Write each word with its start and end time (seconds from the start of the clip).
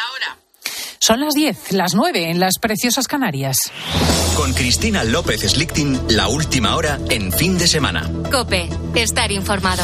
La 0.00 0.12
hora. 0.12 0.38
Son 0.98 1.20
las 1.20 1.34
10, 1.34 1.72
las 1.72 1.94
9 1.94 2.30
en 2.30 2.40
las 2.40 2.58
preciosas 2.58 3.06
Canarias. 3.06 3.58
Con 4.34 4.54
Cristina 4.54 5.04
López 5.04 5.42
Slichting, 5.42 6.00
la 6.10 6.28
última 6.28 6.74
hora 6.76 6.98
en 7.10 7.30
fin 7.32 7.58
de 7.58 7.66
semana. 7.66 8.10
Cope, 8.30 8.68
estar 8.94 9.30
informado. 9.30 9.82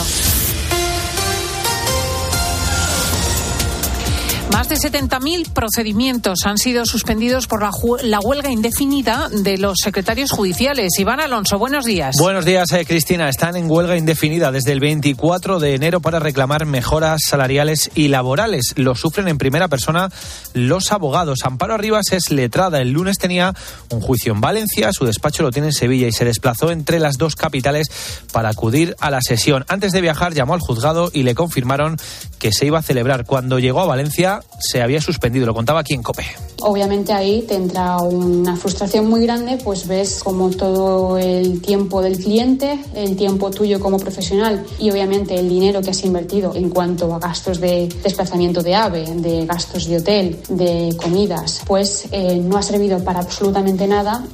Más 4.56 4.70
de 4.70 4.76
70.000 4.76 5.52
procedimientos 5.52 6.38
han 6.46 6.56
sido 6.56 6.86
suspendidos 6.86 7.46
por 7.46 7.60
la, 7.60 7.70
la, 8.04 8.20
huelga 8.20 8.50
indefinida 8.50 9.28
de 9.28 9.58
los 9.58 9.76
secretarios 9.84 10.30
judiciales. 10.30 10.98
Iván 10.98 11.20
Alonso, 11.20 11.58
buenos 11.58 11.84
días. 11.84 12.16
Buenos 12.18 12.46
días, 12.46 12.72
eh, 12.72 12.86
Cristina. 12.86 13.28
Están 13.28 13.56
en 13.56 13.70
huelga 13.70 13.98
indefinida 13.98 14.50
desde 14.50 14.72
el 14.72 14.80
24 14.80 15.60
de 15.60 15.74
enero 15.74 16.00
para 16.00 16.20
reclamar 16.20 16.64
mejoras 16.64 17.20
salariales 17.28 17.90
y 17.94 18.08
laborales. 18.08 18.72
Lo 18.76 18.94
sufren 18.94 19.28
en 19.28 19.36
primera 19.36 19.68
persona 19.68 20.08
los 20.54 20.90
abogados. 20.90 21.40
Amparo 21.44 21.74
Arribas 21.74 22.12
es 22.12 22.30
letrada. 22.30 22.80
El 22.80 22.92
lunes 22.92 23.18
tenía 23.18 23.52
un 23.90 24.00
juicio 24.00 24.32
en 24.32 24.40
Valencia, 24.40 24.90
su 24.94 25.04
despacho 25.04 25.42
lo 25.42 25.50
tiene 25.50 25.68
en 25.68 25.74
Sevilla 25.74 26.08
y 26.08 26.12
se 26.12 26.24
desplazó 26.24 26.70
entre 26.70 26.98
las 26.98 27.18
dos 27.18 27.36
capitales 27.36 27.88
para 28.32 28.48
acudir 28.48 28.96
a 29.00 29.10
la 29.10 29.20
sesión. 29.20 29.66
Antes 29.68 29.92
de 29.92 30.00
viajar 30.00 30.32
llamó 30.32 30.54
al 30.54 30.60
juzgado 30.60 31.10
y 31.12 31.24
le 31.24 31.34
confirmaron 31.34 31.98
que 32.38 32.52
se 32.52 32.64
iba 32.64 32.78
a 32.78 32.82
celebrar. 32.82 33.26
Cuando 33.26 33.58
llegó 33.58 33.82
a 33.82 33.86
Valencia 33.86 34.40
se 34.58 34.82
había 34.82 35.00
suspendido. 35.00 35.46
Lo 35.46 35.54
contaba 35.54 35.80
aquí 35.80 35.94
en 35.94 36.02
COPE. 36.02 36.24
Obviamente 36.62 37.12
ahí 37.12 37.42
te 37.42 37.54
entra 37.54 37.98
una 37.98 38.56
frustración 38.56 39.08
muy 39.08 39.22
grande, 39.22 39.58
pues 39.62 39.86
ves 39.86 40.20
como 40.24 40.50
todo 40.50 41.18
el 41.18 41.60
tiempo 41.60 42.00
del 42.00 42.18
cliente, 42.18 42.78
el 42.94 43.16
tiempo 43.16 43.50
tuyo 43.50 43.78
como 43.78 43.98
profesional 43.98 44.64
y 44.78 44.90
obviamente 44.90 45.34
el 45.34 45.48
dinero 45.48 45.82
que 45.82 45.90
has 45.90 46.02
invertido 46.04 46.54
en 46.54 46.70
cuanto 46.70 47.14
a 47.14 47.18
gastos 47.18 47.60
de 47.60 47.88
desplazamiento 48.02 48.62
de 48.62 48.74
AVE, 48.74 49.04
de 49.16 49.46
gastos 49.46 49.86
de 49.86 49.98
hotel, 49.98 50.38
de 50.48 50.96
comidas, 50.96 51.62
pues 51.66 52.06
eh, 52.10 52.36
no 52.36 52.56
ha 52.56 52.62
servido 52.62 53.02
para 53.04 53.20
absolutamente 53.20 53.86
nada. 53.86 54.24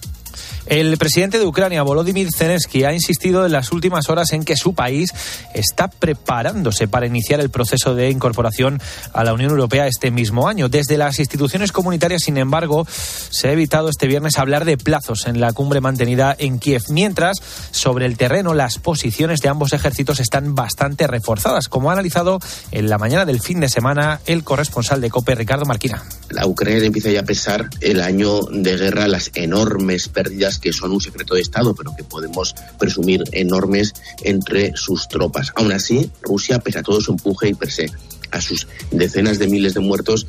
El 0.73 0.97
presidente 0.97 1.39
de 1.39 1.45
Ucrania, 1.45 1.83
Volodymyr 1.83 2.31
Zelensky, 2.35 2.85
ha 2.85 2.95
insistido 2.95 3.45
en 3.45 3.53
las 3.53 3.73
últimas 3.73 4.09
horas 4.09 4.33
en 4.33 4.43
que 4.43 4.57
su 4.57 4.73
país 4.73 5.13
está 5.53 5.89
preparándose 5.89 6.89
para 6.89 7.07
iniciar 7.07 7.41
el 7.41 7.51
proceso 7.51 7.95
de 7.95 8.09
incorporación 8.09 8.81
a 9.13 9.23
la 9.23 9.35
Unión 9.35 9.51
Europea 9.51 9.87
este 9.87 10.11
mismo 10.11 10.49
año. 10.49 10.71
Desde 10.71 10.97
las 10.97 11.19
instituciones 11.19 11.73
comunitarias, 11.73 12.23
sin 12.23 12.39
embargo, 12.39 12.87
se 12.89 13.49
ha 13.49 13.53
evitado 13.53 13.91
este 13.91 14.07
viernes 14.07 14.39
hablar 14.39 14.65
de 14.65 14.79
plazos 14.79 15.27
en 15.27 15.43
la 15.43 15.53
cumbre 15.53 15.83
mantenida 15.83 16.35
en 16.39 16.59
Kiev, 16.59 16.85
mientras 16.89 17.37
sobre 17.71 18.07
el 18.07 18.17
terreno 18.17 18.55
las 18.55 18.79
posiciones 18.79 19.41
de 19.41 19.51
ambos 19.51 19.75
ejércitos 19.75 20.21
están 20.21 20.55
bastante 20.55 21.07
reforzadas, 21.07 21.69
como 21.69 21.91
ha 21.91 21.93
analizado 21.93 22.39
en 22.71 22.89
la 22.89 22.97
mañana 22.97 23.27
del 23.27 23.43
fin 23.43 23.61
de 23.61 23.69
semana 23.69 24.21
el 24.25 24.43
corresponsal 24.43 25.03
de 25.03 25.11
COPE, 25.11 25.35
Ricardo 25.35 25.67
Marquina. 25.67 26.03
La 26.31 26.47
Ucrania 26.47 26.83
empieza 26.83 27.11
ya 27.11 27.21
a 27.21 27.25
pesar 27.25 27.69
el 27.83 28.01
año 28.01 28.41
de 28.51 28.79
guerra, 28.79 29.07
las 29.07 29.33
enormes 29.35 30.09
pérdidas 30.09 30.62
que 30.63 30.73
son 30.73 30.93
un 30.93 31.01
secreto 31.01 31.35
de 31.35 31.43
Estado, 31.43 31.75
pero 31.75 31.95
que 31.95 32.05
podemos 32.05 32.55
presumir 32.79 33.25
enormes 33.33 33.93
entre 34.23 34.75
sus 34.77 35.09
tropas. 35.09 35.53
Aún 35.57 35.73
así, 35.73 36.11
Rusia, 36.23 36.61
pese 36.61 36.79
a 36.79 36.83
todo 36.83 37.01
su 37.01 37.13
empuje 37.13 37.49
y 37.49 37.55
per 37.55 37.71
se 37.71 37.91
a 38.31 38.41
sus 38.41 38.67
decenas 38.91 39.39
de 39.39 39.47
miles 39.47 39.75
de 39.75 39.81
muertos 39.81 40.27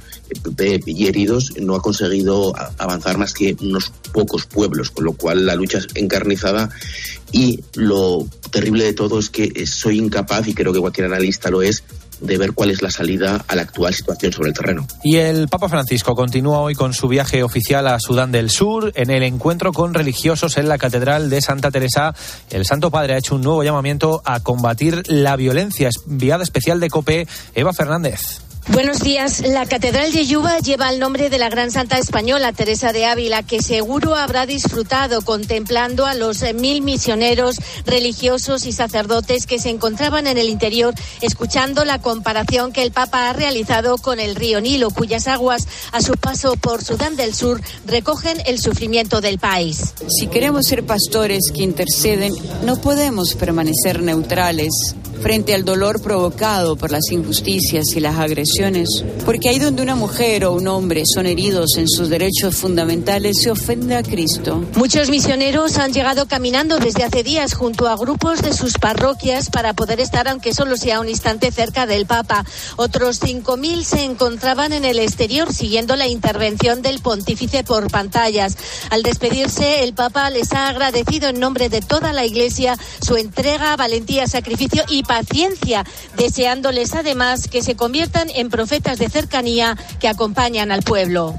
y 0.85 1.07
heridos, 1.07 1.53
no 1.61 1.75
ha 1.75 1.81
conseguido 1.81 2.53
avanzar 2.77 3.17
más 3.17 3.33
que 3.33 3.55
unos 3.61 3.93
pocos 4.11 4.45
pueblos, 4.45 4.91
con 4.91 5.05
lo 5.05 5.13
cual 5.13 5.45
la 5.45 5.55
lucha 5.55 5.77
es 5.77 5.87
encarnizada 5.95 6.69
y 7.31 7.61
lo 7.75 8.27
terrible 8.51 8.83
de 8.83 8.93
todo 8.93 9.19
es 9.19 9.29
que 9.29 9.65
soy 9.65 9.99
incapaz, 9.99 10.47
y 10.49 10.53
creo 10.53 10.73
que 10.73 10.81
cualquier 10.81 11.07
analista 11.07 11.49
lo 11.49 11.61
es, 11.61 11.85
de 12.23 12.37
ver 12.37 12.53
cuál 12.53 12.71
es 12.71 12.81
la 12.81 12.89
salida 12.89 13.43
a 13.47 13.55
la 13.55 13.63
actual 13.63 13.93
situación 13.93 14.31
sobre 14.31 14.49
el 14.49 14.55
terreno. 14.55 14.87
Y 15.03 15.17
el 15.17 15.47
Papa 15.47 15.69
Francisco 15.69 16.15
continúa 16.15 16.59
hoy 16.59 16.73
con 16.73 16.93
su 16.93 17.07
viaje 17.07 17.43
oficial 17.43 17.87
a 17.87 17.99
Sudán 17.99 18.31
del 18.31 18.49
Sur. 18.49 18.91
En 18.95 19.11
el 19.11 19.23
encuentro 19.23 19.73
con 19.73 19.93
religiosos 19.93 20.57
en 20.57 20.69
la 20.69 20.77
Catedral 20.77 21.29
de 21.29 21.41
Santa 21.41 21.71
Teresa, 21.71 22.15
el 22.49 22.65
Santo 22.65 22.91
Padre 22.91 23.15
ha 23.15 23.17
hecho 23.17 23.35
un 23.35 23.41
nuevo 23.41 23.63
llamamiento 23.63 24.21
a 24.25 24.39
combatir 24.39 25.03
la 25.07 25.35
violencia. 25.35 25.89
Enviada 26.09 26.43
especial 26.43 26.79
de 26.79 26.89
COPE, 26.89 27.27
Eva 27.55 27.73
Fernández. 27.73 28.42
Buenos 28.69 29.01
días. 29.01 29.41
La 29.41 29.65
Catedral 29.65 30.13
de 30.13 30.25
Yuba 30.25 30.59
lleva 30.59 30.89
el 30.89 30.97
nombre 30.97 31.29
de 31.29 31.37
la 31.37 31.49
gran 31.49 31.69
santa 31.69 31.97
española 31.97 32.53
Teresa 32.53 32.93
de 32.93 33.05
Ávila, 33.05 33.43
que 33.43 33.61
seguro 33.61 34.15
habrá 34.15 34.45
disfrutado 34.45 35.21
contemplando 35.21 36.05
a 36.05 36.13
los 36.13 36.41
mil 36.53 36.81
misioneros, 36.81 37.57
religiosos 37.85 38.65
y 38.65 38.71
sacerdotes 38.71 39.47
que 39.47 39.59
se 39.59 39.69
encontraban 39.69 40.27
en 40.27 40.37
el 40.37 40.47
interior, 40.47 40.93
escuchando 41.21 41.83
la 41.83 41.99
comparación 41.99 42.71
que 42.71 42.83
el 42.83 42.93
Papa 42.93 43.29
ha 43.29 43.33
realizado 43.33 43.97
con 43.97 44.21
el 44.21 44.33
río 44.33 44.61
Nilo, 44.61 44.91
cuyas 44.91 45.27
aguas, 45.27 45.67
a 45.91 46.01
su 46.01 46.13
paso 46.13 46.55
por 46.55 46.85
Sudán 46.85 47.17
del 47.17 47.35
Sur, 47.35 47.61
recogen 47.85 48.37
el 48.45 48.59
sufrimiento 48.59 49.19
del 49.19 49.39
país. 49.39 49.93
Si 50.07 50.27
queremos 50.27 50.67
ser 50.67 50.85
pastores 50.85 51.51
que 51.53 51.63
interceden, 51.63 52.33
no 52.63 52.79
podemos 52.79 53.35
permanecer 53.35 54.01
neutrales 54.01 54.95
frente 55.23 55.55
al 55.55 55.63
dolor 55.63 56.01
provocado 56.01 56.75
por 56.75 56.91
las 56.91 57.09
injusticias 57.09 57.95
y 57.95 58.01
las 58.01 58.19
agresiones, 58.19 58.52
porque 59.25 59.49
ahí 59.49 59.57
donde 59.57 59.81
una 59.81 59.95
mujer 59.95 60.45
o 60.45 60.53
un 60.53 60.67
hombre 60.67 61.03
son 61.11 61.25
heridos 61.25 61.77
en 61.77 61.89
sus 61.89 62.09
derechos 62.09 62.55
fundamentales 62.55 63.41
se 63.41 63.49
ofende 63.49 63.95
a 63.95 64.03
Cristo. 64.03 64.63
Muchos 64.75 65.09
misioneros 65.09 65.77
han 65.77 65.91
llegado 65.91 66.27
caminando 66.27 66.77
desde 66.77 67.03
hace 67.03 67.23
días 67.23 67.55
junto 67.55 67.87
a 67.87 67.95
grupos 67.95 68.43
de 68.43 68.53
sus 68.53 68.77
parroquias 68.77 69.49
para 69.49 69.73
poder 69.73 69.99
estar, 69.99 70.27
aunque 70.27 70.53
solo 70.53 70.77
sea 70.77 70.99
un 70.99 71.09
instante, 71.09 71.51
cerca 71.51 71.87
del 71.87 72.05
Papa. 72.05 72.45
Otros 72.75 73.21
5.000 73.21 73.83
se 73.83 74.03
encontraban 74.03 74.71
en 74.71 74.85
el 74.85 74.99
exterior 74.99 75.51
siguiendo 75.51 75.95
la 75.95 76.07
intervención 76.07 76.81
del 76.83 76.99
pontífice 76.99 77.63
por 77.63 77.89
pantallas. 77.89 78.55
Al 78.91 79.01
despedirse, 79.01 79.83
el 79.83 79.93
Papa 79.93 80.29
les 80.29 80.53
ha 80.53 80.67
agradecido 80.67 81.29
en 81.29 81.39
nombre 81.39 81.69
de 81.69 81.81
toda 81.81 82.13
la 82.13 82.25
Iglesia 82.25 82.77
su 83.01 83.15
entrega, 83.15 83.75
valentía, 83.77 84.27
sacrificio 84.27 84.83
y 84.89 85.03
paciencia, 85.03 85.85
deseándoles 86.17 86.93
además 86.93 87.47
que 87.47 87.63
se 87.63 87.75
conviertan 87.75 88.29
en 88.29 88.42
profetas 88.49 88.99
de 88.99 89.09
cercanía 89.09 89.77
que 89.99 90.07
acompañan 90.07 90.71
al 90.71 90.83
pueblo. 90.83 91.35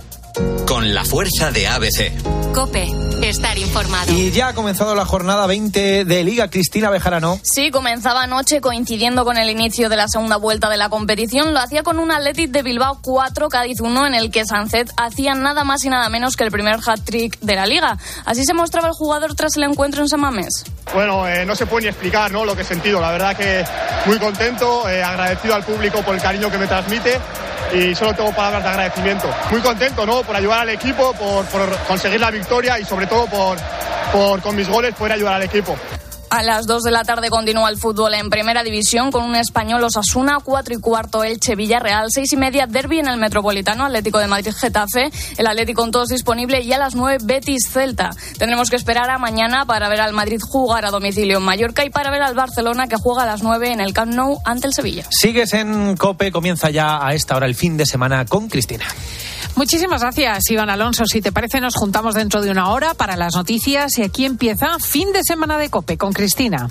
Con 0.67 0.95
la 0.95 1.05
fuerza 1.05 1.53
de 1.53 1.69
ABC. 1.69 2.53
Cope, 2.53 2.87
estar 3.23 3.57
informado. 3.59 4.13
Y 4.13 4.33
ya 4.33 4.49
ha 4.49 4.55
comenzado 4.55 4.95
la 4.95 5.05
jornada 5.05 5.47
20 5.47 6.05
de 6.05 6.25
Liga 6.25 6.51
Cristina 6.51 6.91
Bejarano. 6.91 7.39
Sí, 7.43 7.71
comenzaba 7.71 8.23
anoche 8.23 8.61
coincidiendo 8.61 9.25
con 9.25 9.37
el 9.37 9.49
inicio 9.51 9.89
de 9.89 9.97
la 9.97 10.09
segunda 10.09 10.37
vuelta 10.37 10.69
de 10.69 10.77
la 10.77 10.89
competición. 10.89 11.53
Lo 11.55 11.61
hacía 11.61 11.83
con 11.83 11.99
un 11.99 12.11
Athletic 12.11 12.51
de 12.51 12.63
Bilbao 12.63 12.99
4, 13.03 13.49
Cádiz 13.49 13.81
1, 13.81 14.07
en 14.07 14.15
el 14.15 14.31
que 14.31 14.45
Sancet 14.45 14.91
hacía 14.97 15.35
nada 15.35 15.63
más 15.63 15.85
y 15.85 15.89
nada 15.89 16.09
menos 16.09 16.37
que 16.37 16.45
el 16.45 16.51
primer 16.51 16.77
hat-trick 16.85 17.39
de 17.41 17.55
la 17.55 17.67
Liga. 17.67 17.99
Así 18.25 18.45
se 18.45 18.55
mostraba 18.55 18.89
el 18.89 18.95
jugador 18.95 19.35
tras 19.35 19.57
el 19.57 19.65
encuentro 19.65 20.03
en 20.03 20.09
San 20.09 20.21
Mamés. 20.21 20.65
Bueno, 20.93 21.29
eh, 21.29 21.45
no 21.45 21.55
se 21.55 21.67
puede 21.67 21.85
ni 21.85 21.89
explicar 21.91 22.31
¿no? 22.33 22.45
lo 22.45 22.57
que 22.57 22.63
he 22.63 22.65
sentido. 22.65 23.01
La 23.01 23.13
verdad 23.13 23.37
que 23.37 23.65
muy 24.07 24.19
contento, 24.19 24.89
eh, 24.89 25.03
agradecido 25.03 25.55
al 25.55 25.65
público 25.65 26.03
por 26.03 26.15
el 26.15 26.21
cariño 26.21 26.51
que 26.51 26.59
me 26.59 26.67
transmite 26.67 27.21
y 27.75 27.95
solo 27.95 28.15
tengo 28.15 28.33
palabras 28.33 28.63
de 28.63 28.69
agradecimiento. 28.71 29.29
Muy 29.51 29.61
contento, 29.61 30.07
¿no? 30.07 30.23
Por 30.23 30.37
ayudar 30.37 30.61
al 30.61 30.71
equipo, 30.71 31.13
por, 31.15 31.45
conseguir 31.87 32.21
la 32.21 32.31
victoria 32.31 32.79
y 32.79 32.85
sobre 32.85 33.07
todo 33.07 33.27
por, 33.27 33.59
por 34.13 34.41
con 34.41 34.55
mis 34.55 34.69
goles 34.69 34.95
poder 34.95 35.15
ayudar 35.15 35.35
al 35.35 35.43
equipo. 35.43 35.77
A 36.35 36.43
las 36.43 36.67
2 36.67 36.83
de 36.83 36.91
la 36.91 37.05
tarde 37.05 37.31
continúa 37.31 37.71
el 37.71 37.79
fútbol 37.79 38.13
en 38.15 38.29
primera 38.29 38.65
división 38.65 39.13
con 39.13 39.23
un 39.23 39.37
español 39.37 39.85
Osasuna, 39.85 40.39
4 40.43 40.75
y 40.75 40.81
cuarto 40.81 41.23
Elche 41.23 41.55
Villarreal, 41.55 42.09
6 42.11 42.33
y 42.33 42.37
media 42.37 42.67
Derby 42.67 42.99
en 42.99 43.07
el 43.07 43.19
Metropolitano, 43.19 43.85
Atlético 43.85 44.19
de 44.19 44.27
Madrid 44.27 44.53
Getafe, 44.53 45.13
el 45.39 45.47
Atlético 45.47 45.83
con 45.83 45.93
todos 45.93 46.09
disponible 46.09 46.61
y 46.61 46.73
a 46.73 46.79
las 46.79 46.97
9 46.97 47.19
Betis 47.23 47.69
Celta. 47.71 48.11
Tendremos 48.37 48.69
que 48.69 48.75
esperar 48.75 49.11
a 49.11 49.19
mañana 49.19 49.65
para 49.65 49.89
ver 49.89 50.01
al 50.01 50.13
Madrid 50.13 50.41
jugar 50.43 50.85
a 50.85 50.91
domicilio 50.91 51.39
en 51.39 51.45
Mallorca 51.45 51.85
y 51.85 51.91
para 51.91 52.11
ver 52.11 52.23
al 52.23 52.35
Barcelona 52.35 52.89
que 52.89 52.97
juega 52.97 53.23
a 53.23 53.27
las 53.27 53.45
9 53.45 53.71
en 53.71 53.81
el 53.81 53.93
Camp 53.93 54.13
Nou 54.13 54.41
ante 54.45 54.67
el 54.67 54.75
Sevilla. 54.75 55.05
Sigues 55.11 55.55
en 55.55 55.97
Cope, 55.97 56.33
comienza 56.33 56.69
ya 56.69 56.99
a 57.07 57.15
esta 57.15 57.37
hora 57.37 57.47
el 57.47 57.55
fin 57.55 57.77
de 57.77 57.87
semana 57.87 58.25
con 58.25 58.49
Cristina. 58.49 58.87
Muchísimas 59.57 60.01
gracias, 60.01 60.51
Iván 60.51 60.71
Alonso. 60.71 61.05
Si 61.07 61.21
te 61.21 61.33
parece, 61.33 61.61
nos 61.61 61.77
juntamos 61.77 62.15
dentro 62.15 62.43
de 62.43 62.51
una 62.51 62.71
hora 62.71 62.95
para 62.95 63.17
las 63.17 63.35
noticias 63.35 63.99
y 63.99 64.03
aquí 64.03 64.25
empieza 64.25 64.79
fin 64.81 65.13
de 65.13 65.21
semana 65.23 65.59
de 65.59 65.71
Cope 65.71 65.97
con 65.97 66.13
Cristina. 66.13 66.71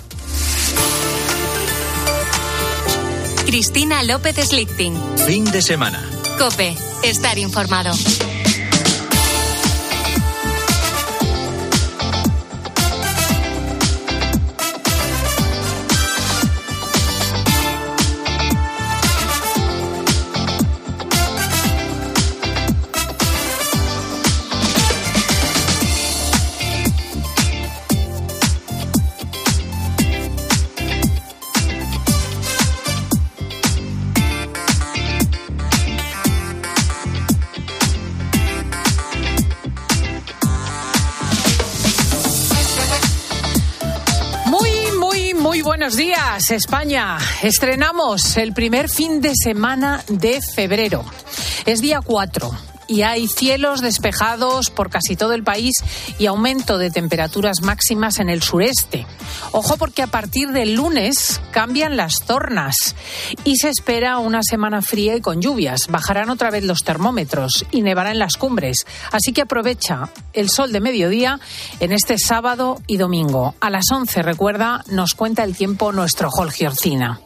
Cristina 3.46 4.02
López 4.02 4.36
Slichting. 4.36 4.94
Fin 5.26 5.44
de 5.44 5.62
semana. 5.62 6.02
Cope, 6.38 6.76
estar 7.02 7.38
informado. 7.38 7.92
Buenos 45.76 45.96
días, 45.96 46.52
España. 46.52 47.18
Estrenamos 47.42 48.36
el 48.36 48.52
primer 48.52 48.88
fin 48.88 49.20
de 49.20 49.32
semana 49.34 50.04
de 50.06 50.38
febrero. 50.40 51.04
Es 51.66 51.80
día 51.80 52.00
4 52.00 52.73
y 52.86 53.02
hay 53.02 53.28
cielos 53.28 53.80
despejados 53.80 54.70
por 54.70 54.90
casi 54.90 55.16
todo 55.16 55.32
el 55.32 55.42
país 55.42 55.74
y 56.18 56.26
aumento 56.26 56.78
de 56.78 56.90
temperaturas 56.90 57.62
máximas 57.62 58.18
en 58.18 58.28
el 58.28 58.42
sureste. 58.42 59.06
Ojo 59.52 59.76
porque 59.76 60.02
a 60.02 60.06
partir 60.06 60.50
del 60.50 60.74
lunes 60.74 61.40
cambian 61.50 61.96
las 61.96 62.20
tornas 62.26 62.94
y 63.44 63.56
se 63.56 63.68
espera 63.68 64.18
una 64.18 64.42
semana 64.42 64.82
fría 64.82 65.16
y 65.16 65.20
con 65.20 65.40
lluvias. 65.40 65.88
Bajarán 65.88 66.30
otra 66.30 66.50
vez 66.50 66.64
los 66.64 66.80
termómetros 66.80 67.64
y 67.70 67.82
nevará 67.82 68.10
en 68.10 68.18
las 68.18 68.36
cumbres. 68.36 68.84
Así 69.12 69.32
que 69.32 69.42
aprovecha 69.42 70.10
el 70.32 70.50
sol 70.50 70.72
de 70.72 70.80
mediodía 70.80 71.40
en 71.80 71.92
este 71.92 72.18
sábado 72.18 72.80
y 72.86 72.96
domingo. 72.96 73.54
A 73.60 73.70
las 73.70 73.90
11, 73.90 74.22
recuerda, 74.22 74.84
nos 74.88 75.14
cuenta 75.14 75.44
el 75.44 75.56
tiempo 75.56 75.92
nuestro 75.92 76.30
Jorge 76.30 76.66
Orcina. 76.66 77.20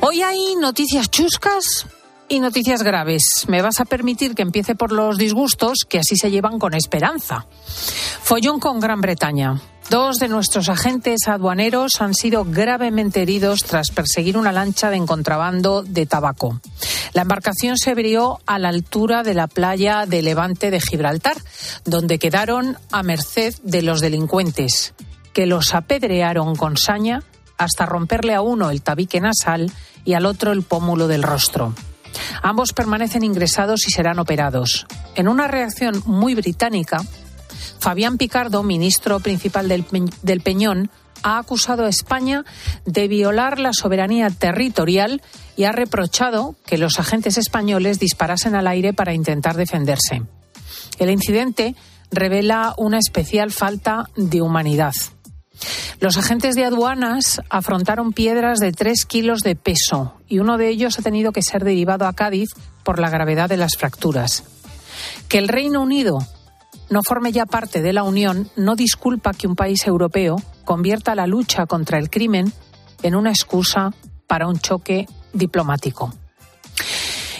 Hoy 0.00 0.22
hay 0.22 0.54
noticias 0.56 1.10
chuscas 1.10 1.86
y 2.30 2.38
noticias 2.38 2.84
graves. 2.84 3.44
Me 3.48 3.60
vas 3.60 3.80
a 3.80 3.84
permitir 3.84 4.36
que 4.36 4.42
empiece 4.42 4.76
por 4.76 4.92
los 4.92 5.18
disgustos, 5.18 5.84
que 5.86 5.98
así 5.98 6.16
se 6.16 6.30
llevan 6.30 6.60
con 6.60 6.74
esperanza. 6.74 7.46
Follón 8.22 8.60
con 8.60 8.78
Gran 8.78 9.00
Bretaña. 9.00 9.60
Dos 9.90 10.18
de 10.18 10.28
nuestros 10.28 10.68
agentes 10.68 11.26
aduaneros 11.26 12.00
han 12.00 12.14
sido 12.14 12.44
gravemente 12.44 13.22
heridos 13.22 13.64
tras 13.64 13.90
perseguir 13.90 14.38
una 14.38 14.52
lancha 14.52 14.90
de 14.90 15.04
contrabando 15.04 15.82
de 15.82 16.06
tabaco. 16.06 16.60
La 17.14 17.22
embarcación 17.22 17.76
se 17.76 17.90
abrió 17.90 18.38
a 18.46 18.60
la 18.60 18.68
altura 18.68 19.24
de 19.24 19.34
la 19.34 19.48
playa 19.48 20.06
de 20.06 20.22
Levante 20.22 20.70
de 20.70 20.80
Gibraltar, 20.80 21.36
donde 21.84 22.20
quedaron 22.20 22.78
a 22.92 23.02
merced 23.02 23.56
de 23.64 23.82
los 23.82 24.00
delincuentes, 24.00 24.94
que 25.32 25.46
los 25.46 25.74
apedrearon 25.74 26.54
con 26.54 26.76
saña 26.76 27.24
hasta 27.58 27.86
romperle 27.86 28.34
a 28.34 28.40
uno 28.40 28.70
el 28.70 28.82
tabique 28.82 29.20
nasal 29.20 29.72
y 30.04 30.14
al 30.14 30.26
otro 30.26 30.52
el 30.52 30.62
pómulo 30.62 31.08
del 31.08 31.24
rostro. 31.24 31.74
Ambos 32.42 32.72
permanecen 32.72 33.24
ingresados 33.24 33.86
y 33.86 33.90
serán 33.90 34.18
operados. 34.18 34.86
En 35.14 35.28
una 35.28 35.48
reacción 35.48 36.02
muy 36.06 36.34
británica, 36.34 37.02
Fabián 37.78 38.18
Picardo, 38.18 38.62
ministro 38.62 39.20
principal 39.20 39.68
del, 39.68 40.40
Peñón, 40.40 40.90
ha 41.22 41.38
acusado 41.38 41.84
a 41.84 41.88
España 41.88 42.44
de 42.84 43.08
violar 43.08 43.58
la 43.58 43.72
soberanía 43.72 44.30
territorial 44.30 45.22
y 45.56 45.64
ha 45.64 45.72
reprochado 45.72 46.56
que 46.66 46.78
los 46.78 46.98
agentes 46.98 47.36
españoles 47.36 47.98
disparasen 47.98 48.54
al 48.54 48.66
aire 48.66 48.92
para 48.92 49.14
intentar 49.14 49.56
defenderse. 49.56 50.22
El 50.98 51.10
incidente 51.10 51.74
revela 52.10 52.74
una 52.76 52.98
especial 52.98 53.50
falta 53.50 54.04
de 54.16 54.42
humanidad. 54.42 54.92
Los 56.00 56.16
agentes 56.16 56.54
de 56.54 56.64
aduanas 56.64 57.40
afrontaron 57.50 58.12
piedras 58.12 58.58
de 58.58 58.72
tres 58.72 59.04
kilos 59.04 59.40
de 59.40 59.56
peso 59.56 60.14
y 60.28 60.38
uno 60.38 60.56
de 60.56 60.68
ellos 60.68 60.98
ha 60.98 61.02
tenido 61.02 61.32
que 61.32 61.42
ser 61.42 61.64
derivado 61.64 62.06
a 62.06 62.12
Cádiz 62.12 62.50
por 62.84 62.98
la 62.98 63.10
gravedad 63.10 63.48
de 63.48 63.56
las 63.56 63.76
fracturas. 63.76 64.44
Que 65.28 65.38
el 65.38 65.48
Reino 65.48 65.82
Unido 65.82 66.18
no 66.88 67.02
forme 67.02 67.32
ya 67.32 67.46
parte 67.46 67.82
de 67.82 67.92
la 67.92 68.02
Unión 68.02 68.50
no 68.56 68.76
disculpa 68.76 69.32
que 69.32 69.46
un 69.46 69.56
país 69.56 69.86
europeo 69.86 70.42
convierta 70.64 71.14
la 71.14 71.26
lucha 71.26 71.66
contra 71.66 71.98
el 71.98 72.10
crimen 72.10 72.52
en 73.02 73.14
una 73.14 73.30
excusa 73.30 73.92
para 74.26 74.48
un 74.48 74.58
choque 74.58 75.06
diplomático. 75.32 76.12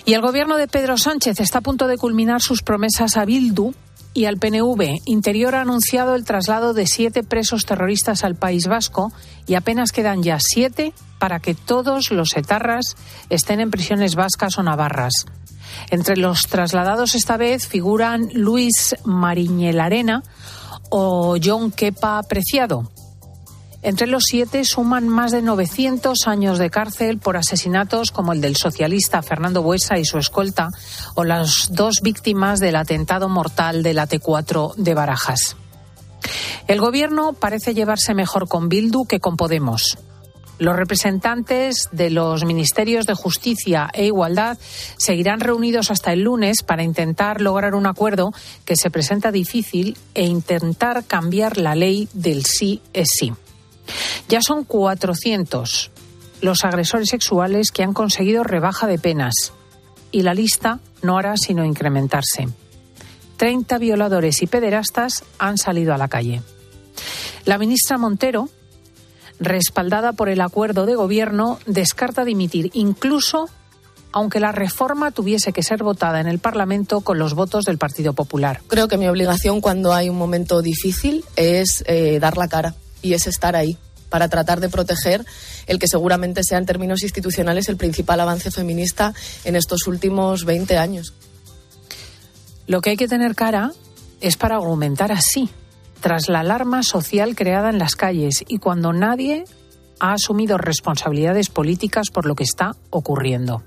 Y 0.05 0.15
el 0.15 0.23
gobierno 0.23 0.57
de 0.57 0.69
Pedro 0.69 0.97
Sánchez 0.97 1.41
está 1.41 1.59
a 1.59 1.63
punto 1.63 1.87
de 1.87 1.99
culminar 1.99 2.41
sus 2.41 2.63
promesas 2.63 3.17
a 3.17 3.25
Bildu 3.25 3.75
y 4.15 4.25
al 4.25 4.39
PNV. 4.39 5.01
Interior 5.07 5.55
ha 5.55 5.63
anunciado 5.63 6.15
el 6.15 6.25
traslado 6.25 6.75
de 6.75 6.87
siete 6.87 7.23
presos 7.23 7.65
terroristas 7.65 8.25
al 8.25 8.35
País 8.35 8.67
Vasco 8.67 9.13
y 9.47 9.55
apenas 9.55 9.93
quedan 9.93 10.23
ya 10.23 10.39
siete 10.41 10.93
para 11.19 11.41
que 11.41 11.55
todos 11.55 12.11
los 12.11 12.37
etarras 12.37 12.97
estén 13.29 13.61
en 13.61 13.71
prisiones 13.71 14.15
vascas 14.15 14.59
o 14.59 14.63
navarras. 14.63 15.27
Entre 15.91 16.17
los 16.17 16.43
trasladados 16.43 17.15
esta 17.15 17.37
vez 17.37 17.67
figuran 17.67 18.29
Luis 18.33 18.97
Mariñelarena 19.05 20.23
o 20.91 21.37
John 21.43 21.71
Kepa 21.71 22.23
Preciado. 22.25 22.91
Entre 23.83 24.07
los 24.07 24.25
siete 24.27 24.65
suman 24.65 25.09
más 25.09 25.33
de 25.33 25.41
900 25.41 26.27
años 26.27 26.59
de 26.59 26.69
cárcel 26.69 27.19
por 27.19 27.39
asesinatos 27.39 28.11
como 28.11 28.35
el 28.35 28.43
del 28.43 28.57
socialista 28.57 29.23
Fernando 29.23 29.63
Buesa 29.63 29.99
y 29.99 30.05
su 30.05 30.19
escolta 30.19 30.69
o 31.15 31.25
las 31.25 31.69
dos 31.71 32.01
víctimas 32.03 32.61
del 32.61 32.77
atentado 32.77 33.29
mortal 33.31 33.83
de 33.83 33.95
la 33.95 34.07
T4 34.07 34.75
de 34.75 34.95
Barajas. 34.95 35.57
El 36.69 36.79
gobierno 36.79 37.33
parece 37.33 37.73
llevarse 37.73 38.13
mejor 38.13 38.49
con 38.49 38.69
Bildu 38.69 39.07
que 39.07 39.19
con 39.19 39.37
Podemos. 39.37 39.97
Los 40.59 40.77
representantes 40.77 41.89
de 41.91 42.11
los 42.11 42.45
ministerios 42.45 43.07
de 43.07 43.15
Justicia 43.15 43.89
e 43.95 44.05
Igualdad 44.05 44.59
seguirán 44.99 45.41
reunidos 45.41 45.91
hasta 45.91 46.13
el 46.13 46.21
lunes 46.21 46.63
para 46.63 46.83
intentar 46.83 47.41
lograr 47.41 47.75
un 47.75 47.87
acuerdo 47.87 48.31
que 48.67 48.77
se 48.77 48.91
presenta 48.91 49.33
difícil 49.33 49.97
e 50.13 50.27
intentar 50.27 51.05
cambiar 51.05 51.57
la 51.57 51.75
ley 51.75 52.11
del 52.13 52.45
sí 52.45 52.83
es 52.93 53.09
sí. 53.19 53.33
Ya 54.29 54.41
son 54.43 54.65
400 54.65 55.91
los 56.41 56.65
agresores 56.65 57.09
sexuales 57.09 57.71
que 57.71 57.83
han 57.83 57.93
conseguido 57.93 58.45
rebaja 58.45 58.87
de 58.87 58.99
penas 58.99 59.53
y 60.11 60.23
la 60.23 60.35
lista 60.35 60.81
no 61.03 61.19
hará 61.19 61.37
sino 61.37 61.65
incrementarse. 61.65 62.49
30 63.37 63.79
violadores 63.79 64.43
y 64.43 64.47
pederastas 64.47 65.25
han 65.39 65.59
salido 65.59 65.95
a 65.95 65.99
la 65.99 66.09
calle. 66.09 66.43
La 67.45 67.59
ministra 67.59 67.97
Montero, 67.97 68.49
respaldada 69.39 70.13
por 70.13 70.29
el 70.29 70.41
acuerdo 70.41 70.85
de 70.85 70.95
gobierno, 70.95 71.59
descarta 71.67 72.25
dimitir 72.25 72.71
incluso 72.75 73.49
aunque 74.13 74.41
la 74.41 74.51
reforma 74.51 75.13
tuviese 75.13 75.53
que 75.53 75.63
ser 75.63 75.85
votada 75.85 76.21
en 76.21 76.27
el 76.27 76.41
Parlamento 76.41 77.01
con 77.01 77.21
los 77.21 77.35
votos 77.35 77.65
del 77.65 77.79
Partido 77.79 78.13
Popular. 78.13 78.61
Creo 78.67 78.89
que 78.89 78.99
mi 78.99 79.07
obligación 79.07 79.61
cuando 79.61 79.93
hay 79.93 80.09
un 80.09 80.19
momento 80.19 80.63
difícil 80.63 81.25
es 81.37 81.85
eh, 81.87 82.19
dar 82.21 82.37
la 82.37 82.49
cara 82.49 82.75
y 83.03 83.15
es 83.15 83.27
estar 83.27 83.57
ahí 83.57 83.77
para 84.09 84.29
tratar 84.29 84.61
de 84.61 84.69
proteger 84.69 85.25
el 85.67 85.79
que 85.79 85.87
seguramente 85.87 86.43
sea 86.45 86.59
en 86.59 86.67
términos 86.67 87.03
institucionales 87.03 87.69
el 87.69 87.77
principal 87.77 88.21
avance 88.21 88.51
feminista 88.51 89.15
en 89.45 89.57
estos 89.57 89.87
últimos 89.87 90.45
20 90.45 90.77
años. 90.77 91.15
Lo 92.67 92.81
que 92.81 92.91
hay 92.91 92.97
que 92.97 93.09
tener 93.09 93.35
cara 93.35 93.73
es 94.21 94.37
para 94.37 94.57
argumentar 94.57 95.13
así, 95.13 95.49
tras 96.01 96.29
la 96.29 96.41
alarma 96.41 96.83
social 96.83 97.35
creada 97.37 97.71
en 97.71 97.79
las 97.79 97.97
calles 97.97 98.45
y 98.47 98.59
cuando 98.59 98.93
nadie 98.93 99.45
ha 100.01 100.13
asumido 100.13 100.59
responsabilidades 100.59 101.49
políticas 101.49 102.11
por 102.11 102.27
lo 102.27 102.35
que 102.35 102.45
está 102.45 102.73
ocurriendo. 102.91 103.63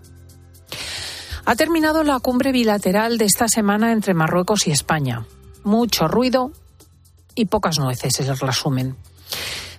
Ha 1.46 1.56
terminado 1.56 2.04
la 2.04 2.20
cumbre 2.20 2.52
bilateral 2.52 3.18
de 3.18 3.26
esta 3.26 3.48
semana 3.48 3.92
entre 3.92 4.14
Marruecos 4.14 4.68
y 4.68 4.72
España. 4.72 5.26
Mucho 5.64 6.08
ruido 6.08 6.52
y 7.36 7.46
pocas 7.46 7.80
nueces 7.80 8.20
es 8.20 8.28
el 8.28 8.40
resumen. 8.40 8.96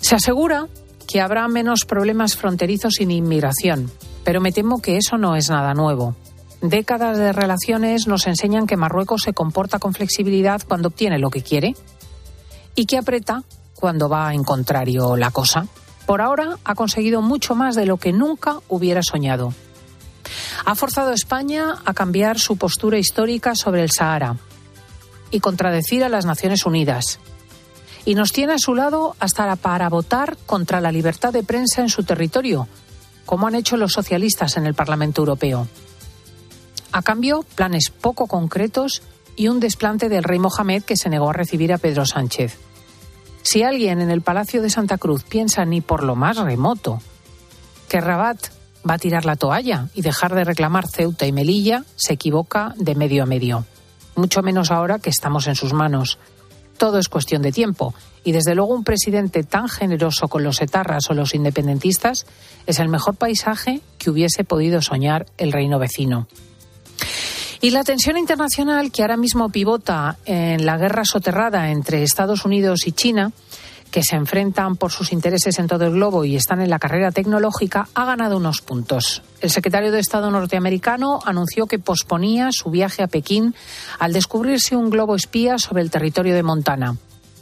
Se 0.01 0.15
asegura 0.15 0.69
que 1.07 1.21
habrá 1.21 1.47
menos 1.49 1.85
problemas 1.85 2.37
fronterizos 2.37 2.95
sin 2.95 3.11
inmigración, 3.11 3.91
pero 4.25 4.41
me 4.41 4.53
temo 4.53 4.83
que 4.83 4.97
eso 4.97 5.19
no 5.19 5.37
es 5.37 5.51
nada 5.51 5.75
nuevo. 5.75 6.15
Décadas 6.61 7.19
de 7.19 7.33
relaciones 7.33 8.07
nos 8.07 8.27
enseñan 8.27 8.67
que 8.67 8.77
Marruecos 8.77 9.23
se 9.23 9.35
comporta 9.35 9.79
con 9.79 9.93
flexibilidad 9.93 10.63
cuando 10.67 10.89
obtiene 10.89 11.19
lo 11.19 11.31
que 11.31 11.43
quiere 11.43 11.75
y 12.75 12.87
que 12.87 12.99
aprieta 12.99 13.43
cuando 13.75 14.09
va 14.09 14.33
en 14.33 14.45
contrario 14.45 15.17
la 15.17 15.31
cosa. 15.31 15.67
Por 16.07 16.21
ahora 16.21 16.59
ha 16.65 16.75
conseguido 16.75 17.23
mucho 17.23 17.55
más 17.55 17.75
de 17.75 17.87
lo 17.87 17.99
que 17.99 18.13
nunca 18.13 18.61
hubiera 18.69 19.03
soñado. 19.03 19.53
Ha 20.65 20.75
forzado 20.75 21.11
a 21.11 21.15
España 21.15 21.77
a 21.85 21.93
cambiar 21.93 22.39
su 22.39 22.57
postura 22.57 22.99
histórica 22.99 23.55
sobre 23.55 23.83
el 23.83 23.91
Sahara 23.91 24.37
y 25.31 25.41
contradecir 25.41 26.05
a 26.05 26.09
las 26.09 26.25
Naciones 26.25 26.65
Unidas 26.65 27.19
y 28.05 28.15
nos 28.15 28.33
tiene 28.33 28.55
a 28.55 28.59
su 28.59 28.75
lado 28.75 29.17
hasta 29.19 29.55
para 29.57 29.89
votar 29.89 30.37
contra 30.47 30.81
la 30.81 30.93
libertad 30.93 31.33
de 31.33 31.43
prensa 31.43 31.81
en 31.81 31.89
su 31.89 32.05
territorio, 32.05 32.69
como 33.25 33.47
han 33.47 33.55
hecho 33.55 33.77
los 33.77 33.93
socialistas 33.93 34.57
en 34.57 34.67
el 34.67 34.75
Parlamento 34.75 35.23
Europeo. 35.23 35.67
A 36.93 37.03
cambio, 37.03 37.45
planes 37.55 37.91
poco 37.91 38.27
concretos 38.27 39.03
y 39.37 39.49
un 39.49 39.61
desplante 39.61 40.09
del 40.09 40.25
rey 40.25 40.39
Mohamed 40.39 40.85
que 40.85 40.97
se 40.97 41.09
negó 41.09 41.31
a 41.31 41.33
recibir 41.33 41.73
a 41.73 41.79
Pedro 41.79 42.07
Sánchez. 42.07 42.59
Si 43.43 43.63
alguien 43.63 44.01
en 44.01 44.11
el 44.11 44.23
Palacio 44.23 44.63
de 44.63 44.71
Santa 44.71 44.97
Cruz 44.97 45.25
piensa 45.25 45.65
ni 45.65 45.81
por 45.81 46.03
lo 46.03 46.15
más 46.15 46.37
remoto 46.37 47.01
que 47.89 48.01
Rabat 48.01 48.39
va 48.89 48.95
a 48.95 48.99
tirar 48.99 49.25
la 49.25 49.37
toalla 49.37 49.89
y 49.95 50.03
dejar 50.03 50.35
de 50.35 50.45
reclamar 50.45 50.87
Ceuta 50.87 51.27
y 51.27 51.33
Melilla, 51.33 51.85
se 51.97 52.15
equivoca 52.15 52.75
de 52.77 52.95
medio 52.95 53.23
a 53.23 53.27
medio. 53.27 53.65
Mucho 54.15 54.43
menos 54.43 54.71
ahora 54.71 54.99
que 54.99 55.11
estamos 55.11 55.47
en 55.47 55.57
sus 55.57 55.73
manos 55.73 56.19
todo 56.77 56.99
es 56.99 57.09
cuestión 57.09 57.43
de 57.43 57.53
tiempo. 57.53 57.95
Y 58.25 58.33
desde 58.33 58.55
luego 58.55 58.75
un 58.75 58.85
presidente 58.85 59.43
tan 59.43 59.69
generoso 59.69 60.29
con 60.29 60.43
los 60.43 60.61
etarras 60.63 61.11
o 61.11 61.15
los 61.15 61.35
independentistas 61.35 62.27
es 62.67 62.79
el 62.79 62.89
mejor 62.89 63.17
paisaje 63.17 63.81
que 63.99 64.11
hubiese 64.11 64.45
podido 64.45 64.81
soñar 64.81 65.27
el 65.37 65.53
reino 65.53 65.79
vecino. 65.79 66.27
Y 67.61 67.71
la 67.71 67.83
tensión 67.83 68.19
internacional 68.19 68.93
que 68.93 69.03
ahora 69.03 69.17
mismo 69.17 69.49
pivota 69.49 70.19
en 70.27 70.67
la 70.67 70.77
guerra 70.77 71.05
soterrada 71.05 71.71
entre 71.71 72.03
Estados 72.03 72.45
Unidos 72.45 72.87
y 72.87 72.93
China 72.93 73.33
que 73.95 74.03
se 74.03 74.17
enfrentan 74.17 74.75
por 74.75 74.91
sus 74.91 75.13
intereses 75.13 75.57
en 75.61 75.69
todo 75.69 75.85
el 75.85 75.93
globo 75.93 76.25
y 76.25 76.35
están 76.35 76.61
en 76.61 76.69
la 76.69 76.81
carrera 76.81 77.13
tecnológica, 77.13 77.87
ha 77.95 78.05
ganado 78.05 78.39
unos 78.39 78.61
puntos. 78.61 79.23
El 79.41 79.51
secretario 79.51 79.93
de 79.93 80.01
Estado 80.01 80.33
norteamericano 80.33 81.21
anunció 81.25 81.67
que 81.67 81.79
posponía 81.79 82.51
su 82.51 82.71
viaje 82.71 83.05
a 83.05 83.07
Pekín 83.07 83.55
al 84.01 84.13
descubrirse 84.13 84.75
un 84.75 84.91
globo 84.91 85.15
espía 85.15 85.59
sobre 85.59 85.83
el 85.83 85.93
territorio 85.93 86.35
de 86.35 86.43
Montana. 86.43 86.97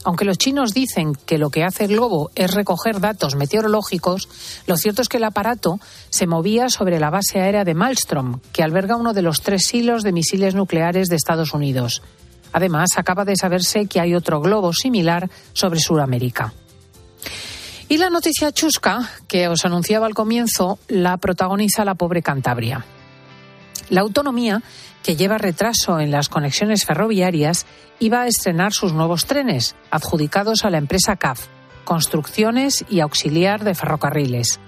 Aunque 0.04 0.26
los 0.26 0.36
chinos 0.36 0.74
dicen 0.74 1.14
que 1.14 1.38
lo 1.38 1.48
que 1.48 1.64
hace 1.64 1.84
el 1.84 1.92
globo 1.92 2.30
es 2.34 2.52
recoger 2.52 3.00
datos 3.00 3.34
meteorológicos, 3.34 4.28
lo 4.66 4.76
cierto 4.76 5.00
es 5.00 5.08
que 5.08 5.16
el 5.16 5.24
aparato 5.24 5.80
se 6.10 6.26
movía 6.26 6.68
sobre 6.68 7.00
la 7.00 7.08
base 7.08 7.40
aérea 7.40 7.64
de 7.64 7.72
Malmstrom, 7.72 8.40
que 8.52 8.62
alberga 8.62 8.96
uno 8.96 9.14
de 9.14 9.22
los 9.22 9.40
tres 9.40 9.62
silos 9.62 10.02
de 10.02 10.12
misiles 10.12 10.54
nucleares 10.54 11.08
de 11.08 11.16
Estados 11.16 11.54
Unidos. 11.54 12.02
Además, 12.52 12.90
acaba 12.96 13.24
de 13.24 13.36
saberse 13.36 13.86
que 13.86 14.00
hay 14.00 14.14
otro 14.14 14.40
globo 14.40 14.72
similar 14.72 15.30
sobre 15.52 15.80
Sudamérica. 15.80 16.52
Y 17.88 17.98
la 17.98 18.10
noticia 18.10 18.52
chusca 18.52 19.10
que 19.28 19.48
os 19.48 19.64
anunciaba 19.64 20.06
al 20.06 20.14
comienzo 20.14 20.78
la 20.88 21.16
protagoniza 21.18 21.84
la 21.84 21.94
pobre 21.94 22.22
Cantabria. 22.22 22.84
La 23.90 24.00
autonomía, 24.00 24.62
que 25.02 25.16
lleva 25.16 25.36
retraso 25.36 26.00
en 26.00 26.10
las 26.10 26.28
conexiones 26.30 26.86
ferroviarias, 26.86 27.66
iba 27.98 28.22
a 28.22 28.26
estrenar 28.26 28.72
sus 28.72 28.94
nuevos 28.94 29.26
trenes, 29.26 29.76
adjudicados 29.90 30.64
a 30.64 30.70
la 30.70 30.78
empresa 30.78 31.16
CAF, 31.16 31.48
Construcciones 31.84 32.84
y 32.88 33.00
Auxiliar 33.00 33.64
de 33.64 33.74
Ferrocarriles. 33.74 34.60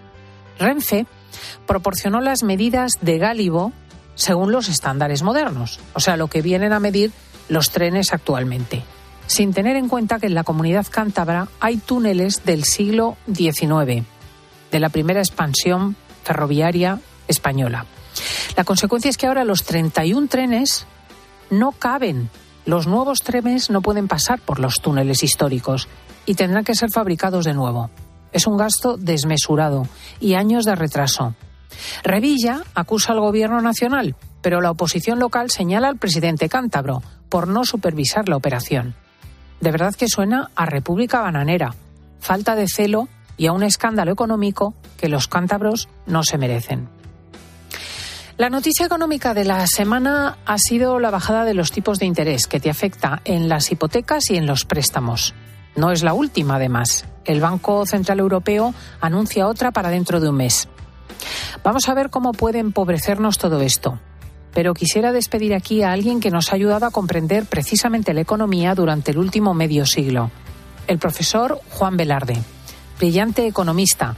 Renfe 0.58 1.06
proporcionó 1.66 2.20
las 2.20 2.42
medidas 2.42 2.92
de 3.00 3.18
Gálibo 3.18 3.72
según 4.14 4.52
los 4.52 4.68
estándares 4.68 5.22
modernos, 5.22 5.80
o 5.94 6.00
sea, 6.00 6.16
lo 6.16 6.28
que 6.28 6.42
vienen 6.42 6.72
a 6.72 6.80
medir 6.80 7.12
los 7.48 7.70
trenes 7.70 8.12
actualmente, 8.12 8.82
sin 9.26 9.52
tener 9.52 9.76
en 9.76 9.88
cuenta 9.88 10.18
que 10.18 10.26
en 10.26 10.34
la 10.34 10.44
comunidad 10.44 10.86
cántabra 10.90 11.48
hay 11.60 11.76
túneles 11.76 12.44
del 12.44 12.64
siglo 12.64 13.16
XIX, 13.32 14.04
de 14.70 14.80
la 14.80 14.88
primera 14.88 15.20
expansión 15.20 15.96
ferroviaria 16.22 17.00
española. 17.28 17.86
La 18.56 18.64
consecuencia 18.64 19.08
es 19.08 19.16
que 19.16 19.26
ahora 19.26 19.44
los 19.44 19.64
31 19.64 20.28
trenes 20.28 20.86
no 21.50 21.72
caben. 21.72 22.30
Los 22.66 22.86
nuevos 22.86 23.20
trenes 23.20 23.70
no 23.70 23.82
pueden 23.82 24.08
pasar 24.08 24.40
por 24.40 24.58
los 24.58 24.80
túneles 24.80 25.22
históricos 25.22 25.88
y 26.26 26.34
tendrán 26.34 26.64
que 26.64 26.74
ser 26.74 26.90
fabricados 26.90 27.44
de 27.44 27.54
nuevo. 27.54 27.90
Es 28.32 28.46
un 28.46 28.56
gasto 28.56 28.96
desmesurado 28.96 29.86
y 30.18 30.34
años 30.34 30.64
de 30.64 30.74
retraso. 30.74 31.34
Revilla 32.02 32.62
acusa 32.74 33.12
al 33.12 33.20
Gobierno 33.20 33.60
nacional, 33.60 34.16
pero 34.44 34.60
la 34.60 34.70
oposición 34.70 35.20
local 35.20 35.50
señala 35.50 35.88
al 35.88 35.96
presidente 35.96 36.50
cántabro 36.50 37.02
por 37.30 37.48
no 37.48 37.64
supervisar 37.64 38.28
la 38.28 38.36
operación. 38.36 38.94
De 39.62 39.70
verdad 39.70 39.94
que 39.94 40.06
suena 40.06 40.50
a 40.54 40.66
República 40.66 41.22
Bananera, 41.22 41.74
falta 42.20 42.54
de 42.54 42.66
celo 42.68 43.08
y 43.38 43.46
a 43.46 43.52
un 43.52 43.62
escándalo 43.62 44.12
económico 44.12 44.74
que 44.98 45.08
los 45.08 45.28
cántabros 45.28 45.88
no 46.04 46.22
se 46.24 46.36
merecen. 46.36 46.90
La 48.36 48.50
noticia 48.50 48.84
económica 48.84 49.32
de 49.32 49.46
la 49.46 49.66
semana 49.66 50.36
ha 50.44 50.58
sido 50.58 50.98
la 50.98 51.10
bajada 51.10 51.46
de 51.46 51.54
los 51.54 51.72
tipos 51.72 51.98
de 51.98 52.04
interés 52.04 52.46
que 52.46 52.60
te 52.60 52.68
afecta 52.68 53.22
en 53.24 53.48
las 53.48 53.72
hipotecas 53.72 54.30
y 54.30 54.36
en 54.36 54.44
los 54.44 54.66
préstamos. 54.66 55.32
No 55.74 55.90
es 55.90 56.02
la 56.02 56.12
última, 56.12 56.56
además. 56.56 57.06
El 57.24 57.40
Banco 57.40 57.86
Central 57.86 58.20
Europeo 58.20 58.74
anuncia 59.00 59.48
otra 59.48 59.70
para 59.70 59.88
dentro 59.88 60.20
de 60.20 60.28
un 60.28 60.36
mes. 60.36 60.68
Vamos 61.62 61.88
a 61.88 61.94
ver 61.94 62.10
cómo 62.10 62.32
puede 62.32 62.58
empobrecernos 62.58 63.38
todo 63.38 63.62
esto. 63.62 64.00
Pero 64.54 64.74
quisiera 64.74 65.12
despedir 65.12 65.54
aquí 65.54 65.82
a 65.82 65.92
alguien 65.92 66.20
que 66.20 66.30
nos 66.30 66.52
ha 66.52 66.56
ayudado 66.56 66.86
a 66.86 66.90
comprender 66.90 67.44
precisamente 67.46 68.14
la 68.14 68.20
economía 68.20 68.74
durante 68.74 69.10
el 69.10 69.18
último 69.18 69.52
medio 69.52 69.84
siglo. 69.84 70.30
El 70.86 70.98
profesor 70.98 71.60
Juan 71.70 71.96
Velarde, 71.96 72.36
brillante 72.98 73.46
economista, 73.46 74.16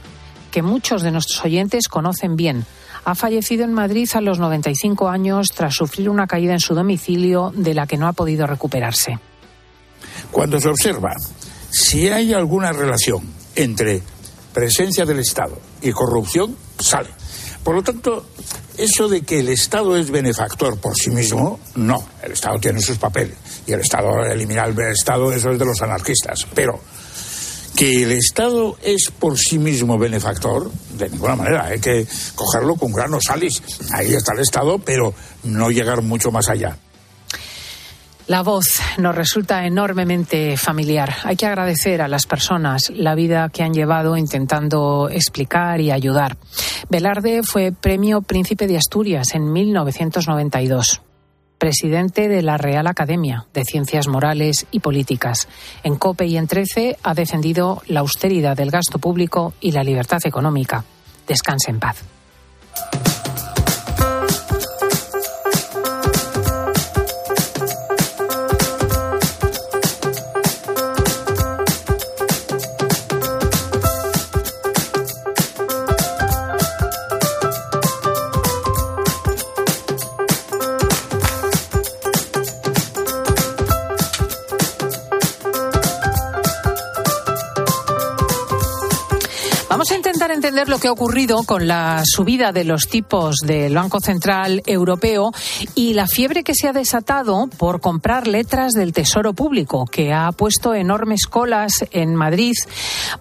que 0.51 0.61
muchos 0.61 1.01
de 1.01 1.11
nuestros 1.11 1.43
oyentes 1.43 1.87
conocen 1.87 2.35
bien 2.35 2.65
ha 3.07 3.15
fallecido 3.15 3.63
en 3.63 3.71
Madrid 3.71 4.09
a 4.15 4.21
los 4.21 4.37
95 4.37 5.07
años 5.07 5.47
tras 5.55 5.75
sufrir 5.75 6.09
una 6.09 6.27
caída 6.27 6.51
en 6.51 6.59
su 6.59 6.75
domicilio 6.75 7.53
de 7.55 7.73
la 7.73 7.87
que 7.87 7.95
no 7.95 8.05
ha 8.05 8.11
podido 8.11 8.45
recuperarse. 8.45 9.17
Cuando 10.29 10.59
se 10.59 10.67
observa 10.67 11.13
si 11.69 12.09
hay 12.09 12.33
alguna 12.33 12.73
relación 12.73 13.21
entre 13.55 14.01
presencia 14.53 15.05
del 15.05 15.19
Estado 15.19 15.57
y 15.81 15.91
corrupción, 15.91 16.57
sale. 16.79 17.09
Por 17.67 17.75
lo 17.75 17.83
tanto, 17.83 18.25
eso 18.77 19.09
de 19.09 19.23
que 19.23 19.41
el 19.41 19.49
Estado 19.49 19.97
es 19.97 20.09
benefactor 20.09 20.79
por 20.79 20.95
sí 20.95 21.09
mismo, 21.09 21.59
no. 21.75 22.01
El 22.23 22.31
Estado 22.31 22.57
tiene 22.59 22.79
sus 22.79 22.97
papeles. 22.97 23.35
Y 23.65 23.73
el 23.73 23.81
Estado, 23.81 24.23
eliminar 24.23 24.69
el 24.69 24.79
Estado, 24.93 25.33
eso 25.33 25.51
es 25.51 25.59
de 25.59 25.65
los 25.65 25.81
anarquistas. 25.81 26.47
Pero 26.55 26.79
que 27.75 28.03
el 28.03 28.13
Estado 28.13 28.77
es 28.81 29.11
por 29.19 29.37
sí 29.37 29.59
mismo 29.59 29.97
benefactor, 29.97 30.71
de 30.97 31.09
ninguna 31.09 31.35
manera, 31.35 31.65
hay 31.65 31.81
que 31.81 32.07
cogerlo 32.35 32.77
con 32.77 32.93
granos 32.93 33.23
salis. 33.27 33.61
Ahí 33.91 34.13
está 34.13 34.31
el 34.31 34.39
Estado, 34.39 34.79
pero 34.79 35.13
no 35.43 35.69
llegar 35.69 36.01
mucho 36.01 36.31
más 36.31 36.47
allá. 36.47 36.77
La 38.27 38.43
voz 38.43 38.81
nos 38.97 39.15
resulta 39.15 39.65
enormemente 39.65 40.57
familiar. 40.57 41.13
Hay 41.23 41.37
que 41.37 41.45
agradecer 41.45 42.01
a 42.01 42.09
las 42.09 42.25
personas 42.25 42.89
la 42.89 43.15
vida 43.15 43.47
que 43.47 43.63
han 43.63 43.73
llevado 43.73 44.17
intentando 44.17 45.07
explicar 45.09 45.79
y 45.79 45.91
ayudar. 45.91 46.35
Velarde 46.89 47.41
fue 47.43 47.71
premio 47.71 48.21
Príncipe 48.21 48.67
de 48.67 48.77
Asturias 48.77 49.33
en 49.33 49.51
1992 49.51 51.01
presidente 51.57 52.27
de 52.27 52.43
la 52.43 52.57
Real 52.57 52.85
Academia 52.85 53.47
de 53.53 53.65
Ciencias 53.65 54.07
Morales 54.07 54.67
y 54.69 54.79
Políticas. 54.79 55.47
En 55.83 55.95
COPE 55.95 56.27
y 56.27 56.37
en 56.37 56.47
TRECE 56.47 56.97
ha 57.01 57.15
defendido 57.15 57.81
la 57.87 58.01
austeridad 58.01 58.55
del 58.55 58.69
gasto 58.69 58.99
público 58.99 59.53
y 59.59 59.71
la 59.71 59.83
libertad 59.83 60.19
económica. 60.25 60.83
Descanse 61.27 61.71
en 61.71 61.79
paz. 61.79 62.16
Entender 90.57 90.73
lo 90.73 90.79
que 90.79 90.87
ha 90.87 90.91
ocurrido 90.91 91.43
con 91.43 91.67
la 91.67 92.01
subida 92.03 92.51
de 92.51 92.63
los 92.63 92.87
tipos 92.87 93.35
del 93.45 93.75
Banco 93.75 93.99
Central 93.99 94.63
Europeo 94.65 95.31
y 95.75 95.93
la 95.93 96.07
fiebre 96.07 96.43
que 96.43 96.55
se 96.55 96.67
ha 96.67 96.73
desatado 96.73 97.47
por 97.59 97.79
comprar 97.79 98.25
letras 98.25 98.73
del 98.73 98.91
Tesoro 98.91 99.33
Público, 99.33 99.85
que 99.85 100.13
ha 100.13 100.31
puesto 100.31 100.73
enormes 100.73 101.27
colas 101.27 101.85
en 101.91 102.15
Madrid. 102.15 102.55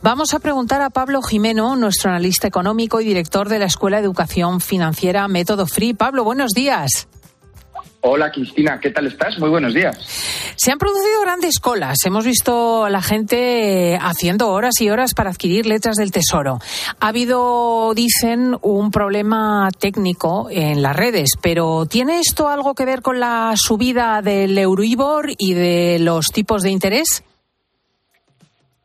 Vamos 0.01 0.33
a 0.33 0.39
preguntar 0.39 0.81
a 0.81 0.89
Pablo 0.89 1.21
Jimeno, 1.21 1.77
nuestro 1.77 2.09
analista 2.09 2.49
económico 2.49 3.03
y 3.03 3.05
director 3.05 3.51
de 3.51 3.59
la 3.59 3.67
Escuela 3.67 3.99
de 3.99 4.05
Educación 4.05 4.63
Financiera 4.63 5.29
Método 5.29 5.67
Free. 5.67 5.93
Pablo, 5.93 6.25
buenos 6.25 6.53
días. 6.53 7.07
Hola 8.09 8.31
Cristina, 8.31 8.79
¿qué 8.81 8.91
tal 8.91 9.09
estás? 9.09 9.37
Muy 9.41 9.49
buenos 9.49 9.75
días. 9.75 9.97
Se 10.55 10.71
han 10.71 10.79
producido 10.79 11.23
grandes 11.23 11.59
colas. 11.59 11.99
Hemos 12.05 12.25
visto 12.25 12.85
a 12.85 12.91
la 12.91 13.03
gente 13.03 13.99
haciendo 14.01 14.51
horas 14.51 14.81
y 14.81 14.91
horas 14.91 15.13
para 15.13 15.31
adquirir 15.31 15.67
letras 15.67 15.97
del 15.97 16.13
Tesoro. 16.13 16.61
Ha 17.01 17.09
habido, 17.09 17.93
dicen, 17.95 18.57
un 18.63 18.93
problema 18.93 19.71
técnico 19.77 20.47
en 20.53 20.83
las 20.83 20.95
redes, 20.95 21.31
pero 21.43 21.87
¿tiene 21.87 22.21
esto 22.21 22.49
algo 22.49 22.77
que 22.77 22.85
ver 22.85 23.03
con 23.03 23.19
la 23.19 23.55
subida 23.57 24.23
del 24.23 24.57
Euribor 24.57 25.33
y 25.37 25.55
de 25.55 25.99
los 25.99 26.29
tipos 26.29 26.63
de 26.63 26.71
interés? 26.71 27.25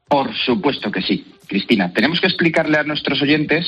Por 0.08 0.36
supuesto 0.36 0.92
que 0.92 1.04
sí, 1.04 1.32
Cristina. 1.46 1.94
Tenemos 1.94 2.20
que 2.20 2.28
explicarle 2.28 2.80
a 2.80 2.84
nuestros 2.84 3.22
oyentes 3.22 3.68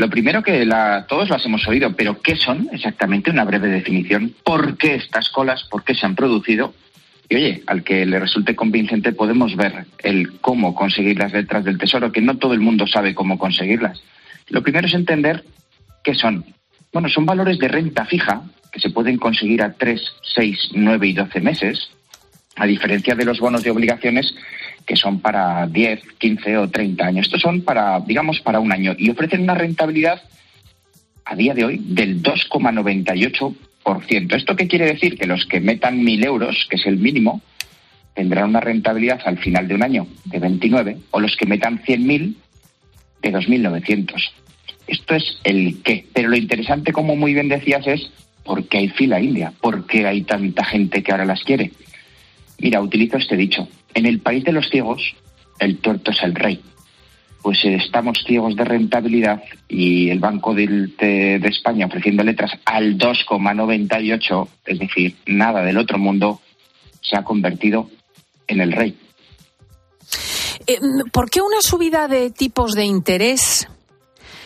lo 0.00 0.08
primero 0.08 0.42
que 0.42 0.66
todos 1.08 1.28
las 1.28 1.44
hemos 1.44 1.68
oído, 1.68 1.94
pero 1.94 2.22
¿qué 2.22 2.34
son 2.34 2.70
exactamente? 2.72 3.30
Una 3.30 3.44
breve 3.44 3.68
definición. 3.68 4.34
¿Por 4.42 4.78
qué 4.78 4.94
estas 4.94 5.28
colas? 5.28 5.64
¿Por 5.70 5.84
qué 5.84 5.94
se 5.94 6.06
han 6.06 6.16
producido? 6.16 6.72
Y 7.28 7.36
oye, 7.36 7.62
al 7.66 7.84
que 7.84 8.06
le 8.06 8.18
resulte 8.18 8.56
convincente 8.56 9.12
podemos 9.12 9.54
ver 9.56 9.84
el 9.98 10.40
cómo 10.40 10.74
conseguir 10.74 11.18
las 11.18 11.34
letras 11.34 11.66
del 11.66 11.76
tesoro, 11.76 12.12
que 12.12 12.22
no 12.22 12.38
todo 12.38 12.54
el 12.54 12.60
mundo 12.60 12.86
sabe 12.86 13.14
cómo 13.14 13.38
conseguirlas. 13.38 14.02
Lo 14.48 14.62
primero 14.62 14.86
es 14.86 14.94
entender 14.94 15.44
qué 16.02 16.14
son. 16.14 16.46
Bueno, 16.94 17.10
son 17.10 17.26
valores 17.26 17.58
de 17.58 17.68
renta 17.68 18.06
fija 18.06 18.40
que 18.72 18.80
se 18.80 18.88
pueden 18.88 19.18
conseguir 19.18 19.62
a 19.62 19.74
3, 19.74 20.00
6, 20.34 20.70
9 20.76 21.08
y 21.08 21.12
12 21.12 21.40
meses, 21.42 21.90
a 22.56 22.64
diferencia 22.64 23.14
de 23.14 23.26
los 23.26 23.38
bonos 23.38 23.62
de 23.62 23.70
obligaciones 23.70 24.34
que 24.86 24.96
son 24.96 25.20
para 25.20 25.66
10, 25.66 26.00
15 26.18 26.58
o 26.58 26.68
30 26.68 27.06
años. 27.06 27.26
Estos 27.26 27.40
son 27.40 27.62
para, 27.62 28.00
digamos, 28.00 28.40
para 28.40 28.60
un 28.60 28.72
año 28.72 28.94
y 28.98 29.10
ofrecen 29.10 29.42
una 29.42 29.54
rentabilidad 29.54 30.20
a 31.24 31.36
día 31.36 31.54
de 31.54 31.64
hoy 31.64 31.80
del 31.82 32.22
2,98%. 32.22 34.34
¿Esto 34.34 34.56
qué 34.56 34.66
quiere 34.66 34.86
decir? 34.86 35.18
Que 35.18 35.26
los 35.26 35.46
que 35.46 35.60
metan 35.60 36.02
1.000 36.02 36.24
euros, 36.24 36.66
que 36.68 36.76
es 36.76 36.86
el 36.86 36.98
mínimo, 36.98 37.40
tendrán 38.14 38.50
una 38.50 38.60
rentabilidad 38.60 39.20
al 39.24 39.38
final 39.38 39.68
de 39.68 39.74
un 39.74 39.82
año 39.82 40.06
de 40.24 40.38
29 40.38 40.98
o 41.10 41.20
los 41.20 41.36
que 41.36 41.46
metan 41.46 41.82
100.000 41.82 42.34
de 43.22 43.32
2.900. 43.32 44.30
Esto 44.86 45.14
es 45.14 45.38
el 45.44 45.82
qué. 45.82 46.06
Pero 46.12 46.28
lo 46.28 46.36
interesante, 46.36 46.92
como 46.92 47.16
muy 47.16 47.32
bien 47.32 47.48
decías, 47.48 47.86
es 47.86 48.10
por 48.44 48.66
qué 48.66 48.78
hay 48.78 48.88
fila 48.88 49.20
india, 49.20 49.52
por 49.60 49.86
qué 49.86 50.06
hay 50.06 50.22
tanta 50.22 50.64
gente 50.64 51.02
que 51.02 51.12
ahora 51.12 51.24
las 51.24 51.44
quiere. 51.44 51.70
Mira, 52.58 52.80
utilizo 52.80 53.16
este 53.16 53.36
dicho. 53.36 53.68
En 53.94 54.06
el 54.06 54.20
país 54.20 54.44
de 54.44 54.52
los 54.52 54.68
ciegos, 54.68 55.14
el 55.58 55.78
tuerto 55.78 56.10
es 56.10 56.22
el 56.22 56.34
rey. 56.34 56.60
Pues 57.42 57.64
eh, 57.64 57.74
estamos 57.74 58.22
ciegos 58.26 58.54
de 58.54 58.64
rentabilidad 58.64 59.42
y 59.68 60.10
el 60.10 60.18
Banco 60.18 60.54
de, 60.54 60.66
de 60.66 61.48
España 61.48 61.86
ofreciendo 61.86 62.22
letras 62.22 62.52
al 62.64 62.98
2,98, 62.98 64.48
es 64.66 64.78
decir, 64.78 65.16
nada 65.26 65.62
del 65.62 65.78
otro 65.78 65.98
mundo, 65.98 66.40
se 67.00 67.16
ha 67.16 67.24
convertido 67.24 67.88
en 68.46 68.60
el 68.60 68.72
rey. 68.72 68.96
Eh, 70.66 70.78
¿Por 71.12 71.30
qué 71.30 71.40
una 71.40 71.60
subida 71.60 72.08
de 72.08 72.30
tipos 72.30 72.74
de 72.74 72.84
interés 72.84 73.68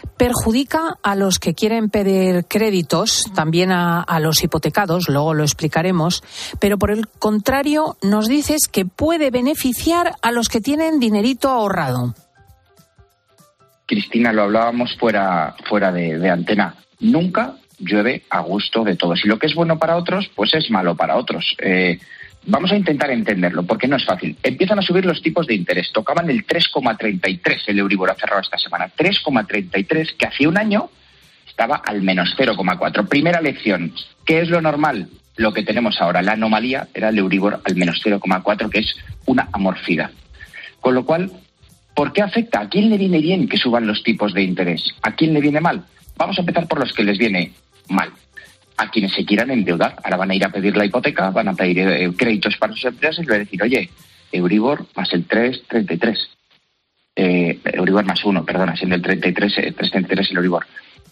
perjudica 0.07 0.97
a 1.03 1.15
los 1.15 1.39
que 1.39 1.55
quieren 1.55 1.91
pedir 1.91 2.45
créditos, 2.47 3.25
también 3.35 3.73
a, 3.73 4.05
los 4.21 4.43
hipotecados, 4.43 5.09
luego 5.09 5.35
lo 5.35 5.43
explicaremos, 5.43 6.23
pero 6.61 6.79
por 6.79 6.91
el 6.91 7.09
contrario 7.09 7.97
nos 8.03 8.29
dices 8.29 8.69
que 8.71 8.85
puede 8.85 9.31
beneficiar 9.31 10.15
a 10.23 10.33
los 10.33 10.49
que 10.49 10.61
tienen 10.61 11.01
dinerito 11.01 11.49
ahorrado. 11.49 12.15
Cristina, 13.87 14.33
lo 14.33 14.43
hablábamos 14.43 14.97
fuera, 14.99 15.55
fuera 15.69 15.93
de, 15.93 16.31
antena. 16.31 16.77
Nunca 17.01 17.57
llueve 17.79 18.25
a 18.31 18.41
gusto 18.41 18.83
de 18.83 18.97
todos. 18.97 19.21
Y 19.25 19.29
lo 19.29 19.39
que 19.39 19.47
es 19.47 19.55
bueno 19.55 19.79
para 19.79 19.97
otros, 19.97 20.31
pues 20.35 20.55
es 20.55 20.71
malo 20.71 20.97
para 20.97 21.17
otros. 21.17 21.55
Eh, 21.59 21.99
Vamos 22.47 22.73
a 22.73 22.77
intentar 22.77 23.11
entenderlo, 23.11 23.63
porque 23.63 23.89
no 23.89 23.97
es 23.97 24.05
fácil. 24.05 24.37
Empiezan 24.43 24.79
a 24.79 24.83
subir 24.83 25.07
los 25.07 25.23
tipos 25.23 25.47
de 25.47 25.55
interés. 25.55 25.91
Tocaban 25.93 26.29
el 26.29 26.47
3,33 26.47 27.63
el 27.69 27.79
Euribor 27.79 28.11
ha 28.11 28.15
cerrado 28.15 28.43
esta 28.43 28.59
semana. 28.59 28.91
3,33 28.97 30.17
que 30.17 30.27
hace 30.27 30.47
un 30.47 30.59
año 30.59 30.91
estaba 31.47 31.77
al 31.77 32.03
menos 32.03 32.35
0,4. 32.37 33.09
Primera 33.09 33.41
lección. 33.41 33.95
¿Qué 34.27 34.41
es 34.41 34.51
lo 34.51 34.61
normal? 34.61 35.09
Lo 35.37 35.53
que 35.55 35.63
tenemos 35.63 36.01
ahora. 36.01 36.21
La 36.21 36.33
anomalía 36.33 36.89
era 36.93 37.09
el 37.09 37.19
Euribor 37.19 37.63
al 37.65 37.77
menos 37.77 38.01
0,4, 38.05 38.69
que 38.69 38.81
es 38.81 38.95
una 39.25 39.49
amorfidad. 39.53 40.11
Con 40.81 40.95
lo 40.95 41.07
cual, 41.07 41.33
¿por 41.95 42.13
qué 42.13 42.21
afecta? 42.21 42.61
¿A 42.61 42.69
quién 42.69 42.91
le 42.91 42.99
viene 42.99 43.21
bien 43.21 43.49
que 43.49 43.57
suban 43.57 43.87
los 43.87 44.03
tipos 44.03 44.35
de 44.35 44.43
interés? 44.43 44.85
¿A 45.01 45.15
quién 45.15 45.33
le 45.33 45.41
viene 45.41 45.61
mal? 45.61 45.85
Vamos 46.19 46.37
a 46.37 46.43
empezar 46.43 46.69
por 46.69 46.79
los 46.79 46.93
que 46.93 47.05
les 47.05 47.17
viene 47.17 47.53
mal 47.89 48.11
a 48.77 48.91
quienes 48.91 49.13
se 49.13 49.25
quieran 49.25 49.51
endeudar. 49.51 49.97
Ahora 50.03 50.17
van 50.17 50.31
a 50.31 50.35
ir 50.35 50.45
a 50.45 50.51
pedir 50.51 50.77
la 50.77 50.85
hipoteca, 50.85 51.31
van 51.31 51.49
a 51.49 51.55
pedir 51.55 51.79
eh, 51.81 52.11
créditos 52.17 52.57
para 52.57 52.73
sus 52.73 52.85
empresas 52.85 53.19
y 53.19 53.27
le 53.27 53.31
van 53.31 53.41
a 53.41 53.45
decir, 53.45 53.63
oye, 53.63 53.91
Euribor 54.33 54.87
más 54.97 55.13
el 55.13 55.27
3,33. 55.29 56.17
Eh, 57.17 57.61
Euribor 57.65 58.05
más 58.05 58.25
1, 58.25 58.45
perdona, 58.45 58.77
siendo 58.77 58.97
el 58.97 59.03
33, 59.03 59.59
eh, 59.59 59.75
3,33 59.77 60.31
el 60.31 60.37
Euribor. 60.37 60.67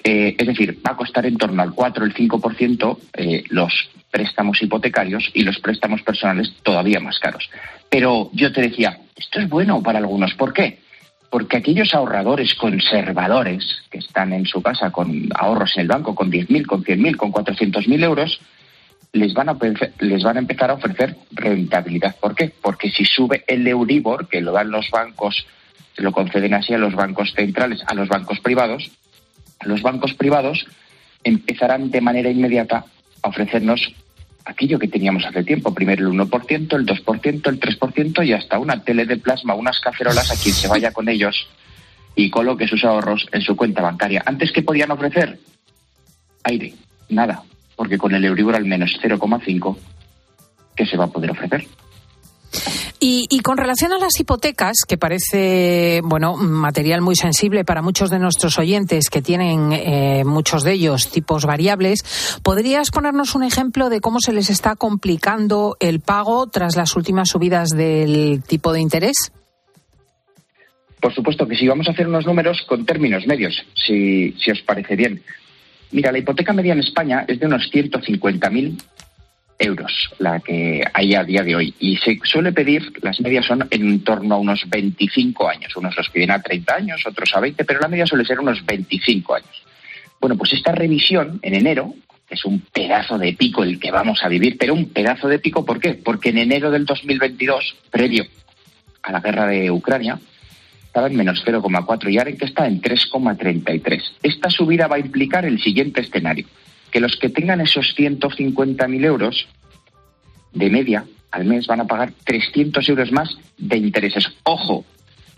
Eh, 0.05 0.35
es 0.37 0.47
decir, 0.47 0.79
va 0.85 0.93
a 0.93 0.97
costar 0.97 1.27
en 1.27 1.37
torno 1.37 1.63
al 1.63 1.75
4 1.75 2.03
o 2.03 2.07
el 2.07 2.15
5% 2.15 2.99
eh, 3.15 3.45
los 3.51 3.91
préstamos 4.11 4.61
hipotecarios 4.61 5.31
y 5.33 5.43
los 5.43 5.61
préstamos 5.61 6.03
personales 6.03 6.53
todavía 6.63 6.99
más 6.99 7.21
caros. 7.21 7.49
Pero 7.89 8.31
yo 8.33 8.53
te 8.53 8.63
decía, 8.63 8.99
esto 9.17 9.39
es 9.39 9.49
bueno 9.49 9.81
para 9.83 9.99
algunos. 9.99 10.35
¿Por 10.35 10.53
qué? 10.53 10.81
Porque 11.33 11.57
aquellos 11.57 11.95
ahorradores 11.95 12.55
conservadores 12.55 13.65
que 13.91 13.97
están 13.97 14.35
en 14.35 14.45
su 14.45 14.61
casa 14.61 14.91
con 14.91 15.31
ahorros 15.35 15.75
en 15.77 15.81
el 15.81 15.89
banco 15.89 16.15
con 16.15 16.31
10.000, 16.31 16.67
con 16.67 16.85
100.000, 16.85 17.17
con 17.17 17.33
400.000 17.33 18.05
euros, 18.05 18.39
les 19.15 19.33
van, 19.33 19.49
a, 19.49 19.57
les 20.01 20.23
van 20.23 20.37
a 20.37 20.41
empezar 20.41 20.71
a 20.71 20.75
ofrecer 20.75 21.17
rentabilidad. 21.31 22.17
¿Por 22.21 22.35
qué? 22.35 22.53
Porque 22.61 22.91
si 22.91 23.07
sube 23.07 23.45
el 23.47 23.67
Euribor, 23.67 24.29
que 24.29 24.43
lo 24.43 24.53
dan 24.53 24.71
los 24.71 24.91
bancos, 24.91 25.47
se 25.97 26.03
lo 26.03 26.13
conceden 26.13 26.53
así 26.53 26.75
a 26.75 26.79
los 26.79 26.95
bancos 26.95 27.33
centrales, 27.33 27.83
a 27.87 27.95
los 27.95 28.09
bancos 28.09 28.39
privados, 28.41 28.91
los 29.63 29.81
bancos 29.81 30.13
privados 30.13 30.67
empezarán 31.25 31.91
de 31.91 32.03
manera 32.03 32.29
inmediata 32.29 32.85
a 33.23 33.29
ofrecernos 33.31 33.95
aquello 34.45 34.79
que 34.79 34.89
teníamos 34.89 35.25
hace 35.25 35.45
tiempo, 35.45 35.75
primero 35.75 36.07
el 36.07 36.19
1%, 36.19 36.77
el 36.77 36.87
2%, 36.87 37.49
el 37.49 37.61
3% 37.61 38.27
y 38.27 38.33
hasta 38.33 38.59
una 38.59 38.83
tele 38.83 39.05
de 39.07 39.17
plasma, 39.17 39.55
unas 39.55 39.81
cacerolas 39.81 40.31
a 40.31 40.43
quien 40.43 40.55
se 40.55 40.69
vaya 40.69 40.93
con 40.93 41.09
ellos 41.09 41.49
y 42.15 42.31
coloque 42.31 42.69
sus 42.69 42.85
ahorros 42.85 43.29
en 43.33 43.43
su 43.43 43.57
cuenta 43.57 43.83
bancaria. 43.83 44.23
Antes, 44.27 44.53
¿qué 44.53 44.63
podían 44.63 44.91
ofrecer? 44.91 45.39
Aire, 46.45 46.75
nada, 47.09 47.43
porque 47.77 47.99
con 47.99 48.15
el 48.15 48.25
Euribor 48.25 48.57
al 48.57 48.65
menos 48.65 48.99
0,5, 49.03 49.77
¿qué 50.77 50.87
se 50.87 50.97
va 50.97 51.05
a 51.05 51.11
poder 51.11 51.31
ofrecer? 51.31 51.67
Y, 53.05 53.41
con 53.41 53.57
relación 53.57 53.93
a 53.93 53.99
las 53.99 54.21
hipotecas, 54.21 54.85
que 54.87 54.97
parece, 54.97 56.01
bueno, 56.05 56.37
material 56.37 57.01
muy 57.01 57.17
sensible 57.17 57.65
para 57.65 57.83
muchos 57.83 58.11
de 58.11 58.21
nuestros 58.21 58.61
oyentes 58.61 59.11
que 59.11 59.21
tienen 59.21 59.73
eh, 59.73 60.23
muchos 60.25 60.63
de 60.63 60.75
ellos 60.75 61.11
tipos 61.11 61.45
variables, 61.45 62.05
¿podrías 62.45 62.93
ponernos 62.93 63.35
un 63.35 63.43
ejemplo 63.43 63.91
de 63.91 64.01
cómo 64.01 64.21
se 64.21 64.33
les 64.33 64.51
está 64.51 64.77
complicando 64.77 65.77
el 65.81 65.99
pago 65.99 66.47
tras 66.47 66.77
las 66.77 66.95
últimas 66.95 67.31
subidas 67.31 67.71
del 67.71 68.45
tipo 68.47 68.73
de 68.73 68.81
interés? 68.81 69.33
Por 71.01 71.13
supuesto 71.13 71.49
que 71.49 71.57
sí. 71.57 71.67
Vamos 71.67 71.89
a 71.89 71.91
hacer 71.91 72.07
unos 72.07 72.25
números 72.25 72.63
con 72.69 72.87
términos 72.87 73.27
medios, 73.27 73.67
si, 73.75 74.31
si 74.39 74.53
os 74.53 74.63
parece 74.63 74.95
bien. 74.95 75.21
Mira, 75.91 76.13
la 76.13 76.19
hipoteca 76.19 76.53
media 76.53 76.73
en 76.73 76.79
España 76.79 77.25
es 77.27 77.41
de 77.41 77.47
unos 77.47 77.69
150.000 77.73 78.81
euros, 79.59 80.11
la 80.19 80.41
que 80.41 80.83
hay 80.93 81.15
a 81.15 81.25
día 81.25 81.43
de 81.43 81.57
hoy. 81.57 81.75
Y 81.79 81.97
se 81.97 82.19
suele 82.25 82.53
pedir, 82.53 82.93
las 83.03 83.21
medias 83.21 83.47
son 83.47 83.67
en 83.71 84.03
torno 84.03 84.35
a 84.35 84.39
unos 84.39 84.69
25 84.69 85.49
años. 85.49 85.77
Unos 85.77 85.97
los 85.97 86.09
piden 86.11 86.31
a 86.31 86.43
30 86.43 86.75
años, 86.75 87.07
otros 87.07 87.35
a 87.35 87.41
20, 87.41 87.65
pero 87.65 87.81
la 87.81 87.89
media 87.89 88.07
suele 88.07 88.25
ser 88.25 88.41
unos 88.41 88.65
25 88.65 89.35
años. 89.35 89.63
Bueno, 90.21 90.37
pues 90.37 90.53
esta 90.53 90.73
revisión 90.73 91.39
en 91.43 91.55
enero, 91.55 91.95
que 92.29 92.35
es 92.35 92.45
un 92.45 92.61
pedazo 92.61 93.19
de 93.19 93.33
pico 93.33 93.63
el 93.63 93.79
que 93.79 93.91
vamos 93.91 94.23
a 94.23 94.29
vivir, 94.29 94.57
pero 94.59 94.75
un 94.75 94.89
pedazo 94.91 95.29
de 95.29 95.39
pico, 95.39 95.65
¿por 95.65 95.81
qué? 95.81 95.95
Porque 95.95 96.31
en 96.31 96.39
enero 96.39 96.71
del 96.71 96.85
2022, 96.85 97.77
previo 97.91 98.25
a 99.03 99.13
la 99.13 99.21
guerra 99.21 99.47
de 99.47 99.71
Ucrania, 99.71 100.19
estaba 100.87 101.07
en 101.07 101.17
menos 101.17 101.43
0,4 101.45 102.13
y 102.13 102.19
ahora 102.19 102.33
que 102.33 102.45
está 102.45 102.67
en 102.67 102.81
3,33. 102.81 104.03
Esta 104.23 104.51
subida 104.51 104.87
va 104.87 104.97
a 104.97 105.01
implicar 105.01 105.45
el 105.45 105.61
siguiente 105.61 106.03
escenario 106.03 106.47
que 106.93 107.01
los 107.01 107.17
que 107.17 107.31
tengan 107.31 107.61
esos 107.61 107.97
150.000 107.97 109.05
euros 109.05 109.49
de 110.53 110.71
media 110.71 111.05
al 111.31 111.47
mes 111.47 111.67
van 111.67 111.81
a 111.81 111.87
pagar 111.87 112.13
300 112.25 112.87
euros 112.91 113.11
más 113.11 113.37
de 113.57 113.79
intereses. 113.79 114.31
Ojo, 114.45 114.85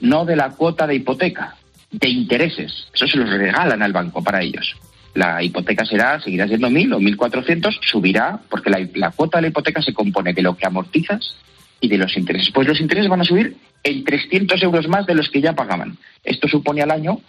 no 0.01 0.25
de 0.25 0.37
la 0.37 0.51
cuota 0.51 0.87
de 0.87 0.97
hipoteca, 0.97 1.57
de 1.93 2.09
intereses. 2.09 2.89
Eso 2.93 3.07
se 3.07 3.17
los 3.17 3.31
regalan 3.31 3.83
al 3.83 3.93
banco 3.93 4.23
para 4.23 4.43
ellos. 4.43 4.77
La 5.15 5.41
hipoteca 5.43 5.87
será, 5.87 6.21
seguirá 6.21 6.49
siendo 6.49 6.69
1.000 6.69 6.97
o 6.97 6.99
1.400, 6.99 7.79
subirá, 7.81 8.41
porque 8.51 8.71
la, 8.71 8.87
la 8.95 9.13
cuota 9.13 9.39
de 9.39 9.43
la 9.43 9.49
hipoteca 9.49 9.81
se 9.81 9.95
compone 9.95 10.35
de 10.35 10.43
lo 10.43 10.57
que 10.57 10.67
amortizas 10.67 11.37
y 11.81 11.89
de 11.89 11.99
los 11.99 12.17
intereses. 12.17 12.51
Pues 12.53 12.67
los 12.67 12.81
intereses 12.81 13.09
van 13.09 13.21
a 13.21 13.25
subir 13.25 13.57
en 13.85 14.03
300 14.03 14.61
euros 14.65 14.89
más 14.89 15.07
de 15.07 15.15
los 15.15 15.31
que 15.31 15.41
ya 15.41 15.53
pagaban. 15.53 15.97
Esto 16.25 16.49
supone 16.49 16.83
al 16.83 16.91
año 16.91 17.21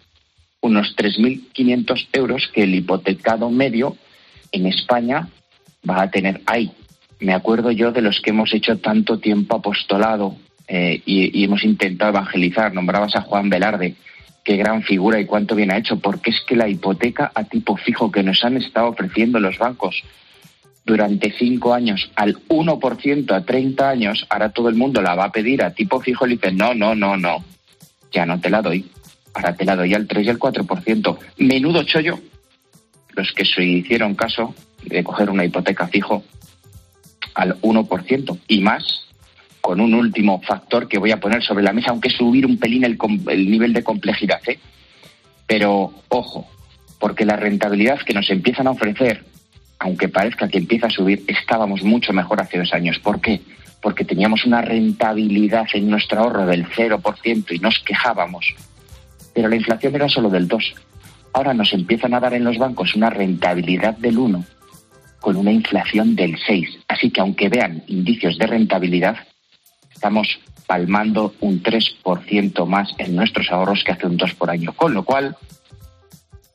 unos 0.62 0.96
3.500 0.96 2.08
euros 2.14 2.50
que 2.52 2.64
el 2.64 2.74
hipotecado 2.74 3.52
medio 3.52 3.98
en 4.56 4.68
España 4.68 5.28
va 5.88 6.02
a 6.02 6.10
tener 6.10 6.42
ahí. 6.46 6.72
Me 7.20 7.34
acuerdo 7.34 7.72
yo 7.72 7.92
de 7.92 8.02
los 8.02 8.22
que 8.22 8.32
hemos 8.32 8.54
hecho 8.54 8.78
tanto 8.78 9.20
tiempo 9.20 9.56
apostolado 9.56 10.36
eh, 10.68 11.02
y, 11.06 11.44
hemos 11.44 11.64
intentado 11.64 12.12
evangelizar. 12.12 12.74
Nombrabas 12.74 13.16
a 13.16 13.22
Juan 13.22 13.50
Velarde, 13.50 13.96
qué 14.44 14.58
gran 14.58 14.84
figura 14.84 15.20
y 15.20 15.26
cuánto 15.26 15.56
bien 15.56 15.72
ha 15.72 15.78
hecho, 15.78 16.00
porque 16.00 16.32
es 16.32 16.42
que 16.48 16.56
la 16.56 16.68
hipoteca 16.68 17.32
a 17.36 17.44
tipo 17.44 17.78
fijo 17.78 18.12
que 18.12 18.24
nos 18.24 18.44
han 18.44 18.58
estado 18.58 18.88
ofreciendo 18.88 19.40
los 19.40 19.58
bancos 19.58 20.04
durante 20.86 21.32
cinco 21.32 21.74
años 21.74 22.12
al 22.16 22.36
1% 22.48 23.32
a 23.32 23.42
30 23.42 23.90
años, 23.90 24.28
ahora 24.30 24.50
todo 24.50 24.70
el 24.70 24.76
mundo 24.76 25.02
la 25.02 25.16
va 25.16 25.26
a 25.26 25.32
pedir 25.32 25.64
a 25.64 25.74
tipo 25.74 26.00
fijo 26.00 26.26
y 26.26 26.30
le 26.30 26.36
dice, 26.36 26.52
no, 26.52 26.76
no, 26.76 26.94
no, 26.94 27.18
no, 27.18 27.44
ya 28.12 28.26
no 28.26 28.40
te 28.40 28.52
la 28.52 28.62
doy, 28.62 28.86
ahora 29.34 29.56
te 29.56 29.66
la 29.66 29.76
doy 29.76 29.96
al 29.96 30.06
3 30.06 30.28
y 30.28 30.30
al 30.30 30.38
4%. 30.38 31.18
Menudo 31.38 31.84
chollo 31.84 32.20
los 33.16 33.32
que 33.32 33.46
se 33.46 33.64
hicieron 33.64 34.16
caso 34.16 34.54
de 34.84 35.04
coger 35.04 35.30
una 35.30 35.46
hipoteca 35.46 35.88
fijo 35.88 36.24
al 37.34 37.60
1% 37.62 38.40
y 38.48 38.62
más, 38.62 39.08
con 39.62 39.82
un 39.82 39.94
último 39.94 40.42
factor 40.42 40.88
que 40.88 41.00
voy 41.00 41.12
a 41.12 41.20
poner 41.20 41.44
sobre 41.44 41.64
la 41.64 41.74
mesa, 41.74 41.90
aunque 41.90 42.10
subir 42.10 42.46
un 42.46 42.58
pelín 42.58 42.84
el, 42.84 42.98
nivel 43.50 43.74
de 43.74 43.84
complejidad. 43.84 44.40
¿eh? 44.48 44.60
Pero 45.48 45.94
ojo, 46.10 46.48
porque 47.00 47.26
la 47.26 47.36
rentabilidad 47.36 48.00
que 48.00 48.14
nos 48.14 48.30
empiezan 48.30 48.68
a 48.68 48.72
ofrecer, 48.72 49.26
aunque 49.80 50.08
parezca 50.08 50.48
que 50.48 50.60
empieza 50.60 50.88
a 50.88 50.92
subir, 50.92 51.24
estábamos 51.28 51.84
mucho 51.84 52.14
mejor 52.14 52.42
hace 52.42 52.60
dos 52.60 52.74
años. 52.74 53.00
¿Por 53.00 53.20
qué? 53.20 53.42
Porque 53.82 54.06
teníamos 54.06 54.46
una 54.46 54.62
rentabilidad 54.62 55.68
en 55.74 55.90
nuestro 55.90 56.20
ahorro 56.20 56.46
del 56.46 56.68
0% 56.68 57.46
y 57.52 57.60
nos 57.60 57.80
quejábamos. 57.80 58.56
Pero 59.34 59.50
la 59.50 59.56
inflación 59.56 59.96
era 59.96 60.08
solo 60.08 60.30
del 60.30 60.48
2% 60.48 60.76
ahora 61.36 61.54
nos 61.54 61.74
empiezan 61.74 62.14
a 62.14 62.22
dar 62.22 62.34
en 62.34 62.46
los 62.46 62.58
bancos 62.58 62.96
una 62.96 63.10
rentabilidad 63.10 63.98
del 63.98 64.18
1 64.18 64.46
con 65.20 65.36
una 65.36 65.52
inflación 65.52 66.16
del 66.16 66.38
6. 66.40 66.80
Así 66.88 67.12
que 67.12 67.20
aunque 67.20 67.50
vean 67.50 67.84
indicios 67.88 68.38
de 68.38 68.48
rentabilidad, 68.48 69.18
estamos 69.94 70.40
palmando 70.66 71.34
un 71.42 71.62
3% 71.62 72.66
más 72.66 72.90
en 73.00 73.18
nuestros 73.18 73.52
ahorros 73.52 73.84
que 73.84 73.92
hace 73.92 74.08
un 74.08 74.16
2 74.16 74.34
por 74.36 74.50
año. 74.50 74.72
Con 74.72 74.94
lo 74.94 75.04
cual, 75.04 75.36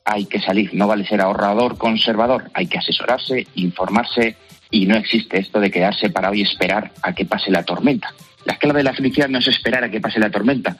hay 0.03 0.25
que 0.25 0.41
salir. 0.41 0.73
No 0.73 0.87
vale 0.87 1.05
ser 1.05 1.21
ahorrador 1.21 1.77
conservador, 1.77 2.49
hay 2.55 2.65
que 2.65 2.79
asesorarse, 2.79 3.45
informarse 3.53 4.35
y 4.71 4.87
no 4.87 4.95
existe 4.95 5.39
esto 5.39 5.59
de 5.59 5.69
quedarse 5.69 6.09
parado 6.09 6.33
y 6.33 6.41
esperar 6.41 6.91
a 7.03 7.13
que 7.13 7.25
pase 7.25 7.51
la 7.51 7.63
tormenta. 7.63 8.15
La 8.45 8.57
clave 8.57 8.79
de 8.79 8.85
la 8.85 8.93
felicidad 8.93 9.29
no 9.29 9.37
es 9.37 9.47
esperar 9.47 9.83
a 9.83 9.91
que 9.91 10.01
pase 10.01 10.19
la 10.19 10.31
tormenta, 10.31 10.77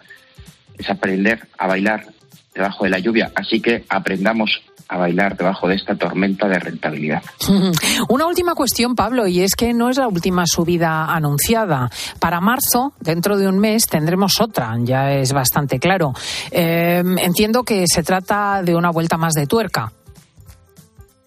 es 0.76 0.90
aprender 0.90 1.48
a 1.60 1.68
bailar 1.68 2.08
debajo 2.54 2.84
de 2.84 2.90
la 2.90 3.00
lluvia. 3.00 3.32
Así 3.36 3.62
que 3.62 3.86
aprendamos 3.90 4.62
a 4.88 4.98
bailar 4.98 5.38
debajo 5.38 5.70
de 5.70 5.76
esta 5.76 5.96
tormenta 5.96 6.48
de 6.48 6.60
rentabilidad. 6.60 7.24
Una 8.10 8.26
última 8.26 8.56
cuestión, 8.56 8.96
Pablo, 8.96 9.28
y 9.28 9.42
es 9.42 9.56
que 9.56 9.74
no 9.74 9.90
es 9.90 9.98
la 9.98 10.08
última 10.08 10.46
subida 10.46 11.06
anunciada. 11.06 11.90
Para 12.20 12.42
marzo, 12.42 12.94
dentro 13.00 13.38
de 13.38 13.48
un 13.48 13.58
mes, 13.58 13.86
tendremos 13.88 14.42
otra, 14.42 14.76
ya 14.80 15.14
es 15.14 15.32
bastante 15.32 15.80
claro. 15.80 16.14
Eh, 16.52 17.02
entiendo 17.20 17.64
que 17.64 17.86
se 17.88 18.04
trata 18.04 18.62
de 18.64 18.76
una 18.76 18.92
vuelta 18.92 19.18
más 19.18 19.34
de 19.34 19.48
tuerca. 19.48 19.94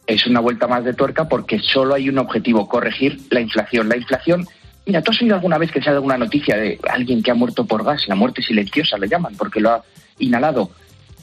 Es 0.06 0.26
una 0.26 0.40
vuelta 0.40 0.66
más 0.66 0.84
de 0.84 0.92
tuerca 0.92 1.26
porque 1.26 1.58
solo 1.58 1.94
hay 1.94 2.10
un 2.10 2.18
objetivo, 2.18 2.68
corregir 2.68 3.18
la 3.30 3.40
inflación. 3.40 3.88
La 3.88 3.96
inflación 3.96 4.46
Mira, 4.86 5.00
¿tú 5.00 5.12
has 5.12 5.22
oído 5.22 5.34
alguna 5.34 5.56
vez 5.56 5.72
que 5.72 5.80
se 5.80 5.88
ha 5.88 5.94
alguna 5.94 6.18
noticia 6.18 6.56
de 6.56 6.78
alguien 6.90 7.22
que 7.22 7.30
ha 7.30 7.34
muerto 7.34 7.64
por 7.64 7.84
gas? 7.84 8.06
La 8.06 8.14
muerte 8.14 8.42
silenciosa 8.42 8.98
le 8.98 9.08
llaman, 9.08 9.34
porque 9.36 9.60
lo 9.60 9.70
ha 9.70 9.82
inhalado. 10.18 10.70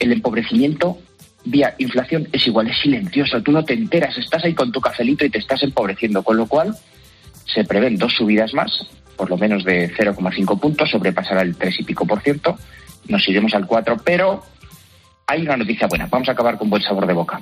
El 0.02 0.12
empobrecimiento 0.12 0.98
vía 1.46 1.76
inflación 1.78 2.28
es 2.32 2.48
igual, 2.48 2.68
es 2.68 2.80
silencioso. 2.80 3.40
Tú 3.44 3.52
no 3.52 3.64
te 3.64 3.74
enteras, 3.74 4.18
estás 4.18 4.44
ahí 4.44 4.56
con 4.56 4.72
tu 4.72 4.82
cafelito 4.82 5.24
y 5.24 5.30
te 5.30 5.38
estás 5.38 5.62
empobreciendo. 5.62 6.24
Con 6.24 6.38
lo 6.38 6.48
cual, 6.48 6.76
se 7.46 7.64
prevén 7.66 7.98
dos 7.98 8.12
subidas 8.16 8.52
más, 8.56 8.88
por 9.16 9.30
lo 9.30 9.38
menos 9.38 9.64
de 9.64 9.94
0,5 9.94 10.60
puntos, 10.60 10.90
sobrepasará 10.90 11.44
el 11.44 11.56
3 11.56 11.82
y 11.82 11.84
pico 11.84 12.08
por 12.08 12.20
ciento. 12.22 12.58
Nos 13.10 13.30
iremos 13.30 13.54
al 13.54 13.68
4, 13.68 13.98
pero 14.04 14.44
hay 15.28 15.44
una 15.44 15.58
noticia 15.58 15.86
buena. 15.86 16.08
Vamos 16.08 16.30
a 16.30 16.32
acabar 16.32 16.58
con 16.58 16.72
buen 16.72 16.82
sabor 16.82 17.06
de 17.06 17.14
boca. 17.14 17.40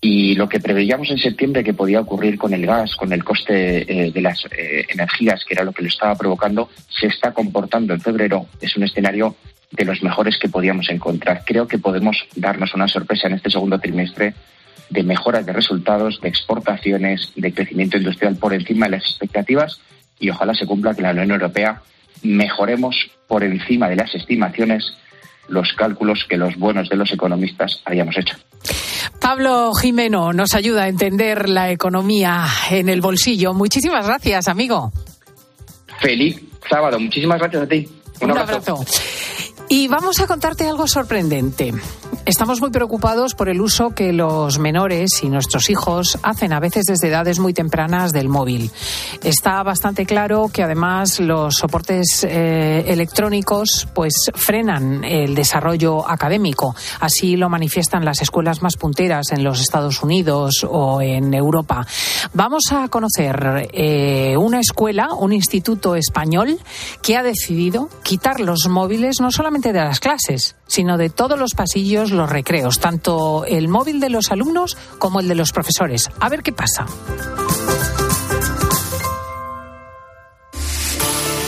Y 0.00 0.34
lo 0.34 0.48
que 0.48 0.60
preveíamos 0.60 1.10
en 1.10 1.18
septiembre 1.18 1.62
que 1.62 1.74
podía 1.74 2.00
ocurrir 2.00 2.38
con 2.38 2.54
el 2.54 2.64
gas, 2.64 2.96
con 2.96 3.12
el 3.12 3.22
coste 3.22 4.06
eh, 4.06 4.10
de 4.10 4.20
las 4.22 4.46
eh, 4.46 4.86
energías, 4.88 5.44
que 5.44 5.52
era 5.52 5.62
lo 5.62 5.72
que 5.72 5.82
lo 5.82 5.88
estaba 5.88 6.14
provocando, 6.14 6.70
se 6.88 7.08
está 7.08 7.34
comportando 7.34 7.92
en 7.92 8.00
febrero. 8.00 8.46
Es 8.62 8.74
un 8.78 8.84
escenario 8.84 9.36
de 9.72 9.84
los 9.84 10.02
mejores 10.02 10.38
que 10.38 10.48
podíamos 10.48 10.88
encontrar. 10.90 11.42
Creo 11.44 11.66
que 11.66 11.78
podemos 11.78 12.16
darnos 12.36 12.74
una 12.74 12.88
sorpresa 12.88 13.26
en 13.26 13.34
este 13.34 13.50
segundo 13.50 13.78
trimestre 13.78 14.34
de 14.90 15.02
mejoras 15.02 15.46
de 15.46 15.52
resultados, 15.52 16.20
de 16.20 16.28
exportaciones, 16.28 17.32
de 17.34 17.52
crecimiento 17.52 17.96
industrial 17.96 18.36
por 18.36 18.52
encima 18.52 18.86
de 18.86 18.92
las 18.92 19.04
expectativas 19.04 19.80
y 20.20 20.30
ojalá 20.30 20.54
se 20.54 20.66
cumpla 20.66 20.94
que 20.94 21.02
la 21.02 21.12
Unión 21.12 21.30
Europea 21.30 21.82
mejoremos 22.22 23.10
por 23.26 23.42
encima 23.42 23.88
de 23.88 23.96
las 23.96 24.14
estimaciones 24.14 24.96
los 25.48 25.72
cálculos 25.72 26.24
que 26.28 26.36
los 26.36 26.56
buenos 26.56 26.88
de 26.88 26.96
los 26.96 27.12
economistas 27.12 27.80
habíamos 27.84 28.16
hecho. 28.16 28.36
Pablo 29.20 29.72
Jimeno 29.74 30.32
nos 30.32 30.54
ayuda 30.54 30.84
a 30.84 30.88
entender 30.88 31.48
la 31.48 31.70
economía 31.70 32.46
en 32.70 32.88
el 32.88 33.00
bolsillo. 33.00 33.54
Muchísimas 33.54 34.06
gracias, 34.06 34.48
amigo. 34.48 34.92
Feliz 36.00 36.40
sábado. 36.68 36.98
Muchísimas 36.98 37.38
gracias 37.38 37.62
a 37.62 37.66
ti. 37.66 37.88
Un, 38.20 38.36
abrazo. 38.36 38.84
Y 39.72 39.88
vamos 39.88 40.20
a 40.20 40.26
contarte 40.26 40.68
algo 40.68 40.86
sorprendente. 40.86 41.72
Estamos 42.26 42.60
muy 42.60 42.70
preocupados 42.70 43.34
por 43.34 43.48
el 43.48 43.60
uso 43.60 43.90
que 43.90 44.12
los 44.12 44.58
menores 44.58 45.22
y 45.22 45.28
nuestros 45.28 45.70
hijos 45.70 46.18
hacen 46.22 46.52
a 46.52 46.60
veces 46.60 46.84
desde 46.84 47.08
edades 47.08 47.40
muy 47.40 47.54
tempranas 47.54 48.12
del 48.12 48.28
móvil. 48.28 48.70
Está 49.24 49.62
bastante 49.62 50.04
claro 50.06 50.48
que 50.52 50.62
además 50.62 51.18
los 51.18 51.54
soportes 51.56 52.22
eh, 52.22 52.84
electrónicos 52.86 53.88
pues 53.92 54.30
frenan 54.34 55.02
el 55.02 55.34
desarrollo 55.34 56.08
académico. 56.08 56.76
Así 57.00 57.36
lo 57.36 57.48
manifiestan 57.48 58.04
las 58.04 58.20
escuelas 58.20 58.62
más 58.62 58.76
punteras 58.76 59.32
en 59.32 59.42
los 59.42 59.60
Estados 59.60 60.02
Unidos 60.02 60.64
o 60.68 61.00
en 61.00 61.32
Europa. 61.34 61.86
Vamos 62.34 62.64
a 62.72 62.88
conocer 62.88 63.70
eh, 63.72 64.36
una 64.36 64.60
escuela, 64.60 65.14
un 65.14 65.32
instituto 65.32 65.96
español 65.96 66.58
que 67.02 67.16
ha 67.16 67.22
decidido 67.22 67.88
quitar 68.02 68.38
los 68.38 68.68
móviles 68.68 69.20
no 69.20 69.32
solamente 69.32 69.61
de 69.70 69.78
las 69.78 70.00
clases, 70.00 70.56
sino 70.66 70.96
de 70.96 71.10
todos 71.10 71.38
los 71.38 71.54
pasillos, 71.54 72.10
los 72.10 72.28
recreos, 72.28 72.80
tanto 72.80 73.44
el 73.44 73.68
móvil 73.68 74.00
de 74.00 74.10
los 74.10 74.32
alumnos 74.32 74.76
como 74.98 75.20
el 75.20 75.28
de 75.28 75.36
los 75.36 75.52
profesores. 75.52 76.10
A 76.18 76.28
ver 76.28 76.42
qué 76.42 76.52
pasa. 76.52 76.86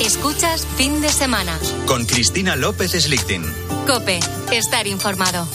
Escuchas 0.00 0.66
fin 0.76 1.00
de 1.00 1.08
semana. 1.08 1.58
Con 1.86 2.04
Cristina 2.04 2.56
López 2.56 2.92
Slichting. 2.92 3.44
Cope, 3.86 4.20
estar 4.52 4.86
informado. 4.86 5.48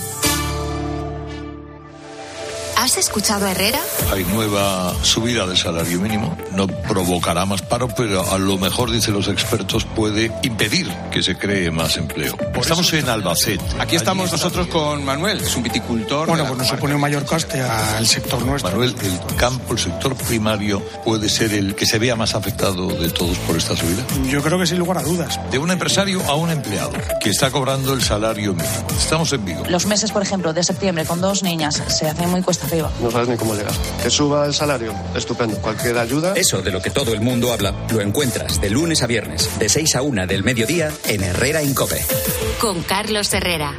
¿Has 2.79 2.95
escuchado 2.95 3.45
a 3.45 3.51
Herrera? 3.51 3.81
Hay 4.13 4.23
nueva 4.23 4.93
subida 5.01 5.45
del 5.45 5.57
salario 5.57 5.99
mínimo. 5.99 6.37
No 6.53 6.65
provocará 6.65 7.45
más 7.45 7.61
paro, 7.61 7.89
pero 7.89 8.31
a 8.31 8.37
lo 8.37 8.57
mejor, 8.57 8.89
dicen 8.89 9.15
los 9.15 9.27
expertos, 9.27 9.83
puede 9.83 10.31
impedir 10.43 10.89
que 11.11 11.21
se 11.21 11.37
cree 11.37 11.71
más 11.71 11.97
empleo. 11.97 12.37
estamos 12.55 12.93
en 12.93 13.09
Albacete. 13.09 13.65
Aquí 13.79 13.97
estamos 13.97 14.31
nosotros 14.31 14.67
con 14.67 15.03
Manuel, 15.03 15.41
es 15.41 15.53
un 15.57 15.63
viticultor. 15.63 16.29
Bueno, 16.29 16.45
pues 16.45 16.57
nos 16.57 16.67
supone 16.69 16.95
un 16.95 17.01
mayor 17.01 17.25
coste 17.25 17.61
al 17.61 18.07
sector 18.07 18.41
nuestro. 18.43 18.71
Manuel, 18.71 18.95
el 19.03 19.35
campo, 19.35 19.73
el 19.73 19.79
sector 19.79 20.15
primario, 20.15 20.79
puede 21.03 21.27
ser 21.27 21.53
el 21.53 21.75
que 21.75 21.85
se 21.85 21.99
vea 21.99 22.15
más 22.15 22.33
afectado 22.33 22.87
de 22.87 23.09
todos 23.09 23.37
por 23.39 23.57
esta 23.57 23.75
subida. 23.75 24.05
Yo 24.29 24.41
creo 24.41 24.57
que 24.57 24.65
sin 24.65 24.79
lugar 24.79 24.99
a 24.99 25.03
dudas. 25.03 25.37
De 25.51 25.57
un 25.57 25.69
empresario 25.69 26.23
a 26.29 26.35
un 26.35 26.49
empleado 26.49 26.93
que 27.19 27.29
está 27.29 27.51
cobrando 27.51 27.93
el 27.93 28.01
salario 28.01 28.53
mínimo. 28.53 28.87
Estamos 28.97 29.33
en 29.33 29.43
Vigo. 29.43 29.65
Los 29.67 29.85
meses, 29.85 30.13
por 30.13 30.21
ejemplo, 30.21 30.53
de 30.53 30.63
septiembre 30.63 31.03
con 31.03 31.19
dos 31.19 31.43
niñas 31.43 31.83
se 31.89 32.07
hacen 32.07 32.29
muy 32.29 32.41
cuesta 32.41 32.68
arriba. 32.69 32.91
No 33.01 33.11
sabes 33.11 33.27
ni 33.27 33.37
cómo 33.37 33.55
llegar. 33.55 33.73
Que 34.01 34.09
suba 34.09 34.45
el 34.45 34.53
salario, 34.53 34.93
estupendo. 35.15 35.57
Cualquier 35.61 35.97
ayuda. 35.97 36.33
Eso 36.35 36.61
de 36.61 36.71
lo 36.71 36.81
que 36.81 36.89
todo 36.89 37.13
el 37.13 37.21
mundo 37.21 37.51
habla, 37.51 37.73
lo 37.91 38.01
encuentras 38.01 38.61
de 38.61 38.69
lunes 38.69 39.01
a 39.03 39.07
viernes, 39.07 39.49
de 39.59 39.69
6 39.69 39.95
a 39.95 40.01
1 40.01 40.27
del 40.27 40.43
mediodía, 40.43 40.91
en 41.07 41.23
Herrera 41.23 41.61
Incope. 41.63 42.03
Con 42.59 42.83
Carlos 42.83 43.33
Herrera. 43.33 43.73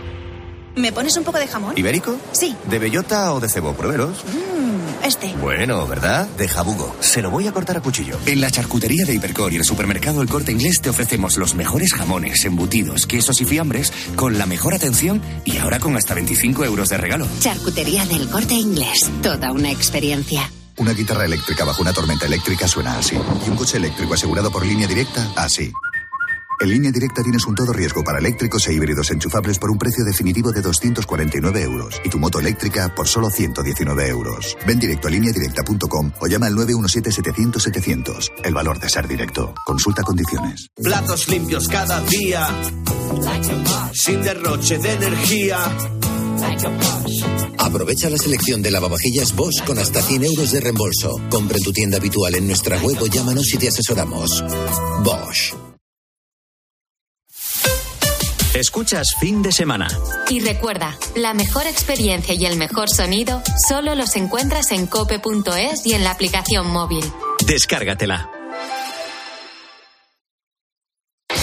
¿Me 0.76 0.92
pones 0.92 1.16
un 1.16 1.24
poco 1.24 1.38
de 1.38 1.46
jamón? 1.48 1.76
¿Ibérico? 1.76 2.16
Sí. 2.32 2.54
¿De 2.64 2.78
bellota 2.78 3.32
o 3.34 3.40
de 3.40 3.48
cebo? 3.48 3.74
Pruébelos. 3.74 4.24
Mmm, 4.24 4.59
este. 5.04 5.34
Bueno, 5.40 5.86
¿verdad? 5.86 6.26
De 6.38 6.48
jabugo. 6.48 6.94
Se 7.00 7.22
lo 7.22 7.30
voy 7.30 7.46
a 7.46 7.52
cortar 7.52 7.76
a 7.76 7.80
cuchillo. 7.80 8.18
En 8.26 8.40
la 8.40 8.50
charcutería 8.50 9.04
de 9.04 9.14
Hipercor 9.14 9.52
y 9.52 9.56
el 9.56 9.64
supermercado 9.64 10.22
El 10.22 10.28
Corte 10.28 10.52
Inglés 10.52 10.80
te 10.80 10.90
ofrecemos 10.90 11.36
los 11.36 11.54
mejores 11.54 11.92
jamones, 11.94 12.44
embutidos, 12.44 13.06
quesos 13.06 13.40
y 13.40 13.44
fiambres 13.44 13.92
con 14.16 14.38
la 14.38 14.46
mejor 14.46 14.74
atención 14.74 15.20
y 15.44 15.58
ahora 15.58 15.78
con 15.78 15.96
hasta 15.96 16.14
25 16.14 16.64
euros 16.64 16.88
de 16.88 16.98
regalo. 16.98 17.26
Charcutería 17.40 18.04
del 18.06 18.28
Corte 18.28 18.54
Inglés. 18.54 19.10
Toda 19.22 19.52
una 19.52 19.70
experiencia. 19.70 20.50
Una 20.76 20.92
guitarra 20.94 21.26
eléctrica 21.26 21.64
bajo 21.64 21.82
una 21.82 21.92
tormenta 21.92 22.26
eléctrica 22.26 22.66
suena 22.66 22.96
así. 22.96 23.14
Y 23.14 23.50
un 23.50 23.56
coche 23.56 23.76
eléctrico 23.76 24.14
asegurado 24.14 24.50
por 24.50 24.64
línea 24.64 24.86
directa, 24.88 25.30
así. 25.36 25.70
En 26.60 26.68
línea 26.68 26.92
directa 26.92 27.22
tienes 27.22 27.46
un 27.46 27.54
todo 27.54 27.72
riesgo 27.72 28.04
para 28.04 28.18
eléctricos 28.18 28.66
e 28.68 28.74
híbridos 28.74 29.10
enchufables 29.10 29.58
por 29.58 29.70
un 29.70 29.78
precio 29.78 30.04
definitivo 30.04 30.52
de 30.52 30.60
249 30.60 31.62
euros 31.62 31.98
y 32.04 32.10
tu 32.10 32.18
moto 32.18 32.38
eléctrica 32.38 32.94
por 32.94 33.08
solo 33.08 33.30
119 33.30 34.08
euros. 34.08 34.58
Ven 34.66 34.78
directo 34.78 35.08
a 35.08 35.10
lineadirecta.com 35.10 36.12
o 36.20 36.26
llama 36.26 36.48
al 36.48 36.56
917-700-700. 36.56 38.32
El 38.44 38.52
valor 38.52 38.78
de 38.78 38.90
ser 38.90 39.08
directo. 39.08 39.54
Consulta 39.64 40.02
condiciones. 40.02 40.68
Platos 40.76 41.30
limpios 41.30 41.66
cada 41.66 41.98
día. 42.02 42.46
Sin 43.94 44.20
derroche 44.22 44.76
de 44.76 44.92
energía. 44.92 45.58
Aprovecha 47.56 48.10
la 48.10 48.18
selección 48.18 48.60
de 48.60 48.70
lavavajillas 48.70 49.34
Bosch 49.34 49.64
con 49.64 49.78
hasta 49.78 50.02
100 50.02 50.24
euros 50.24 50.52
de 50.52 50.60
reembolso. 50.60 51.22
Compra 51.30 51.56
en 51.56 51.64
tu 51.64 51.72
tienda 51.72 51.96
habitual 51.96 52.34
en 52.34 52.46
nuestra 52.46 52.76
web 52.82 52.98
o 53.00 53.06
llámanos 53.06 53.50
y 53.54 53.56
te 53.56 53.68
asesoramos. 53.68 54.44
Bosch. 55.02 55.54
Escuchas 58.54 59.14
fin 59.20 59.42
de 59.42 59.52
semana. 59.52 59.86
Y 60.28 60.40
recuerda, 60.40 60.96
la 61.14 61.34
mejor 61.34 61.68
experiencia 61.68 62.34
y 62.34 62.44
el 62.46 62.56
mejor 62.56 62.90
sonido 62.90 63.42
solo 63.68 63.94
los 63.94 64.16
encuentras 64.16 64.72
en 64.72 64.88
cope.es 64.88 65.86
y 65.86 65.94
en 65.94 66.02
la 66.02 66.10
aplicación 66.10 66.68
móvil. 66.68 67.04
Descárgatela. 67.46 68.28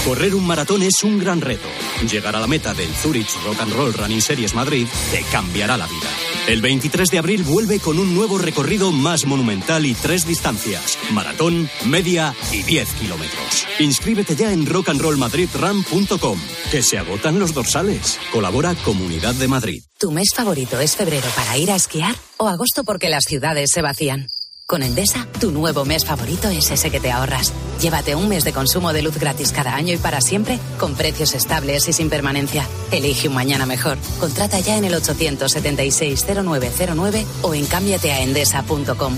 Correr 0.06 0.36
un 0.36 0.46
maratón 0.46 0.84
es 0.84 1.04
un 1.04 1.20
gran 1.20 1.42
reto. 1.42 1.68
Llegar 2.10 2.36
a 2.36 2.42
la 2.42 2.48
meta 2.48 2.74
del 2.74 2.94
Zurich 2.94 3.30
Rock 3.46 3.62
and 3.62 3.74
Roll 3.74 3.94
Running 3.94 4.22
Series 4.22 4.54
Madrid 4.54 4.88
te 5.12 5.22
cambiará 5.32 5.78
la 5.78 5.86
vida. 5.86 6.37
El 6.48 6.62
23 6.62 7.10
de 7.10 7.18
abril 7.18 7.44
vuelve 7.44 7.80
con 7.82 8.00
un 8.00 8.16
nuevo 8.16 8.38
recorrido 8.38 8.94
más 8.94 9.26
monumental 9.26 9.86
y 9.86 9.94
tres 9.94 10.26
distancias: 10.26 10.98
maratón, 11.12 11.70
media 11.86 12.34
y 12.54 12.64
10 12.64 12.88
kilómetros. 12.94 13.68
Inscríbete 13.80 14.36
ya 14.36 14.54
en 14.54 14.66
rockandrollmadridrun.com, 14.66 16.40
que 16.72 16.82
se 16.82 16.98
agotan 16.98 17.38
los 17.38 17.54
dorsales. 17.54 18.18
Colabora 18.32 18.76
Comunidad 18.76 19.36
de 19.36 19.50
Madrid. 19.50 19.84
¿Tu 20.00 20.10
mes 20.12 20.30
favorito 20.34 20.80
es 20.80 20.96
febrero 20.96 21.28
para 21.36 21.58
ir 21.58 21.70
a 21.70 21.76
esquiar 21.76 22.16
o 22.38 22.48
agosto 22.48 22.86
porque 22.86 23.10
las 23.10 23.26
ciudades 23.26 23.70
se 23.74 23.82
vacían? 23.82 24.28
Con 24.70 24.84
Endesa, 24.84 25.26
tu 25.40 25.52
nuevo 25.52 25.86
mes 25.86 26.04
favorito 26.04 26.50
es 26.50 26.70
ese 26.72 26.92
que 26.92 27.00
te 27.00 27.10
ahorras. 27.10 27.54
Llévate 27.80 28.16
un 28.16 28.28
mes 28.28 28.44
de 28.44 28.52
consumo 28.52 28.92
de 28.92 29.02
luz 29.02 29.18
gratis 29.18 29.54
cada 29.54 29.74
año 29.74 29.94
y 29.94 29.98
para 29.98 30.20
siempre, 30.20 30.60
con 30.78 30.94
precios 30.94 31.36
estables 31.36 31.88
y 31.88 31.94
sin 31.94 32.10
permanencia. 32.10 32.68
Elige 32.92 33.30
un 33.30 33.36
mañana 33.36 33.66
mejor. 33.66 33.98
Contrata 34.20 34.60
ya 34.60 34.78
en 34.78 34.84
el 34.84 34.94
876-0909 34.96 37.26
o 37.44 37.54
en 37.54 37.66
cámbiateaendesa.com. 37.66 39.18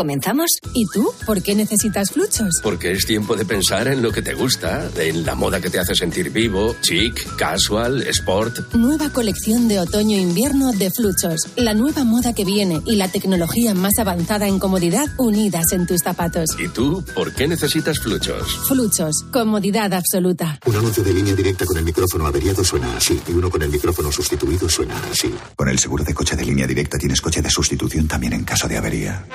¿Comenzamos? 0.00 0.48
¿Y 0.72 0.86
tú? 0.86 1.12
¿Por 1.26 1.42
qué 1.42 1.54
necesitas 1.54 2.10
fluchos? 2.10 2.48
Porque 2.62 2.90
es 2.90 3.04
tiempo 3.04 3.36
de 3.36 3.44
pensar 3.44 3.86
en 3.86 4.00
lo 4.00 4.10
que 4.10 4.22
te 4.22 4.32
gusta, 4.32 4.88
en 4.96 5.26
la 5.26 5.34
moda 5.34 5.60
que 5.60 5.68
te 5.68 5.78
hace 5.78 5.94
sentir 5.94 6.30
vivo, 6.30 6.74
chic, 6.80 7.36
casual, 7.36 8.00
sport. 8.04 8.72
Nueva 8.72 9.10
colección 9.10 9.68
de 9.68 9.78
otoño-invierno 9.78 10.72
de 10.72 10.90
fluchos. 10.90 11.42
La 11.56 11.74
nueva 11.74 12.04
moda 12.04 12.32
que 12.32 12.46
viene 12.46 12.80
y 12.86 12.96
la 12.96 13.08
tecnología 13.08 13.74
más 13.74 13.98
avanzada 13.98 14.48
en 14.48 14.58
comodidad 14.58 15.04
unidas 15.18 15.70
en 15.72 15.86
tus 15.86 16.00
zapatos. 16.02 16.48
¿Y 16.58 16.68
tú? 16.68 17.04
¿Por 17.14 17.34
qué 17.34 17.46
necesitas 17.46 17.98
fluchos? 17.98 18.56
Fluchos. 18.68 19.24
Comodidad 19.30 19.92
absoluta. 19.92 20.58
Un 20.64 20.76
anuncio 20.76 21.04
de 21.04 21.12
línea 21.12 21.34
directa 21.34 21.66
con 21.66 21.76
el 21.76 21.84
micrófono 21.84 22.26
averiado 22.26 22.64
suena 22.64 22.96
así 22.96 23.20
y 23.28 23.32
uno 23.32 23.50
con 23.50 23.60
el 23.60 23.68
micrófono 23.68 24.10
sustituido 24.10 24.66
suena 24.66 24.94
así. 25.12 25.30
Con 25.54 25.68
el 25.68 25.78
seguro 25.78 26.04
de 26.04 26.14
coche 26.14 26.36
de 26.36 26.44
línea 26.46 26.66
directa 26.66 26.96
tienes 26.96 27.20
coche 27.20 27.42
de 27.42 27.50
sustitución 27.50 28.08
también 28.08 28.32
en 28.32 28.44
caso 28.44 28.66
de 28.66 28.78
avería. 28.78 29.26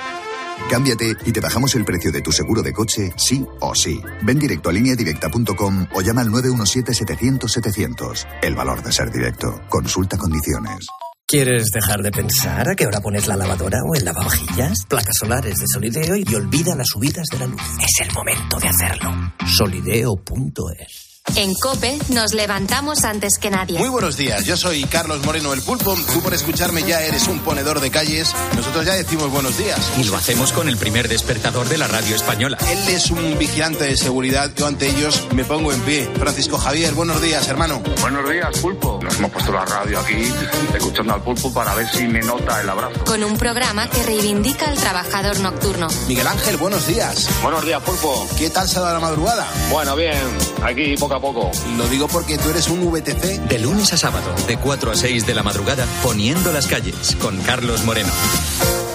Cámbiate 0.70 1.16
y 1.24 1.32
te 1.32 1.40
bajamos 1.40 1.74
el 1.74 1.84
precio 1.84 2.10
de 2.10 2.22
tu 2.22 2.32
seguro 2.32 2.62
de 2.62 2.72
coche, 2.72 3.12
sí 3.16 3.46
o 3.60 3.74
sí. 3.74 4.00
Ven 4.22 4.38
directo 4.38 4.70
a 4.70 4.72
lineadirecta.com 4.72 5.86
o 5.94 6.00
llama 6.00 6.22
al 6.22 6.28
917-700-700. 6.28 8.26
El 8.42 8.54
valor 8.54 8.82
de 8.82 8.92
ser 8.92 9.10
directo. 9.10 9.60
Consulta 9.68 10.16
condiciones. 10.16 10.86
¿Quieres 11.28 11.70
dejar 11.72 12.02
de 12.02 12.12
pensar 12.12 12.68
a 12.68 12.76
qué 12.76 12.86
hora 12.86 13.00
pones 13.00 13.26
la 13.26 13.36
lavadora 13.36 13.78
o 13.84 13.96
el 13.96 14.04
lavavajillas? 14.04 14.84
Placas 14.88 15.16
solares 15.18 15.56
de 15.56 15.66
Solideo 15.66 16.14
y 16.14 16.34
olvida 16.34 16.76
las 16.76 16.86
subidas 16.86 17.26
de 17.32 17.38
la 17.40 17.46
luz. 17.46 17.62
Es 17.80 18.06
el 18.06 18.12
momento 18.14 18.60
de 18.60 18.68
hacerlo. 18.68 19.10
Solideo.es 19.44 21.05
en 21.34 21.54
Cope 21.54 21.98
nos 22.10 22.32
levantamos 22.32 23.04
antes 23.04 23.38
que 23.38 23.50
nadie. 23.50 23.78
Muy 23.78 23.88
buenos 23.88 24.16
días, 24.16 24.44
yo 24.44 24.56
soy 24.56 24.84
Carlos 24.84 25.24
Moreno 25.24 25.52
el 25.52 25.62
Pulpo. 25.62 25.96
Tú 26.12 26.22
por 26.22 26.32
escucharme 26.32 26.82
ya 26.82 27.02
eres 27.02 27.26
un 27.28 27.40
ponedor 27.40 27.80
de 27.80 27.90
calles. 27.90 28.32
Nosotros 28.54 28.86
ya 28.86 28.94
decimos 28.94 29.30
buenos 29.30 29.58
días. 29.58 29.78
Y 29.98 30.04
lo 30.04 30.16
hacemos 30.16 30.52
con 30.52 30.68
el 30.68 30.76
primer 30.76 31.08
despertador 31.08 31.68
de 31.68 31.78
la 31.78 31.88
radio 31.88 32.14
española. 32.14 32.56
Él 32.70 32.88
es 32.88 33.10
un 33.10 33.38
vigilante 33.38 33.84
de 33.84 33.96
seguridad. 33.96 34.50
Yo 34.56 34.66
ante 34.66 34.88
ellos 34.88 35.26
me 35.34 35.44
pongo 35.44 35.72
en 35.72 35.80
pie. 35.82 36.08
Francisco 36.18 36.58
Javier, 36.58 36.94
buenos 36.94 37.20
días, 37.20 37.48
hermano. 37.48 37.82
Buenos 38.00 38.30
días, 38.30 38.58
Pulpo. 38.60 39.00
Nos 39.02 39.16
hemos 39.18 39.30
puesto 39.30 39.52
la 39.52 39.64
radio 39.64 39.98
aquí 40.00 40.32
escuchando 40.74 41.14
al 41.14 41.22
Pulpo 41.22 41.52
para 41.52 41.74
ver 41.74 41.88
si 41.92 42.04
me 42.04 42.20
nota 42.20 42.60
el 42.60 42.70
abrazo. 42.70 43.04
Con 43.04 43.24
un 43.24 43.36
programa 43.36 43.88
que 43.88 44.02
reivindica 44.02 44.66
al 44.66 44.76
trabajador 44.76 45.40
nocturno. 45.40 45.88
Miguel 46.08 46.26
Ángel, 46.26 46.56
buenos 46.56 46.86
días. 46.86 47.28
Buenos 47.42 47.64
días, 47.64 47.82
Pulpo. 47.82 48.26
¿Qué 48.38 48.50
tal 48.50 48.68
se 48.68 48.78
ha 48.78 48.82
dado 48.82 48.94
la 48.94 49.00
madrugada? 49.00 49.46
Bueno, 49.70 49.96
bien. 49.96 50.22
Aquí 50.62 50.94
poco 50.96 51.15
a 51.16 51.20
poco. 51.20 51.50
Lo 51.76 51.88
digo 51.88 52.08
porque 52.08 52.38
tú 52.38 52.50
eres 52.50 52.68
un 52.68 52.90
VTC. 52.90 53.48
De 53.48 53.58
lunes 53.58 53.92
a 53.92 53.96
sábado, 53.96 54.34
de 54.46 54.56
4 54.56 54.92
a 54.92 54.94
6 54.94 55.26
de 55.26 55.34
la 55.34 55.42
madrugada, 55.42 55.86
poniendo 56.02 56.52
las 56.52 56.66
calles 56.66 57.16
con 57.20 57.36
Carlos 57.38 57.84
Moreno. 57.84 58.12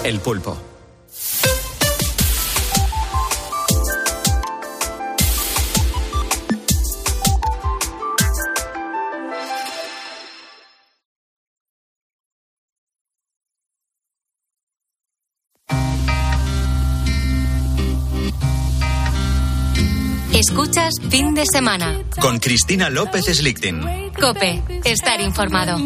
El 0.04 0.20
pulpo. 0.20 0.71
Escuchas 20.52 20.92
fin 21.08 21.32
de 21.32 21.44
semana. 21.50 21.98
Con 22.20 22.38
Cristina 22.38 22.90
López 22.90 23.24
Slichting. 23.24 23.80
Cope, 24.20 24.62
estar 24.84 25.18
informado. 25.22 25.78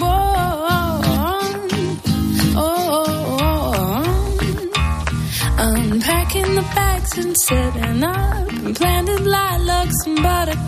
Unpacking 5.57 6.57
the 6.57 6.65
bags 6.75 7.17
and 7.17 7.37
setting 7.37 8.03
up 8.03 8.49
and 8.51 8.77
planted 8.77 9.21
lilacs 9.21 10.05
and 10.05 10.21
buttercups. 10.21 10.67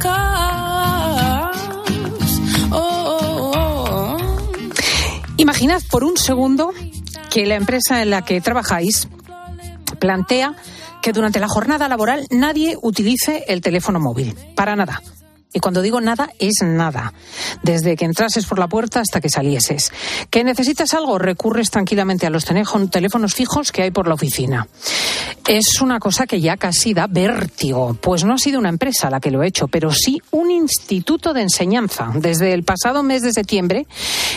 Oh, 2.71 4.17
Imaginad 5.39 5.83
por 5.91 6.05
un 6.05 6.17
segundo 6.17 6.73
que 7.31 7.47
la 7.47 7.57
empresa 7.57 8.01
en 8.01 8.11
la 8.11 8.23
que 8.23 8.41
trabajáis 8.41 9.09
plantea 9.99 10.55
que 11.09 11.14
durante 11.14 11.40
la 11.40 11.49
jornada 11.49 11.88
laboral 11.88 12.27
nadie 12.29 12.77
utilice 12.83 13.47
el 13.49 13.62
teléfono 13.62 13.99
móvil. 13.99 14.37
Para 14.55 14.77
nada. 14.77 15.01
Y 15.53 15.61
cuando 15.61 15.81
digo 15.81 16.01
nada, 16.01 16.31
es 16.39 16.57
nada. 16.63 17.15
Desde 17.63 17.97
que 17.97 18.05
entrases 18.05 18.45
por 18.45 18.59
la 18.59 18.69
puerta 18.69 19.01
hasta 19.01 19.21
que 19.21 19.31
salieses. 19.31 19.93
¿Que 20.29 20.45
necesitas 20.45 20.93
algo? 20.93 21.19
Recurres 21.19 21.71
tranquilamente 21.71 22.27
a 22.27 22.31
los 22.31 22.45
teléfonos 22.45 23.35
fijos 23.35 23.73
que 23.73 23.83
hay 23.83 23.91
por 23.91 24.09
la 24.09 24.15
oficina. 24.15 24.69
Es 25.49 25.81
una 25.81 25.99
cosa 25.99 26.27
que 26.27 26.43
ya 26.43 26.59
casi 26.59 26.93
da 26.93 27.07
vértigo. 27.07 27.97
Pues 27.99 28.25
no 28.25 28.35
ha 28.35 28.39
sido 28.39 28.59
una 28.59 28.69
empresa 28.69 29.09
la 29.09 29.21
que 29.21 29.31
lo 29.31 29.41
ha 29.41 29.47
hecho, 29.47 29.69
pero 29.69 29.91
sí 29.91 30.21
un 30.31 30.51
instituto 30.51 31.33
de 31.33 31.41
enseñanza. 31.41 32.11
Desde 32.15 32.53
el 32.53 32.65
pasado 32.65 33.03
mes 33.03 33.23
de 33.23 33.33
septiembre, 33.33 33.87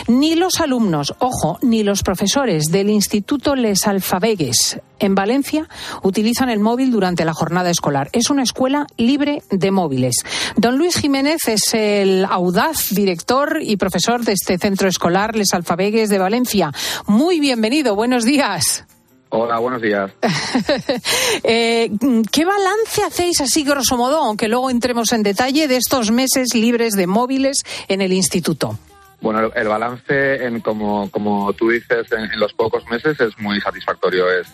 ni 0.08 0.34
los 0.34 0.60
alumnos, 0.60 1.14
ojo, 1.18 1.58
ni 1.60 1.82
los 1.82 2.02
profesores 2.02 2.64
del 2.70 2.88
Instituto 2.88 3.54
Les 3.54 3.86
Alfabegues 3.86 4.80
en 4.98 5.14
Valencia 5.14 5.68
utilizan 6.02 6.48
el 6.48 6.60
móvil 6.60 6.90
durante 6.90 7.24
la 7.24 7.34
jornada 7.34 7.70
escolar. 7.70 8.08
Es 8.12 8.30
una 8.30 8.42
escuela 8.42 8.86
libre 8.96 9.42
de 9.50 9.70
móviles. 9.70 10.16
Don 10.56 10.78
Luis 10.78 11.01
Jiménez 11.02 11.48
es 11.48 11.74
el 11.74 12.24
audaz 12.24 12.90
director 12.90 13.58
y 13.60 13.76
profesor 13.76 14.24
de 14.24 14.34
este 14.34 14.56
centro 14.56 14.86
escolar 14.86 15.34
Les 15.34 15.52
Alfabegues 15.52 16.08
de 16.08 16.18
Valencia. 16.20 16.70
Muy 17.08 17.40
bienvenido, 17.40 17.96
buenos 17.96 18.24
días. 18.24 18.84
Hola, 19.30 19.58
buenos 19.58 19.82
días. 19.82 20.12
eh, 21.42 21.90
¿Qué 22.30 22.44
balance 22.44 23.02
hacéis 23.02 23.40
así, 23.40 23.64
grosso 23.64 23.96
modo, 23.96 24.18
aunque 24.18 24.46
luego 24.46 24.70
entremos 24.70 25.12
en 25.12 25.24
detalle, 25.24 25.66
de 25.66 25.78
estos 25.78 26.12
meses 26.12 26.54
libres 26.54 26.92
de 26.92 27.08
móviles 27.08 27.64
en 27.88 28.00
el 28.00 28.12
instituto? 28.12 28.78
Bueno, 29.20 29.50
el, 29.56 29.66
balance, 29.66 30.46
en, 30.46 30.60
como, 30.60 31.10
como 31.10 31.52
tú 31.54 31.70
dices, 31.70 32.12
en, 32.12 32.30
en, 32.30 32.38
los 32.38 32.52
pocos 32.52 32.88
meses 32.88 33.18
es 33.18 33.36
muy 33.40 33.60
satisfactorio. 33.60 34.30
Es, 34.30 34.46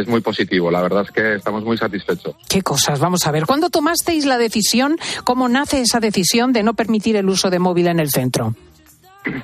es 0.00 0.06
muy 0.06 0.20
positivo. 0.20 0.70
La 0.70 0.82
verdad 0.82 1.04
es 1.04 1.10
que 1.10 1.34
estamos 1.34 1.64
muy 1.64 1.76
satisfechos. 1.76 2.34
¿Qué 2.48 2.62
cosas? 2.62 3.00
Vamos 3.00 3.26
a 3.26 3.30
ver. 3.30 3.46
¿Cuándo 3.46 3.70
tomasteis 3.70 4.26
la 4.26 4.38
decisión? 4.38 4.98
¿Cómo 5.24 5.48
nace 5.48 5.80
esa 5.80 6.00
decisión 6.00 6.52
de 6.52 6.62
no 6.62 6.74
permitir 6.74 7.16
el 7.16 7.28
uso 7.28 7.50
de 7.50 7.58
móvil 7.58 7.88
en 7.88 8.00
el 8.00 8.10
centro? 8.10 8.54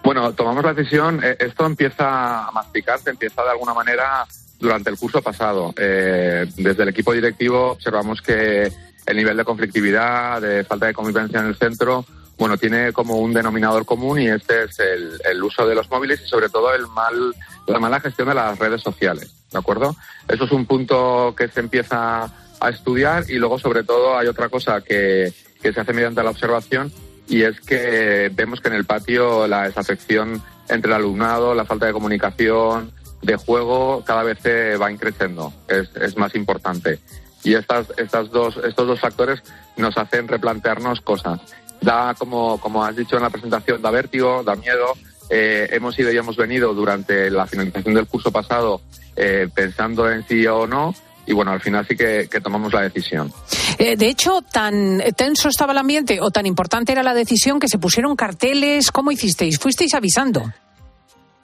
Bueno, 0.00 0.32
tomamos 0.32 0.64
la 0.64 0.72
decisión. 0.72 1.20
Esto 1.22 1.66
empieza 1.66 2.46
a 2.46 2.52
masticarse, 2.52 3.10
empieza 3.10 3.42
de 3.42 3.50
alguna 3.50 3.74
manera 3.74 4.24
durante 4.58 4.88
el 4.88 4.96
curso 4.96 5.20
pasado. 5.20 5.74
Eh, 5.76 6.46
desde 6.56 6.84
el 6.84 6.88
equipo 6.90 7.12
directivo 7.12 7.72
observamos 7.72 8.22
que 8.22 8.72
el 9.04 9.16
nivel 9.16 9.36
de 9.36 9.44
conflictividad, 9.44 10.40
de 10.40 10.64
falta 10.64 10.86
de 10.86 10.94
convivencia 10.94 11.40
en 11.40 11.46
el 11.46 11.56
centro, 11.56 12.06
bueno, 12.38 12.56
tiene 12.56 12.92
como 12.92 13.16
un 13.16 13.34
denominador 13.34 13.84
común 13.84 14.20
y 14.20 14.28
este 14.28 14.64
es 14.64 14.78
el, 14.78 15.20
el 15.30 15.42
uso 15.42 15.66
de 15.66 15.74
los 15.74 15.90
móviles 15.90 16.22
y 16.24 16.28
sobre 16.28 16.48
todo 16.48 16.72
el 16.72 16.86
mal, 16.86 17.34
la 17.66 17.80
mala 17.80 18.00
gestión 18.00 18.28
de 18.28 18.34
las 18.34 18.58
redes 18.58 18.80
sociales. 18.80 19.34
¿De 19.52 19.58
acuerdo? 19.58 19.96
Eso 20.28 20.44
es 20.44 20.52
un 20.52 20.66
punto 20.66 21.34
que 21.36 21.48
se 21.48 21.60
empieza 21.60 22.30
a 22.60 22.68
estudiar 22.68 23.24
y 23.28 23.34
luego 23.34 23.58
sobre 23.58 23.84
todo 23.84 24.18
hay 24.18 24.26
otra 24.26 24.48
cosa 24.48 24.80
que, 24.80 25.32
que 25.62 25.72
se 25.72 25.80
hace 25.80 25.92
mediante 25.92 26.22
la 26.22 26.30
observación 26.30 26.92
y 27.28 27.42
es 27.42 27.60
que 27.60 28.30
vemos 28.34 28.60
que 28.60 28.68
en 28.68 28.74
el 28.74 28.84
patio 28.84 29.46
la 29.46 29.64
desafección 29.64 30.42
entre 30.68 30.90
el 30.90 30.96
alumnado, 30.96 31.54
la 31.54 31.64
falta 31.64 31.86
de 31.86 31.92
comunicación, 31.92 32.92
de 33.22 33.36
juego, 33.36 34.02
cada 34.06 34.22
vez 34.22 34.38
se 34.42 34.76
va 34.76 34.90
increciendo, 34.90 35.52
es, 35.66 35.90
es 35.96 36.16
más 36.16 36.34
importante. 36.34 36.98
Y 37.44 37.54
estas, 37.54 37.92
estas 37.96 38.30
dos, 38.30 38.58
estos 38.64 38.86
dos 38.86 39.00
factores 39.00 39.42
nos 39.76 39.96
hacen 39.96 40.28
replantearnos 40.28 41.00
cosas. 41.00 41.40
Da, 41.80 42.14
como, 42.18 42.58
como 42.60 42.84
has 42.84 42.96
dicho 42.96 43.16
en 43.16 43.22
la 43.22 43.30
presentación, 43.30 43.80
da 43.80 43.90
vértigo, 43.90 44.42
da 44.42 44.56
miedo. 44.56 44.94
Eh, 45.30 45.68
hemos 45.72 45.98
ido 45.98 46.12
y 46.12 46.16
hemos 46.16 46.36
venido 46.36 46.74
durante 46.74 47.30
la 47.30 47.46
finalización 47.46 47.94
del 47.94 48.06
curso 48.06 48.32
pasado 48.32 48.80
eh, 49.18 49.48
pensando 49.52 50.10
en 50.10 50.26
sí 50.26 50.46
o 50.46 50.66
no 50.66 50.94
y 51.26 51.34
bueno, 51.34 51.50
al 51.50 51.60
final 51.60 51.86
sí 51.86 51.94
que, 51.94 52.26
que 52.30 52.40
tomamos 52.40 52.72
la 52.72 52.80
decisión. 52.80 53.30
Eh, 53.78 53.96
de 53.96 54.08
hecho, 54.08 54.40
tan 54.40 55.02
tenso 55.14 55.50
estaba 55.50 55.72
el 55.72 55.78
ambiente 55.78 56.20
o 56.22 56.30
tan 56.30 56.46
importante 56.46 56.92
era 56.92 57.02
la 57.02 57.12
decisión 57.12 57.60
que 57.60 57.68
se 57.68 57.78
pusieron 57.78 58.16
carteles. 58.16 58.90
¿Cómo 58.90 59.12
hicisteis? 59.12 59.58
¿Fuisteis 59.58 59.92
avisando? 59.92 60.50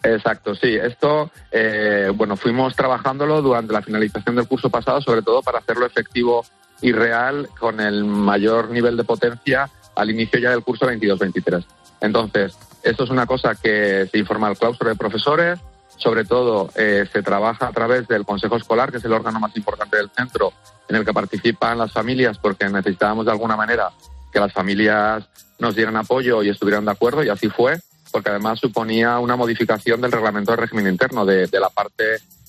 Exacto, 0.02 0.54
sí. 0.54 0.74
Esto, 0.74 1.30
eh, 1.50 2.10
bueno, 2.14 2.36
fuimos 2.36 2.74
trabajándolo 2.74 3.42
durante 3.42 3.74
la 3.74 3.82
finalización 3.82 4.36
del 4.36 4.48
curso 4.48 4.70
pasado, 4.70 5.02
sobre 5.02 5.22
todo 5.22 5.42
para 5.42 5.58
hacerlo 5.58 5.84
efectivo 5.84 6.46
y 6.80 6.92
real 6.92 7.48
con 7.58 7.80
el 7.80 8.04
mayor 8.04 8.70
nivel 8.70 8.96
de 8.96 9.04
potencia 9.04 9.68
al 9.96 10.10
inicio 10.10 10.40
ya 10.40 10.50
del 10.50 10.62
curso 10.62 10.86
22-23. 10.86 11.64
Entonces, 12.00 12.56
esto 12.82 13.04
es 13.04 13.10
una 13.10 13.26
cosa 13.26 13.54
que 13.54 14.08
se 14.10 14.18
informa 14.18 14.48
al 14.48 14.58
claustro 14.58 14.88
de 14.88 14.96
profesores, 14.96 15.58
sobre 15.96 16.24
todo 16.24 16.70
eh, 16.74 17.08
se 17.12 17.22
trabaja 17.22 17.68
a 17.68 17.72
través 17.72 18.06
del 18.08 18.24
Consejo 18.24 18.56
Escolar, 18.56 18.90
que 18.90 18.98
es 18.98 19.04
el 19.04 19.12
órgano 19.12 19.40
más 19.40 19.56
importante 19.56 19.96
del 19.96 20.10
centro, 20.10 20.52
en 20.88 20.96
el 20.96 21.04
que 21.04 21.12
participan 21.12 21.78
las 21.78 21.92
familias, 21.92 22.38
porque 22.38 22.68
necesitábamos 22.68 23.26
de 23.26 23.32
alguna 23.32 23.56
manera 23.56 23.90
que 24.32 24.40
las 24.40 24.52
familias 24.52 25.24
nos 25.58 25.74
dieran 25.74 25.96
apoyo 25.96 26.42
y 26.42 26.48
estuvieran 26.48 26.84
de 26.84 26.90
acuerdo, 26.90 27.22
y 27.22 27.28
así 27.28 27.48
fue, 27.48 27.78
porque 28.10 28.30
además 28.30 28.58
suponía 28.60 29.18
una 29.18 29.36
modificación 29.36 30.00
del 30.00 30.12
reglamento 30.12 30.52
de 30.52 30.56
régimen 30.56 30.88
interno, 30.88 31.24
de, 31.24 31.48
la 31.52 31.70
parte 31.70 32.04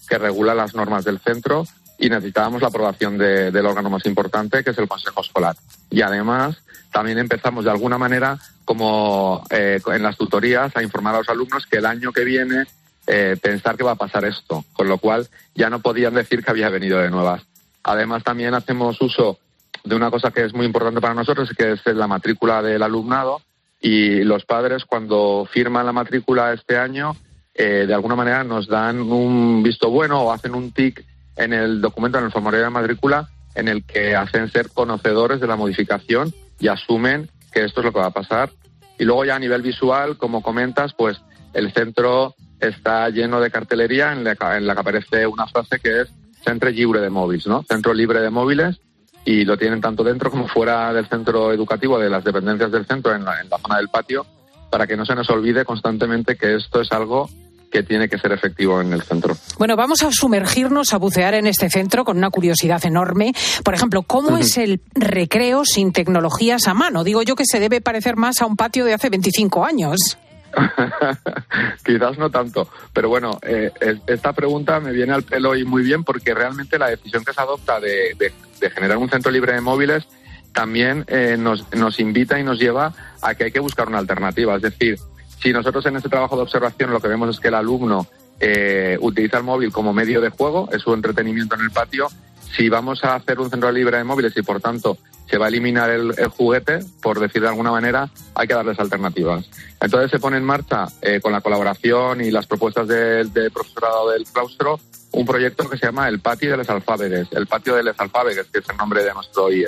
que 0.08 0.18
regula 0.18 0.54
las 0.54 0.76
normas 0.76 1.06
del 1.06 1.20
centro, 1.20 1.66
y 1.98 2.10
necesitábamos 2.10 2.62
la 2.62 2.68
aprobación 2.68 3.18
del 3.18 3.66
órgano 3.66 3.90
más 3.90 4.06
importante, 4.06 4.64
que 4.64 4.72
es 4.72 4.78
el 4.78 4.88
Consejo 4.88 5.22
Escolar. 5.22 5.56
Y 5.90 6.02
además, 6.02 6.58
también 6.92 7.20
empezamos 7.20 7.64
de 7.64 7.72
alguna 7.72 7.98
manera, 7.98 8.38
como 8.66 9.46
eh, 9.50 9.80
en 9.88 10.04
las 10.04 10.18
tutorías, 10.18 10.76
a 10.76 10.84
informar 10.84 11.16
a 11.16 11.20
los 11.20 11.30
alumnos 11.30 11.66
que 11.66 11.78
el 11.78 11.86
año 11.86 12.12
que 12.12 12.26
viene 12.26 12.66
eh, 13.08 13.38
pensar 13.42 13.78
que 13.78 13.84
va 13.84 13.92
a 13.92 13.96
pasar 13.96 14.26
esto, 14.26 14.66
con 14.74 14.88
lo 14.88 14.98
cual 14.98 15.28
ya 15.54 15.70
no 15.70 15.80
podían 15.80 16.14
decir 16.14 16.44
que 16.44 16.52
había 16.52 16.70
venido 16.70 17.00
de 17.00 17.10
nuevas. 17.10 17.44
Además, 17.84 18.24
también 18.24 18.54
hacemos 18.54 19.00
uso 19.02 19.40
de 19.84 19.96
una 19.96 20.10
cosa 20.10 20.32
que 20.32 20.44
es 20.44 20.54
muy 20.54 20.66
importante 20.66 21.02
para 21.02 21.14
nosotros, 21.14 21.52
que 21.56 21.74
es 21.74 21.86
la 21.86 22.08
matrícula 22.08 22.62
del 22.62 22.82
alumnado, 22.82 23.42
y 23.80 24.24
los 24.24 24.46
padres 24.46 24.86
cuando 24.86 25.48
firman 25.52 25.86
la 25.86 25.92
matrícula 25.92 26.54
este 26.54 26.78
año, 26.78 27.16
eh, 27.54 27.86
de 27.88 27.94
alguna 27.94 28.16
manera 28.16 28.44
nos 28.44 28.68
dan 28.68 29.00
un 29.00 29.62
visto 29.62 29.90
bueno 29.90 30.22
o 30.22 30.32
hacen 30.32 30.56
un 30.56 30.72
tic 30.72 31.06
en 31.36 31.54
el 31.54 31.82
documento, 31.82 32.18
en 32.18 32.26
el 32.26 32.32
formulario 32.32 32.66
de 32.66 32.72
matrícula, 32.72 33.30
en 33.54 33.68
el 33.68 33.84
que 33.86 34.16
hacen 34.16 34.52
ser 34.52 34.70
conocedores 34.72 35.40
de 35.40 35.48
la 35.48 35.56
modificación 35.56 36.34
y 36.60 36.68
asumen 36.68 37.30
que 37.54 37.64
esto 37.64 37.82
es 37.82 37.86
lo 37.86 37.94
que 37.94 38.00
va 38.00 38.08
a 38.08 38.12
pasar. 38.12 38.50
Y 38.98 39.04
luego 39.04 39.26
ya 39.26 39.36
a 39.36 39.40
nivel 39.40 39.62
visual, 39.62 40.18
como 40.18 40.42
comentas, 40.42 40.94
pues 40.94 41.22
el 41.54 41.72
centro 41.72 42.36
está 42.68 43.10
lleno 43.10 43.40
de 43.40 43.52
cartelería 43.52 44.14
en 44.14 44.24
la, 44.24 44.36
que 44.36 44.72
aparece 44.80 45.28
una 45.28 45.48
frase 45.48 45.80
que 45.80 46.02
es 46.02 46.10
Centro 46.44 46.70
Libre 46.70 47.02
de 47.02 47.10
Móviles, 47.10 47.48
¿no? 47.48 47.64
Centro 47.64 47.94
Libre 47.94 48.20
de 48.20 48.30
Móviles 48.30 48.80
y 49.26 49.44
lo 49.44 49.58
tienen 49.58 49.82
tanto 49.82 50.04
dentro 50.04 50.30
como 50.30 50.48
fuera 50.48 50.94
del 50.94 51.08
centro 51.08 51.52
educativo, 51.52 51.98
de 51.98 52.10
las 52.10 52.24
dependencias 52.24 52.72
del 52.72 52.86
centro, 52.86 53.16
en 53.16 53.26
la, 53.26 53.42
en 53.42 53.50
la 53.50 53.58
zona 53.58 53.78
del 53.78 53.90
patio, 53.90 54.26
para 54.70 54.86
que 54.86 54.96
no 54.96 55.06
se 55.06 55.16
nos 55.16 55.30
olvide 55.30 55.66
constantemente 55.66 56.36
que 56.36 56.56
esto 56.56 56.82
es 56.82 56.92
algo 56.92 57.28
que 57.76 57.84
tiene 57.84 58.08
que 58.08 58.18
ser 58.18 58.32
efectivo 58.32 58.80
en 58.80 58.94
el 58.94 59.02
centro. 59.02 59.36
Bueno, 59.58 59.76
vamos 59.76 60.02
a 60.04 60.10
sumergirnos, 60.10 60.94
a 60.94 60.98
bucear 60.98 61.34
en 61.34 61.46
este 61.46 61.70
centro 61.70 62.06
con 62.06 62.18
una 62.18 62.30
curiosidad 62.30 62.86
enorme. 62.86 63.34
Por 63.66 63.74
ejemplo, 63.74 64.04
¿cómo 64.04 64.38
es 64.38 64.58
el 64.58 64.80
recreo 64.94 65.66
sin 65.66 65.92
tecnologías 65.92 66.68
a 66.68 66.74
mano? 66.74 67.04
Digo 67.04 67.22
yo 67.22 67.36
que 67.36 67.44
se 67.46 67.60
debe 67.60 67.82
parecer 67.82 68.16
más 68.16 68.42
a 68.42 68.46
un 68.46 68.56
patio 68.56 68.86
de 68.86 68.94
hace 68.94 69.10
25 69.10 69.66
años. 69.66 70.18
Quizás 71.86 72.18
no 72.18 72.30
tanto, 72.30 72.70
pero 72.94 73.10
bueno, 73.10 73.40
eh, 73.42 73.72
esta 74.08 74.34
pregunta 74.34 74.80
me 74.80 74.92
viene 74.92 75.14
al 75.14 75.24
pelo 75.24 75.56
y 75.56 75.66
muy 75.66 75.84
bien 75.84 76.04
porque 76.04 76.34
realmente 76.34 76.80
la 76.80 76.90
decisión 76.90 77.24
que 77.24 77.34
se 77.34 77.42
adopta 77.42 77.80
de, 77.80 78.34
generar 78.74 78.98
un 78.98 79.10
centro 79.10 79.32
libre 79.32 79.54
de 79.54 79.62
móviles 79.62 80.08
también 80.54 81.04
eh, 81.08 81.36
nos, 81.38 81.72
nos 81.74 82.00
invita 82.00 82.40
y 82.40 82.44
nos 82.44 82.58
lleva 82.60 82.94
a 83.22 83.36
que 83.36 83.46
hay 83.46 83.52
que 83.52 83.60
buscar 83.60 83.88
una 83.88 84.00
alternativa. 84.00 84.56
Es 84.56 84.62
decir, 84.62 84.98
si 85.42 85.52
nosotros 85.52 85.86
en 85.86 85.98
este 85.98 86.10
trabajo 86.10 86.36
de 86.36 86.44
observación 86.44 86.92
lo 86.92 87.00
que 87.00 87.08
vemos 87.08 87.30
es 87.30 87.40
que 87.40 87.50
el 87.50 87.56
alumno 87.56 88.08
eh, 88.40 88.98
utiliza 89.02 89.38
el 89.38 89.44
móvil 89.44 89.72
como 89.72 89.94
medio 89.94 90.22
de 90.22 90.30
juego, 90.30 90.70
es 90.72 90.82
su 90.82 90.94
entretenimiento 90.94 91.56
en 91.56 91.62
el 91.62 91.72
patio, 91.72 92.08
si 92.56 92.70
vamos 92.70 93.04
a 93.04 93.16
hacer 93.16 93.40
un 93.40 93.50
centro 93.50 93.72
libre 93.72 93.98
de 93.98 94.04
móviles 94.04 94.36
y 94.38 94.42
por 94.42 94.62
tanto 94.62 94.98
se 95.30 95.38
va 95.38 95.46
a 95.46 95.50
eliminar 95.50 95.90
el, 95.90 96.14
juguete, 96.28 96.80
por 97.02 97.20
decir 97.20 97.42
de 97.42 97.48
alguna 97.48 97.72
manera, 97.72 98.10
hay 98.36 98.48
que 98.48 98.54
darles 98.54 98.80
alternativas. 98.80 99.50
Entonces 99.82 100.12
se 100.12 100.20
pone 100.20 100.38
en 100.38 100.44
marcha, 100.44 100.88
eh, 101.02 101.20
con 101.22 101.32
la 101.32 101.42
colaboración 101.42 102.22
y 102.22 102.32
las 102.32 102.48
propuestas 102.48 102.88
del 102.88 103.32
profesorado 103.52 104.12
del 104.12 104.26
claustro, 104.26 104.80
un 105.12 105.26
proyecto 105.26 105.70
que 105.70 105.78
se 105.78 105.88
llama 105.88 106.08
el 106.10 106.20
Patio 106.20 106.52
de 106.52 106.58
los 106.58 106.70
Alfábegues, 106.70 107.28
el 107.32 107.48
Patio 107.48 107.76
de 107.76 107.84
los 107.84 108.00
Alfábegues, 108.00 108.48
que 108.52 108.60
es 108.60 108.70
el 108.70 108.78
nombre 108.78 109.04
de 109.04 109.14
nuestro 109.14 109.52
IE. 109.52 109.68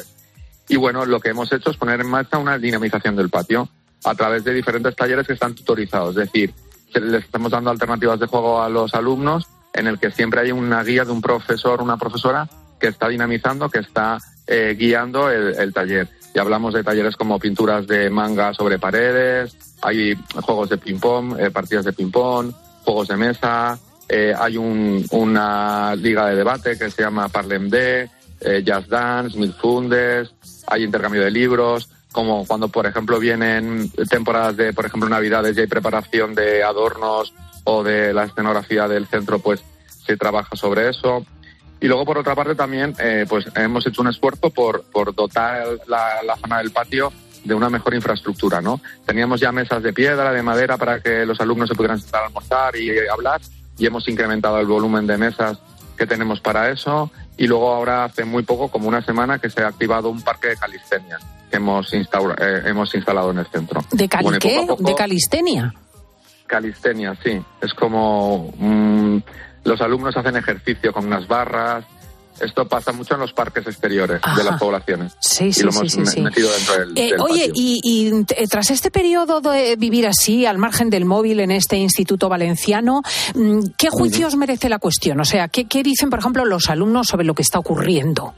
Y 0.69 0.75
bueno, 0.75 1.05
lo 1.05 1.19
que 1.19 1.29
hemos 1.29 1.51
hecho 1.53 1.71
es 1.71 1.77
poner 1.77 2.01
en 2.01 2.09
marcha 2.09 2.37
una 2.37 2.57
dinamización 2.57 3.15
del 3.15 3.29
patio 3.29 3.69
a 4.03 4.15
través 4.15 4.43
de 4.43 4.53
diferentes 4.53 4.95
talleres 4.95 5.25
que 5.25 5.33
están 5.33 5.55
tutorizados. 5.55 6.09
Es 6.17 6.31
decir, 6.31 6.53
les 6.93 7.23
estamos 7.23 7.51
dando 7.51 7.69
alternativas 7.69 8.19
de 8.19 8.27
juego 8.27 8.61
a 8.61 8.69
los 8.69 8.93
alumnos 8.93 9.47
en 9.73 9.87
el 9.87 9.99
que 9.99 10.11
siempre 10.11 10.41
hay 10.41 10.51
una 10.51 10.83
guía 10.83 11.05
de 11.05 11.11
un 11.11 11.21
profesor, 11.21 11.81
una 11.81 11.97
profesora 11.97 12.49
que 12.79 12.87
está 12.87 13.07
dinamizando, 13.07 13.69
que 13.69 13.79
está 13.79 14.17
eh, 14.47 14.75
guiando 14.77 15.29
el, 15.29 15.73
taller. 15.73 16.07
Y 16.33 16.39
hablamos 16.39 16.73
de 16.73 16.83
talleres 16.83 17.15
como 17.15 17.39
pinturas 17.39 17.85
de 17.87 18.09
manga 18.09 18.53
sobre 18.53 18.79
paredes, 18.79 19.55
hay 19.81 20.15
juegos 20.41 20.69
de 20.69 20.77
ping-pong, 20.77 21.39
eh, 21.39 21.51
partidas 21.51 21.85
de 21.85 21.93
ping-pong, 21.93 22.51
juegos 22.83 23.07
de 23.07 23.17
mesa, 23.17 23.77
eh, 24.07 24.33
hay 24.37 24.57
una 24.57 25.95
liga 25.95 26.27
de 26.27 26.35
debate 26.35 26.77
que 26.77 26.89
se 26.89 27.01
llama 27.01 27.29
Parlem 27.29 27.69
D, 27.69 28.09
Jazz 28.63 28.87
Dance, 28.87 29.37
Mil 29.37 29.51
Fundes, 29.53 30.33
hay 30.67 30.83
intercambio 30.83 31.23
de 31.23 31.31
libros, 31.31 31.89
como 32.11 32.45
cuando, 32.45 32.67
por 32.69 32.85
ejemplo, 32.85 33.19
vienen 33.19 33.91
temporadas 34.09 34.55
de, 34.57 34.73
por 34.73 34.85
ejemplo, 34.85 35.09
Navidades 35.09 35.57
y 35.57 35.61
hay 35.61 35.67
preparación 35.67 36.35
de 36.35 36.63
adornos 36.63 37.33
o 37.63 37.83
de 37.83 38.13
la 38.13 38.23
escenografía 38.23 38.87
del 38.87 39.07
centro, 39.07 39.39
pues 39.39 39.63
se 40.05 40.17
trabaja 40.17 40.55
sobre 40.55 40.89
eso. 40.89 41.25
Y 41.79 41.87
luego, 41.87 42.05
por 42.05 42.17
otra 42.17 42.35
parte, 42.35 42.55
también 42.55 42.95
eh, 42.99 43.25
pues 43.27 43.45
hemos 43.55 43.85
hecho 43.85 44.01
un 44.01 44.07
esfuerzo 44.07 44.49
por, 44.49 44.83
por 44.83 45.13
dotar 45.13 45.67
la, 45.87 46.23
la, 46.23 46.35
zona 46.37 46.57
del 46.59 46.71
patio 46.71 47.11
de 47.43 47.53
una 47.53 47.69
mejor 47.69 47.93
infraestructura, 47.93 48.61
¿no? 48.61 48.81
Teníamos 49.05 49.39
ya 49.39 49.51
mesas 49.51 49.81
de 49.83 49.93
piedra, 49.93 50.31
de 50.31 50.41
madera, 50.41 50.77
para 50.77 50.99
que 50.99 51.25
los 51.25 51.39
alumnos 51.39 51.69
se 51.69 51.75
pudieran 51.75 51.99
sentar 51.99 52.23
a 52.23 52.25
almorzar 52.27 52.75
y 52.75 52.89
hablar, 53.07 53.41
y 53.77 53.85
hemos 53.85 54.07
incrementado 54.07 54.59
el 54.59 54.65
volumen 54.65 55.05
de 55.05 55.17
mesas 55.17 55.59
que 55.97 56.07
tenemos 56.07 56.41
para 56.41 56.69
eso. 56.69 57.11
Y 57.37 57.47
luego 57.47 57.73
ahora 57.73 58.05
hace 58.05 58.25
muy 58.25 58.43
poco, 58.43 58.69
como 58.69 58.87
una 58.87 59.03
semana, 59.03 59.39
que 59.39 59.49
se 59.49 59.61
ha 59.61 59.67
activado 59.67 60.09
un 60.09 60.21
parque 60.21 60.49
de 60.49 60.57
calistenia 60.57 61.19
que 61.49 61.57
hemos, 61.57 61.93
instaurado, 61.93 62.43
eh, 62.43 62.63
hemos 62.65 62.93
instalado 62.95 63.31
en 63.31 63.39
el 63.39 63.45
centro. 63.47 63.81
¿De, 63.91 64.07
qué? 64.39 64.67
¿De 64.79 64.95
calistenia? 64.95 65.73
Calistenia, 66.47 67.15
sí. 67.23 67.41
Es 67.61 67.73
como... 67.73 68.51
Mm, 68.57 69.19
los 69.67 69.81
alumnos 69.81 70.15
hacen 70.15 70.35
ejercicio 70.37 70.93
con 70.93 71.05
unas 71.05 71.27
barras. 71.27 71.85
Esto 72.39 72.67
pasa 72.67 72.91
mucho 72.91 73.15
en 73.15 73.21
los 73.21 73.33
parques 73.33 73.65
exteriores 73.65 74.21
de 74.35 74.43
las 74.43 74.59
poblaciones. 74.59 75.17
Sí, 75.19 75.51
sí, 75.51 75.61
y 75.61 75.63
lo 75.63 75.71
hemos 75.71 75.91
sí, 75.91 76.21
metido 76.21 76.51
dentro 76.51 76.77
del, 76.77 76.97
eh, 76.97 77.15
Oye, 77.19 77.51
y, 77.53 78.13
eh, 78.29 78.47
tras 78.47 78.69
este 78.69 78.91
periodo 78.91 79.41
de 79.41 79.75
vivir 79.75 80.05
así, 80.05 80.45
al 80.45 80.59
margen 80.59 80.91
del 80.91 81.05
móvil 81.05 81.39
en 81.39 81.49
este 81.49 81.77
instituto 81.77 82.29
valenciano, 82.29 83.01
mm, 83.33 83.61
¿qué 83.75 83.89
juicios 83.89 84.35
merece 84.35 84.69
la 84.69 84.77
cuestión? 84.77 85.19
O 85.19 85.25
sea, 85.25 85.47
¿qué, 85.47 85.65
dicen, 85.83 86.11
por 86.11 86.19
ejemplo, 86.19 86.45
los 86.45 86.69
alumnos 86.69 87.07
sobre 87.07 87.25
lo 87.25 87.33
que 87.33 87.41
está 87.41 87.57
ocurriendo? 87.57 88.35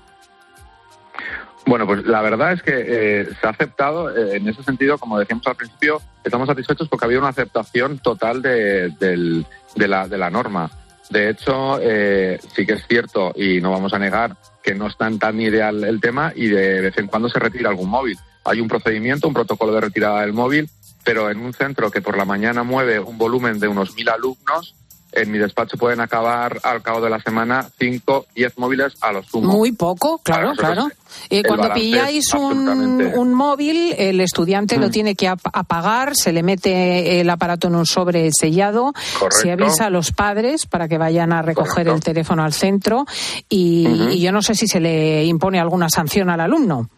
Bueno, 1.65 1.85
pues 1.85 2.05
la 2.05 2.21
verdad 2.21 2.53
es 2.53 2.63
que 2.63 2.71
eh, 2.73 3.29
se 3.39 3.47
ha 3.47 3.49
aceptado, 3.49 4.15
en 4.15 4.47
ese 4.47 4.63
sentido, 4.63 4.97
como 4.97 5.19
decíamos 5.19 5.45
al 5.45 5.57
principio, 5.57 6.01
estamos 6.23 6.47
satisfechos 6.47 6.87
porque 6.87 7.05
ha 7.05 7.07
habido 7.07 7.19
una 7.19 7.29
aceptación 7.29 7.99
total 7.99 8.41
de, 8.41 8.89
de, 8.97 9.87
la, 9.87 10.07
de 10.07 10.17
la 10.17 10.29
norma. 10.29 10.71
De 11.09 11.29
hecho, 11.29 11.79
eh, 11.81 12.39
sí 12.55 12.65
que 12.65 12.73
es 12.73 12.85
cierto 12.87 13.33
y 13.35 13.61
no 13.61 13.71
vamos 13.71 13.93
a 13.93 13.99
negar 13.99 14.37
que 14.63 14.75
no 14.75 14.87
es 14.87 14.97
tan, 14.97 15.17
tan 15.17 15.41
ideal 15.41 15.83
el 15.83 15.99
tema 15.99 16.31
y 16.35 16.47
de 16.47 16.81
vez 16.81 16.97
en 16.97 17.07
cuando 17.07 17.29
se 17.29 17.39
retira 17.39 17.69
algún 17.69 17.89
móvil. 17.89 18.17
Hay 18.45 18.61
un 18.61 18.67
procedimiento, 18.67 19.27
un 19.27 19.33
protocolo 19.33 19.73
de 19.73 19.81
retirada 19.81 20.21
del 20.21 20.33
móvil, 20.33 20.69
pero 21.03 21.29
en 21.29 21.39
un 21.39 21.53
centro 21.53 21.89
que 21.89 22.01
por 22.01 22.17
la 22.17 22.25
mañana 22.25 22.63
mueve 22.63 22.99
un 22.99 23.17
volumen 23.17 23.59
de 23.59 23.67
unos 23.67 23.95
mil 23.95 24.09
alumnos, 24.09 24.75
en 25.11 25.31
mi 25.31 25.37
despacho 25.37 25.77
pueden 25.77 26.01
acabar 26.01 26.59
al 26.63 26.81
cabo 26.81 27.01
de 27.01 27.09
la 27.09 27.19
semana 27.19 27.67
5, 27.79 28.27
10 28.35 28.57
móviles 28.57 28.93
a 29.01 29.11
los 29.11 29.25
sumo. 29.25 29.51
Muy 29.51 29.71
poco, 29.71 30.19
claro, 30.19 30.53
claro. 30.53 30.87
Eh, 31.29 31.43
cuando 31.43 31.73
pilláis 31.73 32.33
un, 32.33 33.33
móvil, 33.33 33.93
el 33.97 34.21
estudiante 34.21 34.77
lo 34.77 34.87
mm. 34.87 34.91
tiene 34.91 35.15
que 35.15 35.27
apagar, 35.27 36.15
se 36.15 36.31
le 36.31 36.43
mete 36.43 37.19
el 37.19 37.29
aparato 37.29 37.67
en 37.67 37.75
un 37.75 37.85
sobre 37.85 38.29
sellado, 38.31 38.93
se 39.29 39.51
avisa 39.51 39.85
a 39.85 39.89
los 39.89 40.11
padres 40.11 40.65
para 40.65 40.87
que 40.87 40.97
vayan 40.97 41.33
a 41.33 41.41
recoger 41.41 41.87
el 41.87 42.01
teléfono 42.01 42.43
al 42.43 42.53
centro 42.53 43.05
y, 43.47 44.19
yo 44.19 44.31
no 44.31 44.41
sé 44.41 44.53
si 44.53 44.67
se 44.67 44.79
le 44.79 45.23
impone 45.25 45.59
alguna 45.59 45.89
sanción 45.89 46.29
al 46.29 46.41
alumno. 46.41 46.89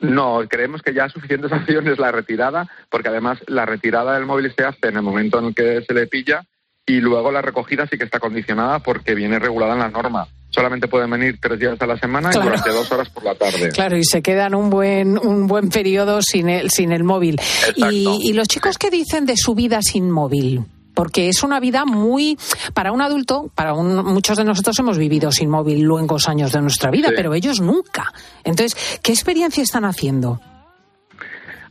No, 0.00 0.40
creemos 0.48 0.82
que 0.82 0.94
ya 0.94 1.08
suficiente 1.08 1.48
sanción 1.50 1.88
es 1.88 1.98
la 1.98 2.12
retirada, 2.12 2.68
porque 2.90 3.08
además 3.08 3.38
la 3.46 3.66
retirada 3.66 4.14
del 4.14 4.26
móvil 4.26 4.52
se 4.56 4.64
hace 4.64 4.88
en 4.88 4.96
el 4.96 5.02
momento 5.02 5.38
en 5.38 5.46
el 5.46 5.54
que 5.54 5.82
se 5.86 5.94
le 5.94 6.06
pilla 6.06 6.44
y 6.86 7.00
luego 7.00 7.32
la 7.32 7.40
recogida 7.40 7.86
sí 7.86 7.96
que 7.96 8.04
está 8.04 8.20
condicionada 8.20 8.78
porque 8.78 9.14
viene 9.14 9.38
regulada 9.38 9.72
en 9.74 9.80
la 9.80 9.88
norma. 9.88 10.28
Solamente 10.50 10.86
pueden 10.86 11.10
venir 11.10 11.38
tres 11.40 11.58
días 11.58 11.80
a 11.80 11.86
la 11.86 11.98
semana 11.98 12.30
y 12.32 12.38
durante 12.38 12.70
dos 12.70 12.90
horas 12.92 13.08
por 13.08 13.24
la 13.24 13.34
tarde. 13.34 13.70
Claro, 13.70 13.96
y 13.96 14.04
se 14.04 14.22
quedan 14.22 14.54
un 14.54 14.70
buen, 14.70 15.18
un 15.18 15.46
buen 15.46 15.68
periodo 15.68 16.20
sin 16.22 16.48
el, 16.48 16.70
sin 16.70 16.92
el 16.92 17.02
móvil. 17.02 17.40
Y, 17.74 18.06
y 18.22 18.32
los 18.34 18.46
chicos 18.46 18.78
qué 18.78 18.90
dicen 18.90 19.26
de 19.26 19.36
su 19.36 19.54
vida 19.54 19.80
sin 19.82 20.10
móvil? 20.10 20.64
porque 20.94 21.28
es 21.28 21.42
una 21.42 21.58
vida 21.58 21.84
muy 21.84 22.38
para 22.72 22.92
un 22.92 23.02
adulto, 23.02 23.50
para 23.54 23.74
muchos 23.74 24.36
de 24.36 24.44
nosotros 24.44 24.78
hemos 24.78 24.96
vivido 24.96 25.32
sin 25.32 25.50
móvil 25.50 25.82
luengos 25.82 26.28
años 26.28 26.52
de 26.52 26.62
nuestra 26.62 26.92
vida, 26.92 27.10
pero 27.16 27.34
ellos 27.34 27.60
nunca. 27.60 28.12
Entonces, 28.44 29.00
¿qué 29.02 29.10
experiencia 29.10 29.62
están 29.62 29.84
haciendo? 29.84 30.40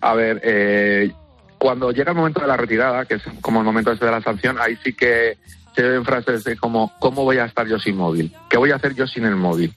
A 0.01 0.13
ver, 0.13 0.41
eh, 0.43 1.13
cuando 1.63 1.91
llega 1.91 2.11
el 2.11 2.17
momento 2.17 2.41
de 2.41 2.47
la 2.47 2.57
retirada, 2.57 3.05
que 3.05 3.13
es 3.13 3.23
como 3.39 3.61
el 3.61 3.65
momento 3.65 3.89
este 3.89 4.03
de 4.03 4.11
la 4.11 4.21
sanción, 4.21 4.57
ahí 4.59 4.77
sí 4.83 4.91
que 4.91 5.37
se 5.73 5.81
ven 5.81 6.03
frases 6.03 6.43
de 6.43 6.57
como, 6.57 6.91
¿cómo 6.99 7.23
voy 7.23 7.37
a 7.37 7.45
estar 7.45 7.65
yo 7.65 7.79
sin 7.79 7.95
móvil? 7.95 8.35
¿Qué 8.49 8.57
voy 8.57 8.71
a 8.71 8.75
hacer 8.75 8.95
yo 8.95 9.07
sin 9.07 9.23
el 9.23 9.37
móvil? 9.37 9.73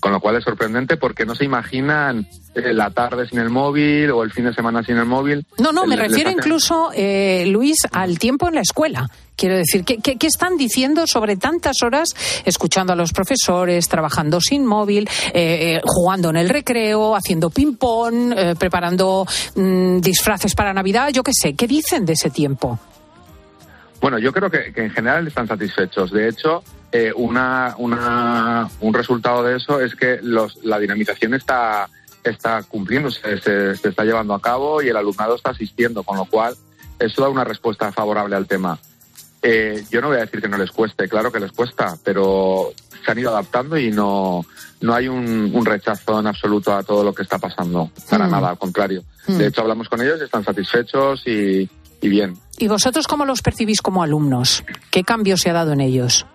Con 0.00 0.10
lo 0.10 0.18
cual 0.18 0.34
es 0.34 0.42
sorprendente 0.42 0.96
porque 0.96 1.24
no 1.26 1.36
se 1.36 1.44
imaginan 1.44 2.26
la 2.72 2.90
tarde 2.90 3.26
sin 3.28 3.38
el 3.38 3.50
móvil 3.50 4.10
o 4.10 4.22
el 4.22 4.32
fin 4.32 4.44
de 4.44 4.54
semana 4.54 4.82
sin 4.82 4.96
el 4.96 5.06
móvil. 5.06 5.46
No, 5.58 5.72
no, 5.72 5.86
me 5.86 5.96
refiero 5.96 6.30
incluso, 6.30 6.90
eh, 6.94 7.44
Luis, 7.46 7.78
al 7.92 8.18
tiempo 8.18 8.48
en 8.48 8.54
la 8.54 8.60
escuela. 8.60 9.08
Quiero 9.36 9.56
decir, 9.56 9.84
¿qué, 9.84 9.98
¿qué, 9.98 10.26
están 10.26 10.56
diciendo 10.56 11.06
sobre 11.06 11.36
tantas 11.36 11.82
horas 11.82 12.08
escuchando 12.44 12.92
a 12.92 12.96
los 12.96 13.12
profesores, 13.12 13.88
trabajando 13.88 14.40
sin 14.40 14.66
móvil, 14.66 15.08
eh, 15.32 15.80
jugando 15.84 16.30
en 16.30 16.36
el 16.36 16.48
recreo, 16.48 17.14
haciendo 17.14 17.48
ping-pong, 17.48 18.34
preparando 18.58 19.26
mm, 19.54 20.00
disfraces 20.00 20.56
para 20.56 20.72
Navidad? 20.72 21.10
Yo 21.12 21.22
qué 21.22 21.32
sé, 21.32 21.54
¿qué 21.54 21.68
dicen 21.68 22.04
de 22.04 22.14
ese 22.14 22.30
tiempo? 22.30 22.80
Bueno, 24.00 24.18
yo 24.18 24.32
creo 24.32 24.50
que, 24.50 24.72
en 24.74 24.90
general 24.90 25.26
están 25.26 25.48
satisfechos. 25.48 26.12
De 26.12 26.28
hecho, 26.28 26.62
eh, 26.92 27.12
una, 27.14 27.74
una, 27.78 28.68
un 28.80 28.94
resultado 28.94 29.42
de 29.42 29.56
eso 29.56 29.80
es 29.80 29.94
que 29.94 30.18
los, 30.22 30.64
la 30.64 30.78
dinamización 30.78 31.34
está, 31.34 31.88
está 32.30 32.62
cumpliéndose, 32.62 33.38
se, 33.38 33.76
se, 33.76 33.88
está 33.88 34.04
llevando 34.04 34.34
a 34.34 34.40
cabo 34.40 34.82
y 34.82 34.88
el 34.88 34.96
alumnado 34.96 35.36
está 35.36 35.50
asistiendo, 35.50 36.02
con 36.02 36.16
lo 36.16 36.24
cual 36.24 36.54
eso 36.98 37.22
da 37.22 37.28
una 37.28 37.44
respuesta 37.44 37.92
favorable 37.92 38.36
al 38.36 38.46
tema. 38.46 38.78
Eh, 39.42 39.84
yo 39.90 40.00
no 40.00 40.08
voy 40.08 40.16
a 40.16 40.20
decir 40.20 40.40
que 40.40 40.48
no 40.48 40.58
les 40.58 40.70
cueste, 40.70 41.08
claro 41.08 41.30
que 41.30 41.38
les 41.38 41.52
cuesta, 41.52 41.96
pero 42.02 42.72
se 43.04 43.10
han 43.10 43.18
ido 43.18 43.30
adaptando 43.30 43.78
y 43.78 43.90
no, 43.90 44.44
no 44.80 44.94
hay 44.94 45.06
un, 45.06 45.50
un 45.54 45.64
rechazo 45.64 46.18
en 46.18 46.26
absoluto 46.26 46.74
a 46.74 46.82
todo 46.82 47.04
lo 47.04 47.14
que 47.14 47.22
está 47.22 47.38
pasando, 47.38 47.90
para 48.10 48.26
mm. 48.26 48.30
nada, 48.30 48.50
al 48.50 48.58
contrario. 48.58 49.04
Mm. 49.28 49.36
De 49.36 49.46
hecho, 49.46 49.60
hablamos 49.60 49.88
con 49.88 50.00
ellos 50.00 50.18
y 50.20 50.24
están 50.24 50.44
satisfechos 50.44 51.22
y, 51.26 51.68
y 52.00 52.08
bien. 52.08 52.36
¿Y 52.58 52.66
vosotros 52.66 53.06
cómo 53.06 53.24
los 53.24 53.42
percibís 53.42 53.80
como 53.80 54.02
alumnos? 54.02 54.64
¿Qué 54.90 55.04
cambio 55.04 55.36
se 55.36 55.50
ha 55.50 55.52
dado 55.52 55.72
en 55.72 55.80
ellos? 55.80 56.26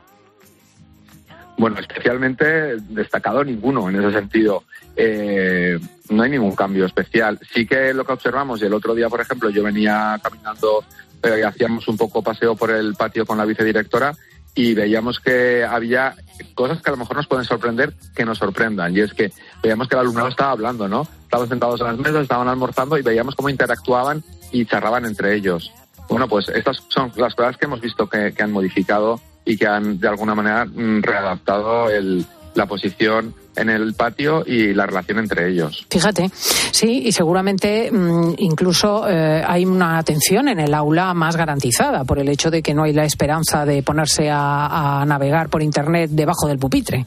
Bueno, 1.57 1.79
especialmente 1.79 2.77
destacado 2.89 3.43
ninguno 3.43 3.89
en 3.89 3.95
ese 3.95 4.11
sentido. 4.11 4.63
Eh, 4.95 5.79
no 6.09 6.23
hay 6.23 6.31
ningún 6.31 6.55
cambio 6.55 6.85
especial. 6.85 7.39
Sí 7.53 7.65
que 7.65 7.93
lo 7.93 8.05
que 8.05 8.13
observamos, 8.13 8.61
y 8.61 8.65
el 8.65 8.73
otro 8.73 8.95
día, 8.95 9.09
por 9.09 9.21
ejemplo, 9.21 9.49
yo 9.49 9.63
venía 9.63 10.19
caminando 10.21 10.83
eh, 11.21 11.37
y 11.39 11.41
hacíamos 11.43 11.87
un 11.87 11.97
poco 11.97 12.21
paseo 12.21 12.55
por 12.55 12.71
el 12.71 12.95
patio 12.95 13.25
con 13.25 13.37
la 13.37 13.45
vicedirectora 13.45 14.15
y 14.55 14.73
veíamos 14.73 15.19
que 15.19 15.63
había 15.63 16.15
cosas 16.53 16.81
que 16.81 16.89
a 16.89 16.93
lo 16.93 16.97
mejor 16.97 17.17
nos 17.17 17.27
pueden 17.27 17.45
sorprender 17.45 17.93
que 18.15 18.25
nos 18.25 18.37
sorprendan. 18.37 18.95
Y 18.95 18.99
es 18.99 19.13
que 19.13 19.31
veíamos 19.61 19.87
que 19.87 19.95
el 19.95 20.01
alumnado 20.01 20.27
estaba 20.27 20.51
hablando, 20.51 20.87
¿no? 20.87 21.07
Estaban 21.23 21.49
sentados 21.49 21.81
en 21.81 21.87
las 21.87 21.97
mesas, 21.97 22.23
estaban 22.23 22.47
almorzando 22.47 22.97
y 22.97 23.01
veíamos 23.01 23.35
cómo 23.35 23.49
interactuaban 23.49 24.23
y 24.51 24.65
charraban 24.65 25.05
entre 25.05 25.35
ellos. 25.35 25.71
Bueno, 26.09 26.27
pues 26.27 26.49
estas 26.49 26.83
son 26.89 27.11
las 27.15 27.33
cosas 27.33 27.57
que 27.57 27.65
hemos 27.65 27.81
visto 27.81 28.07
que, 28.07 28.33
han 28.39 28.51
modificado 28.51 29.19
y 29.45 29.57
que 29.57 29.67
han 29.67 29.99
de 29.99 30.07
alguna 30.07 30.35
manera 30.35 30.65
mm, 30.65 31.01
readaptado 31.01 31.89
el, 31.89 32.25
la 32.55 32.65
posición 32.65 33.33
en 33.55 33.69
el 33.69 33.93
patio 33.93 34.43
y 34.45 34.73
la 34.73 34.85
relación 34.85 35.19
entre 35.19 35.49
ellos. 35.49 35.85
Fíjate, 35.89 36.29
sí, 36.33 37.03
y 37.05 37.11
seguramente 37.11 37.91
mm, 37.91 38.35
incluso 38.37 39.07
eh, 39.07 39.43
hay 39.45 39.65
una 39.65 39.97
atención 39.97 40.47
en 40.47 40.59
el 40.59 40.73
aula 40.73 41.13
más 41.13 41.35
garantizada 41.35 42.03
por 42.03 42.19
el 42.19 42.29
hecho 42.29 42.49
de 42.49 42.63
que 42.63 42.73
no 42.73 42.83
hay 42.83 42.93
la 42.93 43.05
esperanza 43.05 43.65
de 43.65 43.83
ponerse 43.83 44.29
a 44.31 45.03
navegar 45.07 45.49
por 45.49 45.61
Internet 45.61 46.09
debajo 46.11 46.47
del 46.47 46.57
pupitre. 46.57 47.05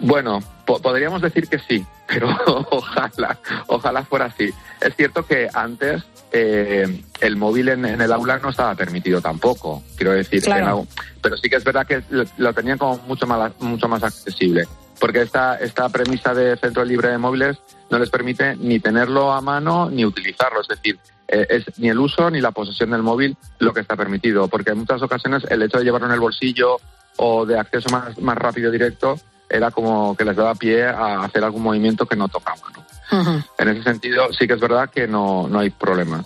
Bueno, 0.00 0.40
podríamos 0.64 1.20
decir 1.22 1.48
que 1.48 1.58
sí, 1.58 1.84
pero 2.06 2.28
ojalá, 2.70 3.38
ojalá 3.66 4.04
fuera 4.04 4.26
así. 4.26 4.52
Es 4.80 4.94
cierto 4.96 5.26
que 5.26 5.48
antes 5.52 6.04
eh, 6.32 7.02
el 7.20 7.36
móvil 7.36 7.70
en, 7.70 7.84
el 7.84 8.12
aula 8.12 8.38
no 8.38 8.50
estaba 8.50 8.74
permitido 8.74 9.20
tampoco, 9.20 9.82
quiero 9.96 10.12
decir, 10.12 10.42
pero 11.22 11.36
sí 11.36 11.48
que 11.48 11.56
es 11.56 11.64
verdad 11.64 11.86
que 11.86 12.02
lo, 12.36 12.52
tenían 12.52 12.78
como 12.78 12.98
mucho 13.06 13.26
más, 13.26 13.52
mucho 13.60 13.88
más 13.88 14.02
accesible, 14.02 14.64
porque 15.00 15.22
esta, 15.22 15.56
esta 15.56 15.88
premisa 15.88 16.34
de 16.34 16.56
centro 16.56 16.84
libre 16.84 17.08
de 17.08 17.18
móviles 17.18 17.58
no 17.90 17.98
les 17.98 18.10
permite 18.10 18.56
ni 18.56 18.78
tenerlo 18.78 19.32
a 19.32 19.40
mano 19.40 19.90
ni 19.90 20.04
utilizarlo, 20.04 20.60
es 20.60 20.68
decir, 20.68 20.98
eh, 21.28 21.46
es 21.48 21.78
ni 21.78 21.88
el 21.88 21.98
uso 21.98 22.30
ni 22.30 22.40
la 22.40 22.52
posesión 22.52 22.90
del 22.90 23.02
móvil 23.02 23.36
lo 23.58 23.72
que 23.72 23.80
está 23.80 23.96
permitido, 23.96 24.48
porque 24.48 24.70
en 24.70 24.78
muchas 24.78 25.02
ocasiones 25.02 25.44
el 25.48 25.62
hecho 25.62 25.78
de 25.78 25.84
llevarlo 25.84 26.08
en 26.08 26.14
el 26.14 26.20
bolsillo 26.20 26.78
o 27.16 27.46
de 27.46 27.58
acceso 27.58 27.88
más, 27.90 28.18
más 28.18 28.36
rápido 28.36 28.70
directo 28.70 29.18
era 29.50 29.70
como 29.70 30.16
que 30.16 30.24
les 30.24 30.36
daba 30.36 30.54
pie 30.54 30.84
a 30.84 31.22
hacer 31.24 31.42
algún 31.42 31.62
movimiento 31.62 32.06
que 32.06 32.16
no 32.16 32.28
tocaba. 32.28 32.70
¿no? 32.74 32.97
En 33.10 33.68
ese 33.68 33.82
sentido, 33.82 34.32
sí 34.32 34.46
que 34.46 34.54
es 34.54 34.60
verdad 34.60 34.90
que 34.90 35.06
no, 35.06 35.48
no 35.48 35.58
hay 35.60 35.70
problema. 35.70 36.24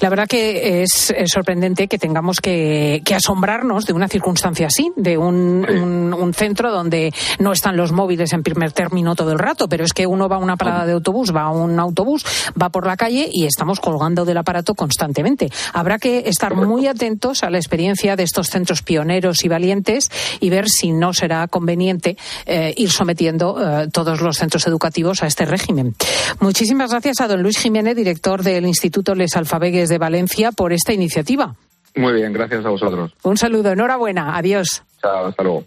La 0.00 0.08
verdad 0.08 0.26
que 0.26 0.82
es, 0.82 1.14
sorprendente 1.26 1.88
que 1.88 1.98
tengamos 1.98 2.40
que, 2.40 3.02
asombrarnos 3.14 3.86
de 3.86 3.92
una 3.92 4.08
circunstancia 4.08 4.66
así, 4.66 4.92
de 4.96 5.16
un, 5.16 6.32
centro 6.34 6.72
donde 6.72 7.12
no 7.38 7.52
están 7.52 7.76
los 7.76 7.92
móviles 7.92 8.32
en 8.32 8.42
primer 8.42 8.72
término 8.72 9.14
todo 9.14 9.32
el 9.32 9.38
rato, 9.38 9.68
pero 9.68 9.84
es 9.84 9.92
que 9.92 10.06
uno 10.06 10.28
va 10.28 10.36
a 10.36 10.38
una 10.40 10.56
parada 10.56 10.84
de 10.84 10.92
autobús, 10.92 11.34
va 11.34 11.42
a 11.42 11.50
un 11.50 11.78
autobús, 11.78 12.24
va 12.60 12.70
por 12.70 12.86
la 12.86 12.96
calle 12.96 13.28
y 13.30 13.46
estamos 13.46 13.78
colgando 13.78 14.24
del 14.24 14.36
aparato 14.36 14.74
constantemente. 14.74 15.50
Habrá 15.72 15.98
que 15.98 16.24
estar 16.26 16.56
muy 16.56 16.86
atentos 16.86 17.44
a 17.44 17.50
la 17.50 17.58
experiencia 17.58 18.16
de 18.16 18.24
estos 18.24 18.48
centros 18.48 18.82
pioneros 18.82 19.44
y 19.44 19.48
valientes 19.48 20.10
y 20.40 20.50
ver 20.50 20.68
si 20.68 20.92
no 20.92 21.12
será 21.12 21.46
conveniente 21.46 22.16
eh, 22.46 22.74
ir 22.76 22.90
sometiendo 22.90 23.56
eh, 23.60 23.88
todos 23.92 24.20
los 24.20 24.36
centros 24.36 24.66
educativos 24.66 25.22
a 25.22 25.26
este 25.26 25.44
régimen. 25.44 25.94
Muchísimas 26.40 26.90
gracias 26.90 27.20
a 27.20 27.28
don 27.28 27.42
Luis 27.42 27.58
Jiménez, 27.58 27.96
director 27.96 28.42
del 28.42 28.66
Instituto 28.66 29.14
Les 29.14 29.36
Alfabegues 29.36 29.83
de 29.88 29.98
Valencia 29.98 30.52
por 30.52 30.72
esta 30.72 30.92
iniciativa. 30.92 31.54
Muy 31.96 32.12
bien, 32.14 32.32
gracias 32.32 32.64
a 32.64 32.70
vosotros. 32.70 33.12
Un 33.22 33.36
saludo, 33.36 33.70
enhorabuena, 33.70 34.36
adiós. 34.36 34.82
Chao, 35.00 35.26
hasta 35.26 35.42
luego. 35.42 35.64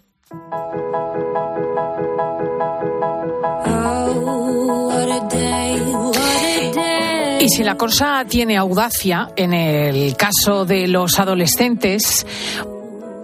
Y 7.40 7.48
si 7.50 7.62
la 7.62 7.76
cosa 7.76 8.24
tiene 8.28 8.56
audacia, 8.58 9.30
en 9.36 9.54
el 9.54 10.16
caso 10.16 10.64
de 10.64 10.88
los 10.88 11.18
adolescentes, 11.18 12.26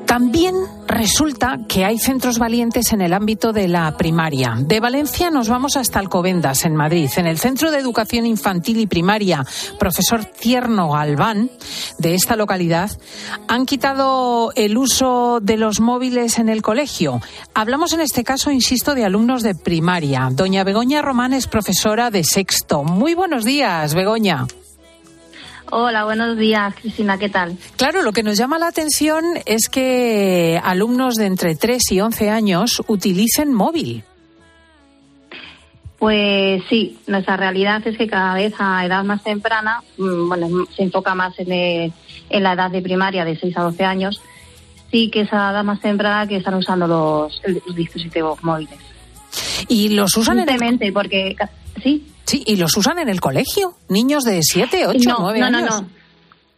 también 0.07 0.55
resulta 0.87 1.59
que 1.69 1.85
hay 1.85 1.99
centros 1.99 2.39
valientes 2.39 2.93
en 2.93 3.01
el 3.01 3.13
ámbito 3.13 3.53
de 3.53 3.69
la 3.69 3.97
primaria. 3.97 4.57
De 4.59 4.81
Valencia 4.81 5.31
nos 5.31 5.49
vamos 5.49 5.77
hasta 5.77 5.99
Alcobendas, 5.99 6.65
en 6.65 6.77
Madrid. 6.77 7.11
En 7.17 7.27
el 7.27 7.39
Centro 7.39 7.71
de 7.71 7.79
Educación 7.79 8.27
Infantil 8.27 8.81
y 8.81 8.87
Primaria, 8.87 9.45
profesor 9.79 10.25
Tierno 10.25 10.91
Galván, 10.91 11.51
de 11.99 12.15
esta 12.15 12.37
localidad, 12.37 12.91
han 13.49 13.67
quitado 13.67 14.53
el 14.55 14.77
uso 14.77 15.41
de 15.43 15.57
los 15.57 15.81
móviles 15.81 16.39
en 16.39 16.49
el 16.49 16.63
colegio. 16.63 17.21
Hablamos 17.55 17.93
en 17.93 18.01
este 18.01 18.25
caso, 18.25 18.51
insisto, 18.51 18.95
de 18.95 19.05
alumnos 19.05 19.43
de 19.43 19.55
primaria. 19.55 20.29
Doña 20.33 20.65
Begoña 20.65 21.03
Román 21.03 21.33
es 21.33 21.47
profesora 21.47 22.11
de 22.11 22.25
sexto. 22.25 22.85
Muy 22.85 23.15
buenos 23.15 23.45
días, 23.45 23.95
Begoña. 23.95 24.47
Hola, 25.71 26.05
buenos 26.05 26.37
días, 26.37 26.75
Cristina, 26.75 27.19
¿qué 27.19 27.29
tal? 27.29 27.57
Claro, 27.77 28.03
lo 28.03 28.13
que 28.13 28.23
nos 28.23 28.37
llama 28.37 28.59
la 28.59 28.69
atención 28.69 29.25
es 29.47 29.69
que 29.69 30.61
alumnos 30.63 31.15
de 31.15 31.27
entre 31.27 31.57
3 31.57 31.93
y 31.93 32.01
11 32.01 32.31
años 32.31 32.83
utilicen 32.87 33.53
móvil. 33.53 34.05
Pues 35.99 36.63
sí, 36.69 36.99
nuestra 37.07 37.39
realidad 37.39 37.87
es 37.87 37.97
que 37.97 38.07
cada 38.07 38.35
vez 38.35 38.53
a 38.59 38.85
edad 38.85 39.05
más 39.05 39.23
temprana, 39.25 39.81
mm, 39.97 40.29
bueno, 40.29 40.67
se 40.77 40.83
enfoca 40.83 41.15
más 41.15 41.35
en, 41.39 41.93
la 42.31 42.53
edad 42.53 42.71
de 42.71 42.83
primaria 42.83 43.25
de 43.25 43.39
6 43.39 43.57
a 43.57 43.63
12 43.63 43.85
años, 43.85 44.21
sí 44.91 45.09
que 45.09 45.23
es 45.23 45.33
a 45.33 45.51
edad 45.51 45.65
más 45.65 45.81
temprana 45.81 46.29
que 46.29 46.37
están 46.37 46.55
usando 46.55 46.87
los, 46.87 47.41
dispositivos 47.75 48.43
móviles. 48.45 48.79
¿Y 49.69 49.89
los 49.89 50.15
usan 50.17 50.41
en 50.41 50.93
porque 50.93 51.37
sí. 51.83 52.07
Sí, 52.35 52.43
¿y 52.47 52.57
los 52.57 52.77
usan 52.77 52.99
en 52.99 53.09
el 53.09 53.21
colegio? 53.21 53.75
¿Niños 53.89 54.25
de 54.25 54.41
7, 54.43 54.89
8, 54.89 55.09
no, 55.09 55.19
9 55.21 55.39
no, 55.39 55.47
años? 55.47 55.83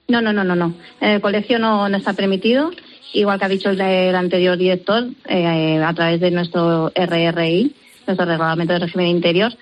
No, 0.08 0.22
no, 0.22 0.32
no, 0.32 0.32
no, 0.32 0.44
no, 0.44 0.56
no. 0.56 0.74
En 1.02 1.10
el 1.10 1.20
colegio 1.20 1.58
no, 1.58 1.86
no 1.90 1.98
está 1.98 2.14
permitido, 2.14 2.70
igual 3.12 3.38
que 3.38 3.44
ha 3.44 3.48
dicho 3.48 3.68
el, 3.68 4.14
anterior 4.14 4.56
director, 4.56 5.06
eh, 5.28 5.82
a 5.84 5.92
través 5.92 6.18
de 6.20 6.30
nuestro 6.30 6.90
RRI, 6.94 7.74
nuestro 8.06 8.24
Reglamento 8.24 8.72
de 8.72 8.78
Régimen 8.78 9.08
Interior, 9.08 9.52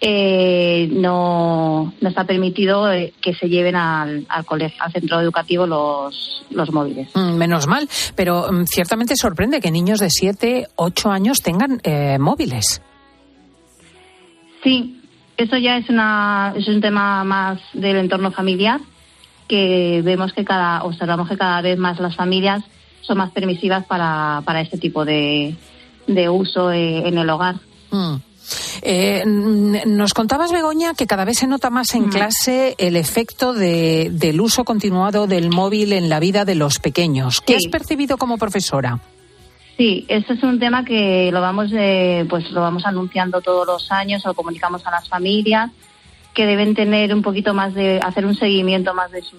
eh, 0.00 0.88
no, 0.90 1.92
no 2.00 2.08
está 2.08 2.24
permitido 2.24 2.90
eh, 2.90 3.12
que 3.20 3.34
se 3.34 3.50
lleven 3.50 3.76
al, 3.76 4.24
al 4.30 4.46
colegio, 4.46 4.82
al 4.82 4.92
centro 4.92 5.20
educativo 5.20 5.66
los, 5.66 6.46
los 6.48 6.72
móviles. 6.72 7.10
Mm, 7.14 7.34
menos 7.34 7.66
mal, 7.66 7.86
pero 8.14 8.50
mm, 8.50 8.64
ciertamente 8.64 9.16
sorprende 9.16 9.60
que 9.60 9.70
niños 9.70 10.00
de 10.00 10.08
7, 10.08 10.68
8 10.76 11.10
años 11.10 11.42
tengan 11.42 11.78
eh, 11.82 12.18
móviles. 12.18 12.80
Sí, 14.62 14.97
eso 15.38 15.56
ya 15.56 15.78
es, 15.78 15.88
una, 15.88 16.52
es 16.56 16.66
un 16.68 16.80
tema 16.80 17.24
más 17.24 17.60
del 17.72 17.96
entorno 17.96 18.32
familiar, 18.32 18.80
que 19.46 20.02
vemos 20.04 20.32
que 20.32 20.44
cada, 20.44 20.82
observamos 20.82 21.28
que 21.28 21.38
cada 21.38 21.62
vez 21.62 21.78
más 21.78 21.98
las 22.00 22.16
familias 22.16 22.62
son 23.00 23.18
más 23.18 23.30
permisivas 23.30 23.86
para, 23.86 24.42
para 24.44 24.60
este 24.60 24.76
tipo 24.76 25.04
de, 25.04 25.54
de 26.08 26.28
uso 26.28 26.72
eh, 26.72 27.08
en 27.08 27.16
el 27.16 27.30
hogar. 27.30 27.54
Mm. 27.90 28.16
Eh, 28.82 29.22
nos 29.26 30.12
contabas, 30.12 30.52
Begoña, 30.52 30.94
que 30.94 31.06
cada 31.06 31.24
vez 31.24 31.38
se 31.38 31.46
nota 31.46 31.70
más 31.70 31.94
en 31.94 32.08
clase 32.08 32.74
el 32.78 32.96
efecto 32.96 33.52
de, 33.52 34.10
del 34.12 34.40
uso 34.40 34.64
continuado 34.64 35.26
del 35.26 35.50
móvil 35.50 35.92
en 35.92 36.08
la 36.08 36.18
vida 36.18 36.44
de 36.44 36.54
los 36.54 36.78
pequeños. 36.78 37.40
¿Qué 37.40 37.56
has 37.56 37.66
percibido 37.66 38.16
como 38.16 38.38
profesora? 38.38 39.00
Sí, 39.78 40.04
este 40.08 40.32
es 40.32 40.42
un 40.42 40.58
tema 40.58 40.84
que 40.84 41.30
lo 41.32 41.40
vamos, 41.40 41.70
eh, 41.72 42.26
pues 42.28 42.50
lo 42.50 42.60
vamos 42.60 42.84
anunciando 42.84 43.40
todos 43.40 43.64
los 43.64 43.92
años, 43.92 44.24
lo 44.24 44.34
comunicamos 44.34 44.84
a 44.84 44.90
las 44.90 45.08
familias 45.08 45.70
que 46.34 46.46
deben 46.46 46.74
tener 46.74 47.14
un 47.14 47.22
poquito 47.22 47.54
más 47.54 47.74
de 47.74 48.00
hacer 48.00 48.26
un 48.26 48.34
seguimiento 48.34 48.92
más 48.94 49.10
de 49.10 49.22
su, 49.22 49.36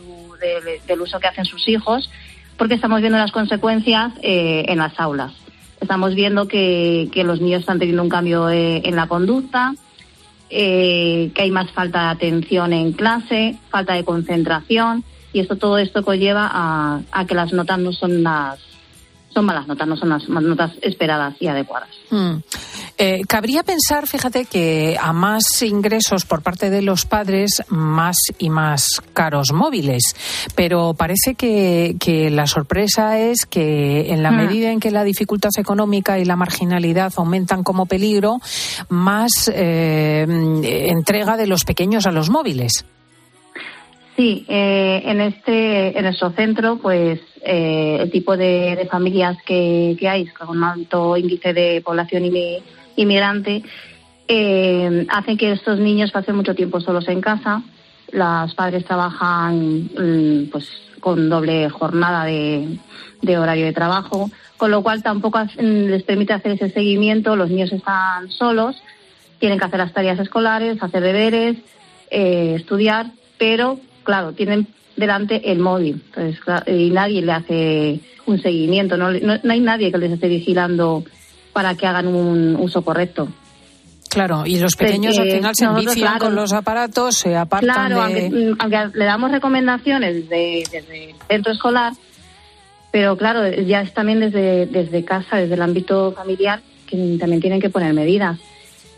del 0.88 1.02
uso 1.02 1.20
que 1.20 1.28
hacen 1.28 1.46
sus 1.46 1.68
hijos, 1.68 2.10
porque 2.58 2.74
estamos 2.74 3.02
viendo 3.02 3.18
las 3.18 3.32
consecuencias 3.32 4.14
eh, 4.22 4.66
en 4.68 4.80
las 4.80 5.00
aulas. 5.00 5.34
Estamos 5.80 6.16
viendo 6.16 6.48
que, 6.48 7.10
que, 7.14 7.24
los 7.24 7.40
niños 7.40 7.62
están 7.62 7.80
teniendo 7.80 8.04
un 8.04 8.10
cambio 8.10 8.50
eh, 8.50 8.82
en 8.84 8.96
la 8.96 9.08
conducta, 9.08 9.76
eh, 10.50 11.32
que 11.34 11.42
hay 11.42 11.52
más 11.52 11.72
falta 11.72 12.02
de 12.04 12.08
atención 12.10 12.74
en 12.74 12.92
clase, 12.92 13.58
falta 13.70 13.94
de 13.94 14.04
concentración, 14.04 15.04
y 15.32 15.40
esto 15.40 15.58
todo 15.58 15.78
esto 15.78 16.04
conlleva 16.04 16.50
a, 16.52 17.02
a 17.12 17.26
que 17.26 17.36
las 17.36 17.54
notas 17.54 17.80
no 17.80 17.94
son 17.94 18.24
las 18.24 18.69
son 19.34 19.46
malas 19.46 19.68
notas, 19.68 19.88
no 19.88 19.96
son 19.96 20.10
las 20.10 20.28
notas 20.28 20.72
esperadas 20.82 21.36
y 21.40 21.48
adecuadas. 21.48 21.90
Mm. 22.10 22.38
Eh, 22.98 23.22
cabría 23.28 23.64
pensar, 23.64 24.08
fíjate, 24.08 24.46
que 24.46 24.98
a 25.00 25.14
más 25.14 25.62
ingresos 25.62 26.26
por 26.26 26.42
parte 26.42 26.70
de 26.70 26.82
los 26.82 27.06
padres, 27.06 27.64
más 27.70 28.18
y 28.38 28.50
más 28.50 29.02
caros 29.14 29.54
móviles. 29.54 30.04
Pero 30.56 30.94
parece 30.96 31.36
que, 31.36 31.96
que 32.00 32.30
la 32.30 32.46
sorpresa 32.46 33.18
es 33.18 33.46
que 33.46 34.12
en 34.12 34.22
la 34.22 34.32
mm. 34.32 34.36
medida 34.36 34.72
en 34.72 34.80
que 34.80 34.92
la 34.92 35.04
dificultad 35.04 35.52
económica 35.58 36.20
y 36.20 36.26
la 36.26 36.36
marginalidad 36.36 37.14
aumentan 37.16 37.64
como 37.64 37.86
peligro, 37.86 38.40
más 38.90 39.50
eh, 39.54 40.26
entrega 40.90 41.38
de 41.38 41.48
los 41.48 41.64
pequeños 41.64 42.06
a 42.06 42.12
los 42.12 42.30
móviles. 42.30 42.86
Sí, 44.20 44.44
eh, 44.50 45.02
en 45.06 45.22
este, 45.22 45.98
en 45.98 46.04
nuestro 46.04 46.32
centro, 46.32 46.78
pues 46.78 47.22
eh, 47.42 48.00
el 48.02 48.12
tipo 48.12 48.36
de, 48.36 48.86
familias 48.92 49.38
que, 49.46 49.98
hay, 50.02 50.28
con 50.28 50.62
alto 50.62 51.16
índice 51.16 51.54
de 51.54 51.82
población 51.82 52.30
inmigrante, 52.98 53.64
eh, 54.28 55.06
hacen 55.08 55.38
que 55.38 55.54
estos 55.54 55.80
niños 55.80 56.12
pasen 56.12 56.36
mucho 56.36 56.54
tiempo 56.54 56.82
solos 56.82 57.08
en 57.08 57.22
casa. 57.22 57.64
Las 58.12 58.54
padres 58.56 58.84
trabajan 58.84 59.86
mm, 59.86 60.50
pues 60.52 60.70
con 61.00 61.30
doble 61.30 61.70
jornada 61.70 62.26
de, 62.26 62.78
horario 63.38 63.68
de 63.68 63.72
trabajo, 63.72 64.30
con 64.58 64.70
lo 64.70 64.84
cual 64.84 65.02
tampoco 65.02 65.40
les 65.60 66.04
permite 66.04 66.34
hacer 66.34 66.52
ese 66.52 66.70
seguimiento. 66.72 67.38
Los 67.38 67.50
niños 67.50 67.72
están 67.72 68.30
solos, 68.30 68.76
tienen 69.40 69.58
que 69.58 69.64
hacer 69.64 69.80
las 69.80 69.94
tareas 69.94 70.20
escolares, 70.20 70.84
hacer 70.84 71.04
deberes, 71.04 71.56
eh, 72.12 72.56
estudiar, 72.58 73.12
pero 73.38 73.80
claro, 74.10 74.34
tienen 74.34 74.68
delante 74.98 75.52
el 75.52 75.60
móvil 75.60 76.02
entonces, 76.08 76.40
y 76.66 76.90
nadie 76.90 77.22
le 77.22 77.32
hace 77.32 78.00
un 78.26 78.42
seguimiento, 78.42 78.98
no, 78.98 79.12
no, 79.12 79.52
hay 79.52 79.60
nadie 79.60 79.92
que 79.92 80.00
les 80.00 80.12
esté 80.14 80.28
vigilando 80.28 81.04
para 81.54 81.76
que 81.76 81.86
hagan 81.86 82.08
un 82.08 82.56
uso 82.56 82.82
correcto. 82.82 83.28
Claro, 84.10 84.48
y 84.48 84.58
los 84.58 84.76
pequeños 84.76 85.16
al 85.20 85.30
final 85.30 85.54
se 85.56 85.66
envician 85.66 86.18
con 86.18 86.34
los 86.34 86.54
aparatos, 86.54 87.18
se 87.18 87.36
apartan 87.36 87.92
claro, 87.92 88.02
aunque, 88.02 88.98
le 88.98 89.06
damos 89.06 89.30
recomendaciones 89.30 90.28
desde, 90.28 90.64
desde 90.72 91.12
el 91.12 91.16
centro 91.28 91.54
escolar, 91.54 91.94
pero 92.92 93.16
claro, 93.16 93.48
ya 93.48 93.82
es 93.82 93.94
también 93.94 94.22
desde, 94.22 94.66
desde 94.66 95.06
casa, 95.06 95.38
desde 95.38 95.54
el 95.54 95.62
ámbito 95.62 96.14
familiar, 96.14 96.62
que 96.88 97.18
también 97.20 97.42
tienen 97.42 97.62
que 97.62 97.70
poner 97.70 97.94
medidas. 97.94 98.40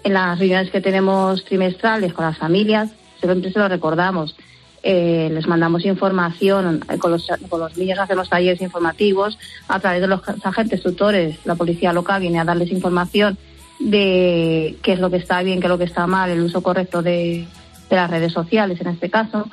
En 0.06 0.14
las 0.14 0.40
reuniones 0.40 0.72
que 0.72 0.80
tenemos 0.80 1.44
trimestrales 1.44 2.14
con 2.14 2.24
las 2.24 2.38
familias, 2.38 2.92
siempre 3.20 3.52
se 3.52 3.60
lo 3.60 3.68
recordamos 3.68 4.38
eh, 4.84 5.30
les 5.32 5.48
mandamos 5.48 5.86
información, 5.86 6.84
eh, 6.90 6.98
con 6.98 7.12
los, 7.12 7.28
con 7.50 7.60
los 7.60 7.78
niños 7.78 8.00
hacemos 8.00 8.30
talleres 8.30 8.62
informativos, 8.62 9.38
a 9.68 9.80
través 9.80 10.02
de 10.02 10.08
los 10.08 10.22
agentes 10.44 10.82
tutores, 10.82 11.38
la 11.46 11.56
policía 11.56 11.94
local 11.94 12.22
viene 12.22 12.40
a 12.40 12.46
darles 12.46 12.72
información 12.72 13.38
de 13.80 14.78
qué 14.82 14.94
es 14.94 15.00
lo 15.00 15.10
que 15.10 15.18
está 15.18 15.42
bien, 15.44 15.60
qué 15.60 15.68
es 15.68 15.70
lo 15.70 15.78
que 15.78 15.84
está 15.84 16.08
mal, 16.08 16.30
el 16.30 16.42
uso 16.42 16.62
correcto 16.62 17.02
de, 17.02 17.48
las 17.90 18.10
redes 18.10 18.32
sociales 18.32 18.80
en 18.80 18.88
este 18.88 19.10
caso. 19.10 19.50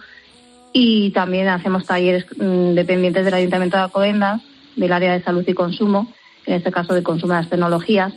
Y 0.73 1.11
también 1.11 1.49
hacemos 1.49 1.85
talleres 1.87 2.25
mm, 2.37 2.75
dependientes 2.75 3.25
del 3.25 3.35
Ayuntamiento 3.35 3.77
de 3.77 3.83
Alcobendas, 3.83 4.43
del 4.77 4.93
área 4.93 5.13
de 5.13 5.23
salud 5.23 5.45
y 5.47 5.55
consumo, 5.55 6.13
en 6.47 6.55
este 6.55 6.71
caso 6.71 6.95
de 6.95 7.03
consumo 7.03 7.33
de 7.33 7.41
las 7.41 7.51
tecnologías. 7.51 8.13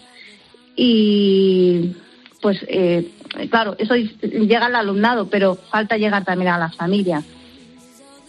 Y 0.76 1.94
pues 2.40 2.64
eh, 2.68 3.10
claro, 3.50 3.76
eso 3.78 3.96
llega 3.96 4.66
al 4.66 4.76
alumnado, 4.76 5.28
pero 5.30 5.56
falta 5.56 5.98
llegar 5.98 6.24
también 6.24 6.52
a 6.52 6.58
las 6.58 6.76
familias. 6.76 7.24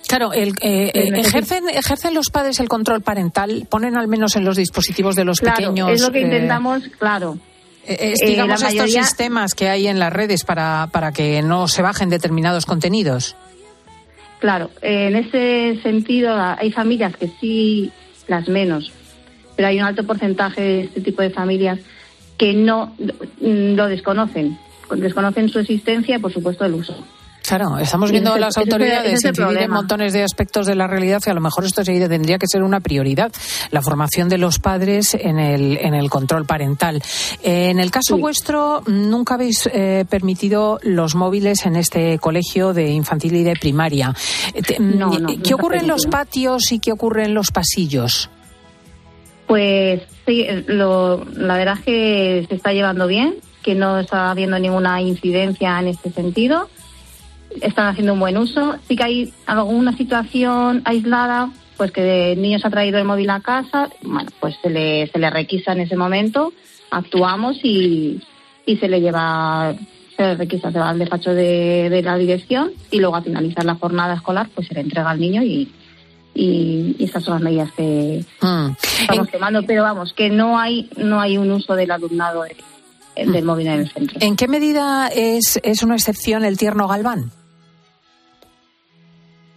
Claro, 0.09 0.33
el, 0.33 0.51
eh, 0.61 0.91
eh, 0.93 1.11
ejercen, 1.15 1.69
ejercen 1.71 2.15
los 2.15 2.29
padres 2.31 2.61
el 2.61 2.69
control 2.69 3.01
parental, 3.01 3.67
ponen 3.71 3.97
al 3.97 4.09
menos 4.09 4.37
en 4.37 4.45
los 4.45 4.57
dispositivos 4.57 5.17
de 5.17 5.25
los 5.25 5.41
pequeños. 5.41 5.91
Es 5.91 6.03
lo 6.03 6.13
que 6.13 6.21
intentamos, 6.21 6.83
claro. 6.99 7.39
digamos 8.27 8.63
estos 8.63 8.93
sistemas 8.93 9.55
que 9.55 9.69
hay 9.69 9.87
en 9.87 9.99
las 9.99 10.13
redes 10.13 10.45
para, 10.45 10.89
para 10.93 11.13
que 11.13 11.41
no 11.43 11.67
se 11.69 11.83
bajen 11.83 12.11
determinados 12.11 12.67
contenidos. 12.67 13.37
Claro, 14.43 14.71
en 14.83 15.15
ese 15.15 15.81
sentido 15.83 16.37
hay 16.37 16.73
familias 16.73 17.17
que 17.17 17.31
sí, 17.41 17.93
las 18.27 18.49
menos, 18.49 18.93
pero 19.55 19.69
hay 19.69 19.79
un 19.79 19.85
alto 19.85 20.05
porcentaje 20.05 20.61
de 20.61 20.81
este 20.81 21.01
tipo 21.01 21.23
de 21.23 21.31
familias 21.31 21.79
que 22.37 22.53
no 22.53 22.93
lo 23.41 23.87
desconocen, 23.87 24.59
desconocen 24.95 25.49
su 25.49 25.59
existencia 25.59 26.17
y, 26.17 26.19
por 26.19 26.33
supuesto, 26.33 26.65
el 26.65 26.75
uso. 26.75 26.95
Claro, 27.47 27.77
estamos 27.79 28.11
viendo 28.11 28.33
a 28.33 28.39
las 28.39 28.57
autoridades 28.57 29.25
incidir 29.25 29.59
en 29.59 29.71
montones 29.71 30.13
de 30.13 30.23
aspectos 30.23 30.67
de 30.67 30.75
la 30.75 30.87
realidad 30.87 31.21
y 31.27 31.31
a 31.31 31.35
lo 31.35 31.41
mejor 31.41 31.65
esto 31.65 31.83
tendría 31.83 32.39
que 32.39 32.47
ser 32.47 32.63
una 32.63 32.81
prioridad, 32.81 33.33
la 33.71 33.83
formación 33.83 34.29
de 34.29 34.39
los 34.39 34.59
padres 34.59 35.15
en 35.15 35.39
el, 35.39 35.77
en 35.79 35.95
el 35.95 36.09
control 36.09 36.47
parental. 36.47 37.03
en 37.43 37.81
el 37.81 37.91
caso 37.91 38.17
vuestro, 38.17 38.83
nunca 38.87 39.35
habéis 39.35 39.69
eh, 39.73 40.05
permitido 40.09 40.79
los 40.83 41.15
móviles 41.15 41.67
en 41.67 41.77
este 41.77 42.19
colegio 42.19 42.73
de 42.73 42.91
infantil 42.91 43.37
y 43.37 43.43
de 43.43 43.55
primaria. 43.55 44.15
Mm, 44.79 45.43
¿Qué 45.43 45.55
ocurre 45.55 45.79
en 45.79 45.89
los 45.89 46.07
patios 46.07 46.71
y 46.71 46.79
qué 46.79 46.93
ocurre 46.93 47.25
en 47.25 47.35
los 47.35 47.51
pasillos? 47.51 48.31
Pues 49.47 50.03
sí, 50.27 50.47
lo, 50.69 51.25
la 51.35 51.57
verdad 51.57 51.75
es 51.79 51.85
que 51.85 52.47
se 52.49 52.55
está 52.55 52.73
llevando 52.73 53.07
bien, 53.07 53.35
que 53.63 53.75
no 53.75 53.99
está 53.99 54.31
habiendo 54.31 54.59
ninguna 54.59 55.01
incidencia 55.01 55.79
en 55.79 55.89
este 55.89 56.11
sentido. 56.11 56.69
Están 57.61 57.87
haciendo 57.87 58.15
un 58.15 58.21
buen 58.21 58.37
uso. 58.37 58.77
Sí 58.89 58.97
que 58.97 59.05
hay 59.05 59.33
alguna 59.47 59.97
situación 59.97 60.83
aislada, 60.85 61.51
pues 61.77 61.93
que 61.93 62.33
el 62.33 62.43
niño 62.43 62.59
se 62.59 62.67
ha 62.67 62.71
traído 62.71 62.99
el 62.99 63.05
móvil 63.05 63.31
a 63.31 63.41
casa, 63.41 63.91
bueno, 64.03 64.31
pues 64.41 64.57
se 64.63 64.71
le, 64.71 65.07
se 65.09 65.19
le 65.19 65.31
requisa 65.31 65.73
en 65.73 65.81
ese 65.81 65.97
momento, 65.97 66.53
actuamos 66.91 67.59
y, 67.63 68.21
y 68.67 68.77
se 68.77 68.89
le 68.89 69.01
lleva, 69.01 69.75
se 70.17 70.23
le 70.23 70.35
requisa, 70.37 70.71
se 70.71 70.79
va 70.79 70.91
al 70.91 70.99
despacho 70.99 71.35
de, 71.35 71.91
de 71.91 72.03
la 72.03 72.17
dirección 72.17 72.73
y 72.91 73.01
luego 73.01 73.17
a 73.17 73.23
finalizar 73.23 73.65
la 73.65 73.75
jornada 73.75 74.15
escolar, 74.15 74.49
pues 74.55 74.69
se 74.69 74.75
le 74.75 74.81
entrega 74.81 75.11
al 75.11 75.21
niño 75.21 75.43
y, 75.43 75.73
y, 76.35 76.97
esas 76.99 77.25
son 77.25 77.35
las 77.35 77.43
medidas 77.43 77.73
que 77.73 78.25
mm. 78.41 78.71
estamos 79.01 79.31
tomando, 79.31 79.63
pero 79.65 79.83
vamos, 79.83 80.13
que 80.13 80.31
no 80.31 80.59
hay 80.59 80.89
no 80.97 81.21
hay 81.21 81.37
un 81.37 81.51
uso 81.51 81.75
del 81.75 81.91
alumnado 81.91 82.45
del 83.17 83.45
móvil 83.45 83.67
en 83.67 83.81
el 83.81 83.91
centro. 83.91 84.19
¿En 84.21 84.37
qué 84.37 84.49
medida 84.49 85.09
es, 85.09 85.61
es 85.63 85.83
una 85.83 85.95
excepción 85.95 86.45
el 86.45 86.57
tierno 86.57 86.89
Galván? 86.89 87.31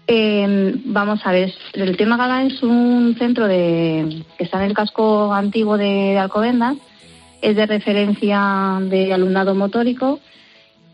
Eh, 0.08 0.76
vamos 0.86 1.20
a 1.24 1.32
ver, 1.32 1.52
el 1.74 1.98
tierno 1.98 2.18
Galván 2.18 2.48
es 2.48 2.62
un 2.62 3.16
centro 3.18 3.48
de 3.48 4.24
que 4.38 4.44
está 4.44 4.60
en 4.60 4.70
el 4.70 4.76
casco 4.76 5.34
antiguo 5.34 5.78
de, 5.78 6.18
Alcobendas, 6.18 6.78
es 7.42 7.56
de 7.56 7.66
referencia 7.66 8.80
de 8.82 9.14
alumnado 9.14 9.56
motórico, 9.56 10.20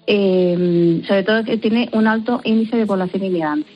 eh, 0.07 1.01
sobre 1.05 1.23
todo 1.23 1.43
que 1.43 1.57
tiene 1.57 1.89
un 1.91 2.07
alto 2.07 2.39
índice 2.43 2.77
de 2.77 2.85
población 2.85 3.25
inmigrante. 3.25 3.69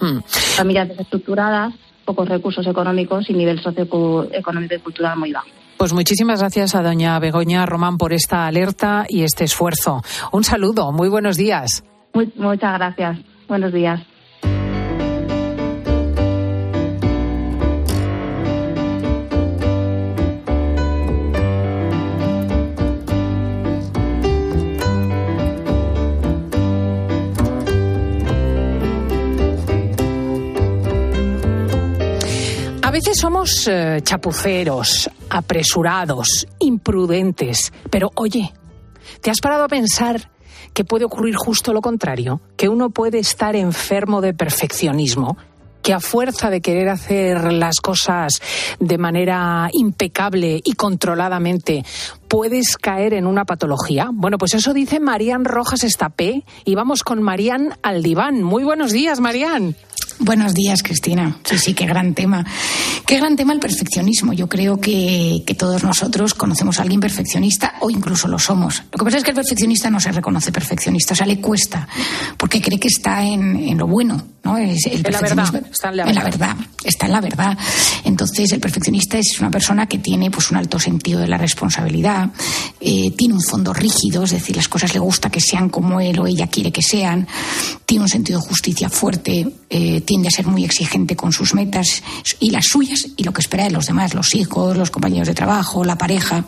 Hmm. 0.00 0.20
Familias 0.26 0.88
desestructuradas, 0.88 1.74
pocos 2.04 2.28
recursos 2.28 2.66
económicos 2.66 3.28
y 3.28 3.34
nivel 3.34 3.60
socioeconómico 3.60 4.74
y 4.74 4.78
cultural 4.78 5.18
muy 5.18 5.32
bajo. 5.32 5.48
Pues 5.76 5.92
muchísimas 5.92 6.40
gracias 6.40 6.74
a 6.74 6.82
doña 6.82 7.18
Begoña 7.18 7.66
Román 7.66 7.98
por 7.98 8.12
esta 8.12 8.46
alerta 8.46 9.06
y 9.08 9.22
este 9.22 9.44
esfuerzo. 9.44 10.02
Un 10.32 10.44
saludo, 10.44 10.92
muy 10.92 11.08
buenos 11.08 11.36
días. 11.36 11.84
muchas 12.36 12.78
gracias. 12.78 13.18
Buenos 13.48 13.72
días. 13.72 14.00
Veces 33.04 33.20
somos 33.20 33.68
eh, 33.68 34.00
chapuceros, 34.02 35.10
apresurados, 35.28 36.46
imprudentes, 36.58 37.70
pero 37.90 38.10
oye, 38.14 38.50
¿te 39.20 39.30
has 39.30 39.40
parado 39.42 39.64
a 39.64 39.68
pensar 39.68 40.30
que 40.72 40.86
puede 40.86 41.04
ocurrir 41.04 41.36
justo 41.36 41.74
lo 41.74 41.82
contrario? 41.82 42.40
Que 42.56 42.70
uno 42.70 42.88
puede 42.88 43.18
estar 43.18 43.56
enfermo 43.56 44.22
de 44.22 44.32
perfeccionismo 44.32 45.36
que 45.82 45.92
a 45.92 46.00
fuerza 46.00 46.48
de 46.48 46.62
querer 46.62 46.88
hacer 46.88 47.52
las 47.52 47.76
cosas 47.82 48.40
de 48.80 48.96
manera 48.96 49.68
impecable 49.74 50.62
y 50.64 50.72
controladamente 50.72 51.84
puedes 52.26 52.78
caer 52.78 53.12
en 53.12 53.26
una 53.26 53.44
patología? 53.44 54.08
Bueno, 54.10 54.38
pues 54.38 54.54
eso 54.54 54.72
dice 54.72 54.98
Marían 54.98 55.44
Rojas 55.44 55.84
Estapé 55.84 56.42
y 56.64 56.74
vamos 56.74 57.02
con 57.02 57.22
Marían 57.22 57.76
Aldiván. 57.82 58.42
Muy 58.42 58.64
buenos 58.64 58.92
días, 58.92 59.20
Marían. 59.20 59.76
Buenos 60.18 60.54
días, 60.54 60.82
Cristina. 60.82 61.36
Sí, 61.44 61.58
sí, 61.58 61.74
qué 61.74 61.86
gran 61.86 62.14
tema. 62.14 62.44
Qué 63.06 63.16
gran 63.18 63.36
tema 63.36 63.52
el 63.52 63.60
perfeccionismo. 63.60 64.32
Yo 64.32 64.48
creo 64.48 64.80
que, 64.80 65.42
todos 65.58 65.84
nosotros 65.84 66.34
conocemos 66.34 66.78
a 66.78 66.82
alguien 66.82 67.00
perfeccionista 67.00 67.74
o 67.80 67.90
incluso 67.90 68.26
lo 68.28 68.38
somos. 68.38 68.82
Lo 68.90 68.98
que 68.98 69.04
pasa 69.04 69.18
es 69.18 69.24
que 69.24 69.30
el 69.30 69.36
perfeccionista 69.36 69.90
no 69.90 70.00
se 70.00 70.10
reconoce 70.12 70.50
perfeccionista, 70.50 71.12
o 71.12 71.16
sea, 71.16 71.26
le 71.26 71.40
cuesta, 71.40 71.86
porque 72.36 72.60
cree 72.60 72.78
que 72.78 72.88
está 72.88 73.22
en, 73.22 73.76
lo 73.76 73.86
bueno, 73.86 74.20
¿no? 74.42 74.56
Es 74.56 74.86
el 74.86 75.06
en 75.06 75.12
la 75.12 75.20
verdad, 75.20 75.62
está 75.70 75.90
en 75.90 75.96
la 76.14 76.24
verdad. 76.24 76.56
Está 76.82 77.06
en 77.06 77.12
la 77.12 77.20
verdad. 77.20 77.58
Entonces, 78.04 78.52
el 78.52 78.60
perfeccionista 78.60 79.18
es 79.18 79.38
una 79.40 79.50
persona 79.50 79.86
que 79.86 79.98
tiene 79.98 80.30
pues, 80.30 80.50
un 80.50 80.56
alto 80.56 80.78
sentido 80.78 81.20
de 81.20 81.28
la 81.28 81.38
responsabilidad, 81.38 82.30
eh, 82.80 83.12
tiene 83.16 83.34
un 83.34 83.42
fondo 83.42 83.72
rígido, 83.72 84.24
es 84.24 84.30
decir, 84.30 84.56
las 84.56 84.68
cosas 84.68 84.92
le 84.92 85.00
gusta 85.00 85.30
que 85.30 85.40
sean 85.40 85.68
como 85.68 86.00
él 86.00 86.18
o 86.18 86.26
ella 86.26 86.48
quiere 86.48 86.72
que 86.72 86.82
sean, 86.82 87.26
tiene 87.86 88.04
un 88.04 88.08
sentido 88.08 88.40
de 88.40 88.46
justicia 88.46 88.88
fuerte, 88.88 89.48
eh, 89.70 89.93
tiende 90.00 90.28
a 90.28 90.30
ser 90.30 90.46
muy 90.46 90.64
exigente 90.64 91.16
con 91.16 91.32
sus 91.32 91.54
metas 91.54 92.02
y 92.40 92.50
las 92.50 92.66
suyas 92.66 93.08
y 93.16 93.24
lo 93.24 93.32
que 93.32 93.40
espera 93.40 93.64
de 93.64 93.70
los 93.70 93.86
demás, 93.86 94.14
los 94.14 94.34
hijos, 94.34 94.76
los 94.76 94.90
compañeros 94.90 95.28
de 95.28 95.34
trabajo, 95.34 95.84
la 95.84 95.96
pareja. 95.96 96.44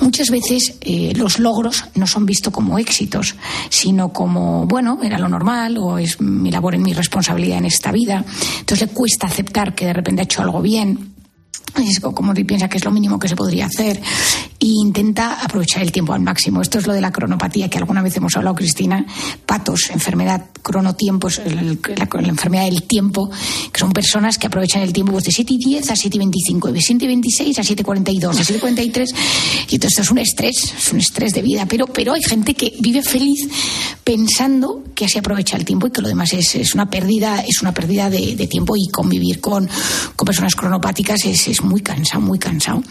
Muchas 0.00 0.30
veces 0.30 0.74
eh, 0.80 1.12
los 1.16 1.38
logros 1.38 1.84
no 1.94 2.06
son 2.06 2.26
vistos 2.26 2.52
como 2.52 2.78
éxitos, 2.78 3.34
sino 3.68 4.12
como, 4.12 4.66
bueno, 4.66 4.98
era 5.02 5.18
lo 5.18 5.28
normal 5.28 5.78
o 5.78 5.98
es 5.98 6.20
mi 6.20 6.50
labor 6.50 6.74
y 6.74 6.78
mi 6.78 6.92
responsabilidad 6.92 7.58
en 7.58 7.66
esta 7.66 7.92
vida. 7.92 8.24
Entonces 8.60 8.88
le 8.88 8.94
cuesta 8.94 9.26
aceptar 9.26 9.74
que 9.74 9.86
de 9.86 9.92
repente 9.92 10.22
ha 10.22 10.24
hecho 10.24 10.42
algo 10.42 10.62
bien 10.62 11.10
es 11.76 12.00
como 12.00 12.34
piensa 12.34 12.68
que 12.68 12.78
es 12.78 12.84
lo 12.84 12.90
mínimo 12.90 13.18
que 13.18 13.28
se 13.28 13.36
podría 13.36 13.66
hacer 13.66 14.00
e 14.60 14.66
intenta 14.66 15.42
aprovechar 15.42 15.82
el 15.82 15.90
tiempo 15.90 16.12
al 16.12 16.20
máximo. 16.20 16.60
Esto 16.60 16.78
es 16.78 16.86
lo 16.86 16.92
de 16.92 17.00
la 17.00 17.10
cronopatía 17.10 17.70
que 17.70 17.78
alguna 17.78 18.02
vez 18.02 18.14
hemos 18.18 18.36
hablado, 18.36 18.54
Cristina. 18.54 19.06
Patos, 19.46 19.88
enfermedad, 19.90 20.50
cronotiempos, 20.60 21.40
la, 21.46 22.28
enfermedad 22.28 22.64
del 22.64 22.82
tiempo, 22.82 23.30
que 23.72 23.80
son 23.80 23.92
personas 23.92 24.36
que 24.36 24.48
aprovechan 24.48 24.82
el 24.82 24.92
tiempo 24.92 25.12
pues, 25.12 25.24
de 25.24 25.32
7 25.32 25.54
y 25.54 25.58
10 25.58 25.90
a 25.90 25.96
7 25.96 26.14
y 26.14 26.18
25, 26.18 26.72
de 26.72 26.80
7 26.80 27.04
y 27.04 27.08
26 27.08 27.58
a 27.58 27.64
7 27.64 27.80
y 27.80 27.84
42, 27.84 28.38
a 28.38 28.44
7 28.44 28.58
y 28.58 28.60
43. 28.60 29.14
Y 29.70 29.78
todo 29.78 29.88
esto 29.88 30.02
es 30.02 30.10
un 30.10 30.18
estrés, 30.18 30.74
es 30.76 30.92
un 30.92 30.98
estrés 30.98 31.32
de 31.32 31.40
vida. 31.40 31.64
Pero, 31.66 31.86
pero 31.86 32.12
hay 32.12 32.22
gente 32.22 32.52
que 32.52 32.74
vive 32.80 33.02
feliz 33.02 33.48
pensando 34.04 34.84
que 34.94 35.06
así 35.06 35.18
aprovecha 35.18 35.56
el 35.56 35.64
tiempo 35.64 35.86
y 35.86 35.90
que 35.90 36.02
lo 36.02 36.08
demás 36.08 36.34
es, 36.34 36.54
es 36.54 36.74
una 36.74 36.90
pérdida, 36.90 37.40
es 37.40 37.62
una 37.62 37.72
pérdida 37.72 38.10
de, 38.10 38.36
de, 38.36 38.46
tiempo 38.46 38.74
y 38.76 38.90
convivir 38.90 39.40
con, 39.40 39.66
con 40.16 40.26
personas 40.26 40.54
cronopáticas 40.54 41.24
es, 41.24 41.48
es 41.48 41.62
muy 41.62 41.80
cansado, 41.80 42.20
muy 42.20 42.38
cansado. 42.38 42.82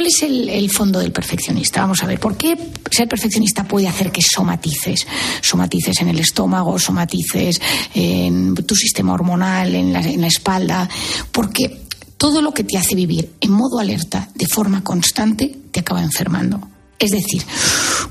¿Y 0.00 0.02
cuál 0.02 0.06
es 0.06 0.22
el, 0.22 0.70
fondo 0.70 0.98
del 0.98 1.12
perfeccionista? 1.12 1.82
Vamos 1.82 2.02
a 2.02 2.06
ver, 2.06 2.18
¿por 2.18 2.34
qué 2.34 2.56
ser 2.90 3.06
perfeccionista 3.06 3.64
puede 3.64 3.86
hacer 3.86 4.10
que 4.10 4.22
somatices? 4.22 5.06
Somatices 5.42 6.00
en 6.00 6.08
el 6.08 6.18
estómago, 6.18 6.78
somatices 6.78 7.60
en 7.94 8.54
tu 8.54 8.74
sistema 8.74 9.12
hormonal, 9.12 9.74
en 9.74 9.92
la 9.92 10.26
espalda. 10.26 10.88
Porque 11.30 11.82
todo 12.16 12.40
lo 12.40 12.54
que 12.54 12.64
te 12.64 12.78
hace 12.78 12.94
vivir 12.94 13.34
en 13.42 13.50
modo 13.50 13.78
alerta 13.78 14.30
de 14.34 14.46
forma 14.46 14.82
constante 14.82 15.54
te 15.70 15.80
acaba 15.80 16.02
enfermando. 16.02 16.66
Es 16.98 17.10
decir, 17.10 17.42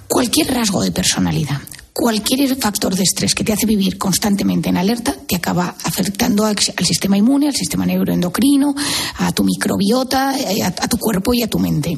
cualquier 0.07 0.53
rasgo 0.53 0.83
de 0.83 0.91
personalidad, 0.91 1.59
cualquier 1.93 2.55
factor 2.55 2.95
de 2.95 3.03
estrés 3.03 3.35
que 3.35 3.43
te 3.43 3.53
hace 3.53 3.65
vivir 3.65 3.97
constantemente 3.97 4.69
en 4.69 4.77
alerta 4.77 5.15
te 5.27 5.35
acaba 5.35 5.75
afectando 5.83 6.45
al, 6.45 6.57
sistema 6.57 7.17
inmune, 7.17 7.47
al 7.47 7.55
sistema 7.55 7.85
neuroendocrino, 7.85 8.73
a 9.17 9.31
tu 9.31 9.43
microbiota, 9.43 10.37
eh, 10.37 10.63
a 10.63 10.87
tu 10.87 10.97
cuerpo 10.97 11.33
y 11.33 11.43
a 11.43 11.47
tu 11.47 11.59
mente 11.59 11.97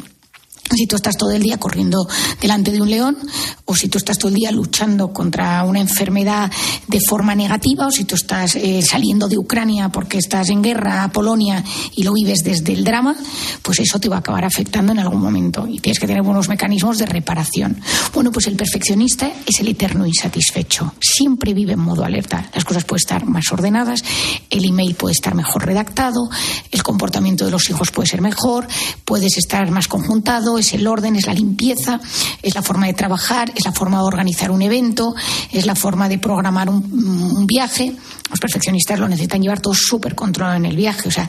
si 0.76 0.88
tú 0.88 0.95
estás 0.95 1.17
todo 1.17 1.32
el 1.32 1.41
día 1.41 1.57
corriendo 1.57 2.07
delante 2.39 2.72
de 2.72 2.82
un 2.82 2.89
león, 2.89 3.17
o 3.65 3.76
si 3.76 3.89
tú 3.89 3.97
estás 3.97 4.17
todo 4.17 4.30
el 4.30 4.36
día 4.36 4.51
luchando 4.51 5.13
contra 5.13 5.63
una 5.63 5.80
enfermedad 5.80 6.51
de 6.88 6.99
forma 6.99 7.36
negativa, 7.36 7.88
o 7.88 7.91
si 7.91 8.05
tú 8.05 8.15
estás 8.15 8.55
eh, 8.55 8.82
saliendo 8.82 9.28
de 9.28 9.38
Ucrania 9.38 9.89
porque 9.89 10.17
estás 10.17 10.49
en 10.49 10.61
guerra 10.61 11.03
a 11.03 11.11
Polonia 11.11 11.63
y 11.95 12.03
lo 12.03 12.13
vives 12.13 12.43
desde 12.43 12.74
el 12.74 12.84
drama, 12.84 13.15
pues 13.61 13.80
eso 13.80 13.99
te 13.99 14.09
va 14.09 14.17
a 14.17 14.19
acabar 14.19 14.45
afectando 14.45 14.91
en 14.91 14.99
algún 14.99 15.22
momento 15.22 15.67
y 15.67 15.80
tienes 15.80 15.99
que 15.99 16.07
tener 16.07 16.24
buenos 16.24 16.49
mecanismos 16.49 16.97
de 16.97 17.05
reparación. 17.05 17.82
Bueno, 18.13 18.32
pues 18.32 18.47
el 18.47 18.55
perfeccionista 18.55 19.32
es 19.45 19.59
el 19.59 19.67
eterno 19.67 20.05
insatisfecho. 20.05 20.93
Siempre 20.99 21.53
vive 21.53 21.74
en 21.74 21.80
modo 21.80 22.03
alerta. 22.03 22.49
Las 22.53 22.65
cosas 22.65 22.84
pueden 22.84 23.01
estar 23.01 23.26
más 23.26 23.51
ordenadas, 23.51 24.03
el 24.49 24.65
email 24.65 24.95
puede 24.95 25.13
estar 25.13 25.36
mejor 25.36 25.65
redactado, 25.65 26.30
el 26.72 26.84
comportamiento 26.84 27.45
de 27.45 27.51
los 27.51 27.69
hijos 27.69 27.91
puede 27.91 28.07
ser 28.07 28.22
mejor, 28.22 28.67
puedes 29.05 29.38
estar 29.38 29.69
más 29.72 29.88
conjuntado, 29.88 30.57
es 30.62 30.74
el 30.74 30.88
orden, 30.88 31.16
es 31.16 31.28
la 31.28 31.34
limpieza, 31.34 31.99
es 32.41 32.55
la 32.55 32.62
forma 32.62 32.88
de 32.88 32.93
trabajar, 32.93 33.51
es 33.55 33.66
la 33.66 33.72
forma 33.72 33.97
de 33.97 34.03
organizar 34.03 34.51
un 34.51 34.62
evento, 34.62 35.14
es 35.51 35.66
la 35.66 35.76
forma 35.76 36.07
de 36.07 36.18
programar 36.18 36.70
un, 36.70 37.45
viaje. 37.45 37.93
Los 38.30 38.39
perfeccionistas 38.39 38.99
lo 38.99 39.09
necesitan 39.09 39.41
llevar 39.41 39.59
todo 39.59 39.74
súper 39.74 40.16
controlado 40.16 40.55
en 40.55 40.66
el 40.66 40.76
viaje. 40.76 41.07
O 41.07 41.12
sea, 41.12 41.28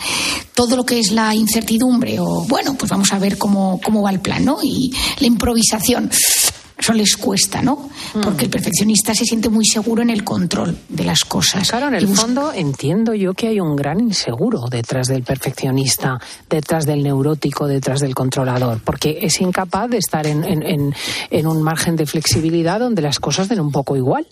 todo 0.55 0.77
lo 0.77 0.85
que 0.85 1.01
es 1.01 1.11
la 1.11 1.35
incertidumbre 1.35 2.21
o, 2.21 2.45
bueno, 2.45 2.75
pues 2.75 2.91
vamos 2.91 3.13
a 3.13 3.19
ver 3.19 3.39
cómo, 3.39 3.81
cómo 3.83 4.03
va 4.03 4.11
el 4.11 4.21
plan, 4.21 4.45
¿no? 4.45 4.59
Y 4.63 4.95
la 5.19 5.27
improvisación 5.27 6.11
eso 6.83 6.93
les 6.93 7.17
cuesta, 7.17 7.63
¿no? 7.63 7.89
Porque 8.21 8.45
el 8.45 8.49
mm. 8.49 8.53
perfeccionista 8.53 9.15
se 9.15 9.25
siente 9.25 9.49
muy 9.49 9.65
seguro 9.65 10.03
en 10.03 10.11
el 10.11 10.25
control 10.25 10.77
de 10.89 11.05
las 11.05 11.25
cosas. 11.25 11.71
Claro, 11.71 11.87
en 11.87 11.95
el 11.95 12.09
fondo 12.09 12.53
entiendo 12.53 13.15
yo 13.15 13.35
que 13.35 13.49
hay 13.49 13.61
un 13.61 13.77
gran 13.77 14.01
inseguro 14.01 14.67
detrás 14.69 15.07
del 15.07 15.23
perfeccionista, 15.23 16.19
detrás 16.51 16.85
del 16.85 17.05
neurótico, 17.05 17.69
detrás 17.69 18.01
del 18.01 18.15
controlador, 18.15 18.81
porque 18.83 19.19
es 19.23 19.41
incapaz 19.41 19.91
de 19.91 19.99
estar 19.99 20.27
en, 20.27 20.45
en 20.45 21.47
un 21.47 21.63
margen 21.63 21.95
de 21.95 22.07
flexibilidad 22.07 22.81
donde 22.81 23.01
las 23.01 23.21
cosas 23.21 23.49
den 23.49 23.61
un 23.61 23.71
poco 23.71 23.97
igual. 23.97 24.27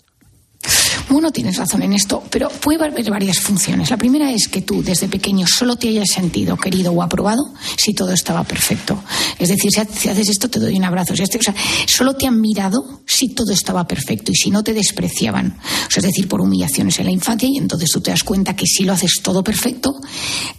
Bueno, 1.09 1.31
tienes 1.31 1.57
razón 1.57 1.81
en 1.81 1.93
esto, 1.93 2.23
pero 2.29 2.49
puede 2.49 2.85
haber 2.85 3.09
varias 3.09 3.39
funciones. 3.39 3.89
La 3.89 3.97
primera 3.97 4.31
es 4.31 4.47
que 4.47 4.61
tú 4.61 4.81
desde 4.81 5.07
pequeño 5.07 5.45
solo 5.47 5.75
te 5.75 5.89
hayas 5.89 6.09
sentido 6.09 6.55
querido 6.55 6.91
o 6.91 7.03
aprobado 7.03 7.53
si 7.75 7.93
todo 7.93 8.13
estaba 8.13 8.43
perfecto. 8.43 9.03
Es 9.37 9.49
decir, 9.49 9.71
si 9.71 10.09
haces 10.09 10.29
esto 10.29 10.49
te 10.49 10.59
doy 10.59 10.77
un 10.77 10.85
abrazo. 10.85 11.15
Si 11.15 11.23
o 11.23 11.41
sea, 11.41 11.55
solo 11.85 12.15
te 12.15 12.27
han 12.27 12.39
mirado 12.39 13.01
si 13.05 13.29
todo 13.29 13.51
estaba 13.51 13.85
perfecto 13.87 14.31
y 14.31 14.35
si 14.35 14.51
no 14.51 14.63
te 14.63 14.73
despreciaban. 14.73 15.57
O 15.87 15.91
sea, 15.91 15.99
es 15.99 16.05
decir, 16.05 16.27
por 16.27 16.39
humillaciones 16.39 16.97
en 16.99 17.05
la 17.05 17.11
infancia 17.11 17.49
y 17.51 17.57
entonces 17.57 17.89
tú 17.89 17.99
te 17.99 18.11
das 18.11 18.23
cuenta 18.23 18.55
que 18.55 18.65
si 18.65 18.83
lo 18.85 18.93
haces 18.93 19.19
todo 19.21 19.43
perfecto 19.43 19.93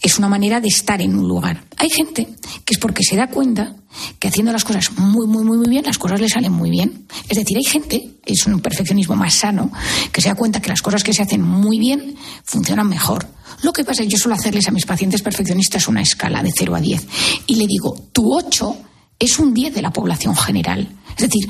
es 0.02 0.18
una 0.18 0.28
manera 0.28 0.60
de 0.60 0.68
estar 0.68 1.00
en 1.00 1.16
un 1.16 1.28
lugar. 1.28 1.64
Hay 1.78 1.88
gente 1.88 2.28
que 2.64 2.74
es 2.74 2.78
porque 2.78 3.02
se 3.02 3.16
da 3.16 3.28
cuenta 3.28 3.76
que 4.18 4.28
haciendo 4.28 4.52
las 4.52 4.64
cosas 4.64 4.92
muy, 4.98 5.26
muy, 5.26 5.44
muy, 5.44 5.58
muy 5.58 5.68
bien, 5.68 5.84
las 5.84 5.98
cosas 5.98 6.20
le 6.20 6.28
salen 6.28 6.52
muy 6.52 6.70
bien. 6.70 7.06
Es 7.28 7.38
decir, 7.38 7.56
hay 7.56 7.64
gente, 7.64 8.10
es 8.24 8.46
un 8.46 8.60
perfeccionismo 8.60 9.16
más 9.16 9.34
sano, 9.34 9.70
que 10.12 10.20
se 10.20 10.28
da 10.28 10.34
cuenta 10.34 10.60
que 10.60 10.70
las 10.70 10.82
cosas 10.82 11.04
que 11.04 11.12
se 11.12 11.22
hacen 11.22 11.42
muy 11.42 11.78
bien 11.78 12.16
funcionan 12.44 12.88
mejor. 12.88 13.26
Lo 13.62 13.72
que 13.72 13.84
pasa 13.84 14.02
es 14.02 14.08
que 14.08 14.12
yo 14.14 14.18
suelo 14.18 14.34
hacerles 14.34 14.68
a 14.68 14.72
mis 14.72 14.86
pacientes 14.86 15.22
perfeccionistas 15.22 15.88
una 15.88 16.02
escala 16.02 16.42
de 16.42 16.52
0 16.56 16.74
a 16.74 16.80
10 16.80 17.06
y 17.46 17.56
le 17.56 17.66
digo, 17.66 17.96
tu 18.12 18.34
8 18.34 18.76
es 19.24 19.38
un 19.38 19.54
10 19.54 19.74
de 19.74 19.82
la 19.82 19.92
población 19.92 20.36
general. 20.36 20.88
Es 21.16 21.28
decir, 21.28 21.48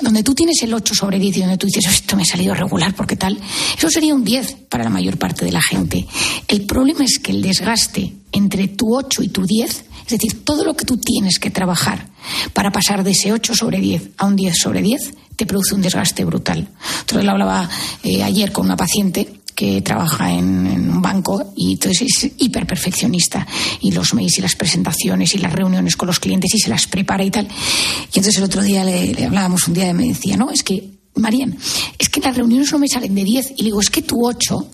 donde 0.00 0.22
tú 0.22 0.34
tienes 0.34 0.62
el 0.62 0.72
8 0.74 0.94
sobre 0.94 1.18
10 1.18 1.36
y 1.36 1.40
donde 1.40 1.58
tú 1.58 1.66
dices, 1.66 1.86
esto 1.86 2.16
me 2.16 2.22
ha 2.22 2.26
salido 2.26 2.54
regular, 2.54 2.94
porque 2.94 3.16
tal? 3.16 3.38
Eso 3.76 3.90
sería 3.90 4.14
un 4.14 4.24
10 4.24 4.56
para 4.68 4.84
la 4.84 4.90
mayor 4.90 5.18
parte 5.18 5.44
de 5.44 5.52
la 5.52 5.62
gente. 5.62 6.06
El 6.48 6.62
problema 6.66 7.04
es 7.04 7.18
que 7.18 7.32
el 7.32 7.42
desgaste 7.42 8.14
entre 8.32 8.68
tu 8.68 8.96
8 8.96 9.22
y 9.22 9.28
tu 9.28 9.44
10 9.44 9.84
es 10.06 10.08
decir, 10.08 10.44
todo 10.44 10.64
lo 10.64 10.74
que 10.74 10.84
tú 10.84 10.98
tienes 10.98 11.38
que 11.38 11.50
trabajar 11.50 12.08
para 12.52 12.72
pasar 12.72 13.04
de 13.04 13.12
ese 13.12 13.32
8 13.32 13.54
sobre 13.54 13.78
10 13.78 14.10
a 14.18 14.26
un 14.26 14.36
10 14.36 14.58
sobre 14.58 14.82
10 14.82 15.14
te 15.36 15.46
produce 15.46 15.74
un 15.74 15.82
desgaste 15.82 16.24
brutal. 16.24 16.68
Entonces, 17.00 17.24
lo 17.24 17.30
hablaba 17.30 17.68
eh, 18.02 18.22
ayer 18.22 18.52
con 18.52 18.66
una 18.66 18.76
paciente 18.76 19.41
que 19.54 19.80
trabaja 19.82 20.32
en, 20.32 20.90
un 20.90 21.02
banco 21.02 21.52
y 21.56 21.72
entonces 21.72 22.02
es 22.24 22.32
hiper 22.38 22.66
perfeccionista 22.66 23.46
y 23.80 23.92
los 23.92 24.14
mails 24.14 24.38
y 24.38 24.42
las 24.42 24.56
presentaciones 24.56 25.34
y 25.34 25.38
las 25.38 25.52
reuniones 25.52 25.96
con 25.96 26.06
los 26.06 26.20
clientes 26.20 26.54
y 26.54 26.58
se 26.58 26.70
las 26.70 26.86
prepara 26.86 27.24
y 27.24 27.30
tal. 27.30 27.46
Y 27.46 28.18
entonces 28.18 28.36
el 28.38 28.44
otro 28.44 28.62
día 28.62 28.84
le, 28.84 29.24
hablábamos 29.24 29.66
un 29.68 29.74
día 29.74 29.88
y 29.88 29.94
me 29.94 30.08
decía, 30.08 30.36
no, 30.36 30.50
es 30.50 30.62
que, 30.62 30.90
Marian, 31.14 31.56
es 31.98 32.08
que 32.08 32.20
las 32.20 32.36
reuniones 32.36 32.72
no 32.72 32.78
me 32.78 32.88
salen 32.88 33.14
de 33.14 33.24
10 33.24 33.52
y 33.56 33.62
le 33.62 33.64
digo, 33.64 33.80
es 33.80 33.90
que 33.90 34.02
tú 34.02 34.26
8 34.26 34.66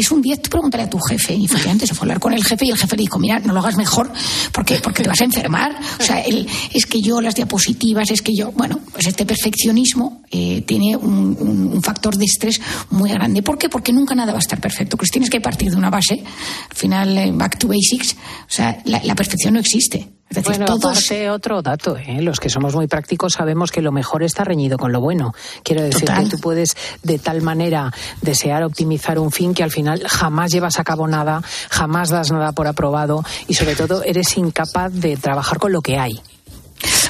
es 0.00 0.10
un 0.10 0.22
10, 0.22 0.42
tú 0.42 0.50
pregúntale 0.50 0.84
a 0.84 0.90
tu 0.90 0.98
jefe. 0.98 1.34
Y 1.34 1.44
efectivamente 1.44 1.86
se 1.86 1.94
fue 1.94 2.00
a 2.00 2.04
hablar 2.04 2.20
con 2.20 2.32
el 2.32 2.44
jefe 2.44 2.66
y 2.66 2.70
el 2.70 2.76
jefe 2.76 2.96
le 2.96 3.02
dijo, 3.02 3.18
mira, 3.18 3.38
no 3.40 3.52
lo 3.52 3.60
hagas 3.60 3.76
mejor 3.76 4.10
porque, 4.52 4.80
porque 4.82 5.02
te 5.02 5.08
vas 5.08 5.20
a 5.20 5.24
enfermar. 5.24 5.78
O 5.98 6.02
sea, 6.02 6.20
el, 6.20 6.46
es 6.72 6.86
que 6.86 7.00
yo, 7.00 7.20
las 7.20 7.34
diapositivas, 7.34 8.10
es 8.10 8.22
que 8.22 8.34
yo, 8.34 8.52
bueno, 8.52 8.80
pues 8.92 9.06
este 9.06 9.26
perfeccionismo 9.26 10.22
eh, 10.30 10.62
tiene 10.66 10.96
un, 10.96 11.80
factor 11.82 12.16
de 12.16 12.24
estrés 12.26 12.60
muy 12.90 13.10
grande. 13.10 13.42
¿Por 13.42 13.56
qué? 13.56 13.68
Porque 13.68 13.92
nunca 13.92 14.14
nada 14.14 14.32
va 14.32 14.38
a 14.38 14.42
estar 14.42 14.60
perfecto. 14.60 14.96
Pues 14.96 15.10
tienes 15.10 15.30
que 15.30 15.40
partir 15.40 15.70
de 15.70 15.76
una 15.76 15.88
base. 15.88 16.22
Al 16.70 16.76
final, 16.76 17.16
eh, 17.16 17.30
back 17.32 17.58
to 17.58 17.68
basics. 17.68 18.12
O 18.12 18.50
sea, 18.50 18.82
la 18.84 19.14
perfección 19.14 19.54
no 19.54 19.60
existe 19.60 20.19
bueno, 20.44 20.66
todos... 20.66 21.10
otro 21.30 21.62
dato, 21.62 21.96
¿eh? 21.96 22.20
los 22.22 22.38
que 22.38 22.48
somos 22.48 22.74
muy 22.74 22.86
prácticos 22.86 23.34
sabemos 23.34 23.70
que 23.70 23.82
lo 23.82 23.92
mejor 23.92 24.22
está 24.22 24.44
reñido 24.44 24.78
con 24.78 24.92
lo 24.92 25.00
bueno. 25.00 25.34
Quiero 25.62 25.82
decir 25.82 26.08
que 26.08 26.26
tú 26.26 26.38
puedes 26.38 26.76
de 27.02 27.18
tal 27.18 27.42
manera 27.42 27.92
desear 28.22 28.62
optimizar 28.62 29.18
un 29.18 29.32
fin 29.32 29.54
que 29.54 29.62
al 29.62 29.70
final 29.70 30.02
jamás 30.06 30.52
llevas 30.52 30.78
a 30.78 30.84
cabo 30.84 31.06
nada, 31.08 31.42
jamás 31.70 32.10
das 32.10 32.30
nada 32.30 32.52
por 32.52 32.66
aprobado 32.66 33.24
y 33.48 33.54
sobre 33.54 33.74
todo 33.74 34.02
eres 34.04 34.36
incapaz 34.36 34.92
de 34.92 35.16
trabajar 35.16 35.58
con 35.58 35.72
lo 35.72 35.80
que 35.80 35.98
hay. 35.98 36.20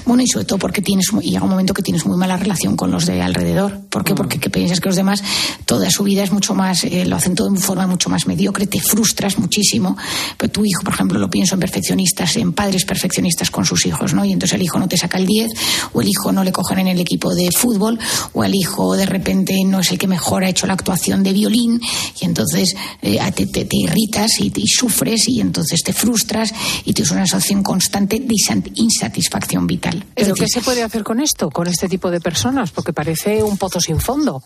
Bueno, 0.05 0.23
y 0.23 0.27
sobre 0.27 0.45
todo 0.45 0.59
porque 0.59 0.83
tienes, 0.83 1.07
y 1.23 1.31
llega 1.31 1.45
un 1.45 1.51
momento 1.51 1.75
que 1.75 1.83
tienes 1.83 2.07
muy 2.07 2.17
mala 2.17 2.37
relación 2.37 2.77
con 2.77 2.91
los 2.91 3.07
de 3.07 3.23
alrededor. 3.23 3.81
¿Por 3.89 4.05
qué? 4.05 4.15
Mm. 4.15 4.17
Porque 4.17 4.39
que 4.39 4.51
piensas 4.51 4.81
que 4.81 4.89
los 4.89 4.97
demás, 4.97 5.23
toda 5.67 5.91
su 5.91 6.03
vida 6.05 6.23
es 6.23 6.33
mucho 6.33 6.55
más, 6.55 6.85
eh, 6.85 7.05
lo 7.05 7.17
hacen 7.17 7.35
todo 7.35 7.51
de 7.51 7.61
forma 7.61 7.87
mucho 7.87 8.11
más 8.11 8.27
mediocre, 8.27 8.67
te 8.67 8.81
frustras 8.81 9.39
muchísimo. 9.39 9.97
Pero 10.37 10.51
tu 10.51 10.65
hijo, 10.65 10.83
por 10.83 10.95
ejemplo, 10.95 11.19
lo 11.19 11.31
pienso 11.31 11.55
en 11.55 11.61
perfeccionistas, 11.61 12.37
en 12.37 12.53
padres 12.53 12.85
perfeccionistas 12.85 13.51
con 13.51 13.65
sus 13.65 13.87
hijos, 13.87 14.15
¿no? 14.15 14.25
Y 14.25 14.33
entonces 14.33 14.57
el 14.57 14.63
hijo 14.63 14.79
no 14.79 14.89
te 14.89 14.97
saca 14.97 15.19
el 15.19 15.27
10, 15.27 15.53
o 15.93 16.01
el 16.01 16.09
hijo 16.09 16.33
no 16.33 16.45
le 16.45 16.53
cogen 16.53 16.81
en 16.81 16.89
el 16.89 17.01
equipo 17.01 17.35
de 17.35 17.51
fútbol, 17.57 17.99
o 18.33 18.45
el 18.45 18.55
hijo 18.55 18.97
de 18.97 19.07
repente 19.07 19.55
no 19.65 19.81
es 19.81 19.91
el 19.93 19.99
que 19.99 20.07
mejor 20.07 20.45
ha 20.45 20.49
hecho 20.49 20.67
la 20.67 20.75
actuación 20.75 21.23
de 21.23 21.33
violín, 21.33 21.81
y 22.21 22.25
entonces 22.25 22.75
eh, 23.03 23.19
te, 23.35 23.47
te, 23.47 23.77
irritas 23.77 24.41
y, 24.41 24.53
y, 24.55 24.67
sufres, 24.67 25.29
y 25.29 25.41
entonces 25.41 25.83
te 25.85 25.93
frustras, 25.93 26.53
y 26.85 26.93
tienes 26.93 27.13
una 27.13 27.27
sensación 27.27 27.63
constante 27.63 28.19
de 28.19 28.35
insatisfacción 28.75 29.60
vital. 29.67 30.05
¿Pero 30.15 30.35
qué 30.35 30.49
se 30.49 30.61
puede 30.61 30.83
hacer 30.83 31.05
con 31.05 31.21
esto, 31.21 31.51
con 31.51 31.67
este 31.67 31.89
tipo 31.89 32.11
de 32.11 32.21
personas? 32.21 32.71
Porque 32.71 32.93
parece 32.93 33.43
un 33.43 33.57
pozo 33.57 33.81
sin 33.81 34.01
fondo. 34.01 34.43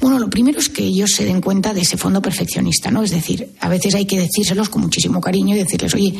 Bueno, 0.00 0.18
lo 0.18 0.30
primero 0.30 0.58
es 0.58 0.68
que 0.68 0.84
ellos 0.84 1.10
se 1.14 1.24
den 1.24 1.40
cuenta 1.40 1.74
de 1.74 1.82
ese 1.82 1.96
fondo 1.96 2.22
perfeccionista, 2.22 2.90
¿no? 2.90 3.02
Es 3.02 3.10
decir, 3.10 3.54
a 3.60 3.68
veces 3.68 3.94
hay 3.94 4.06
que 4.06 4.18
decírselos 4.18 4.68
con 4.68 4.82
muchísimo 4.82 5.20
cariño 5.20 5.54
y 5.54 5.58
decirles, 5.58 5.94
oye, 5.94 6.14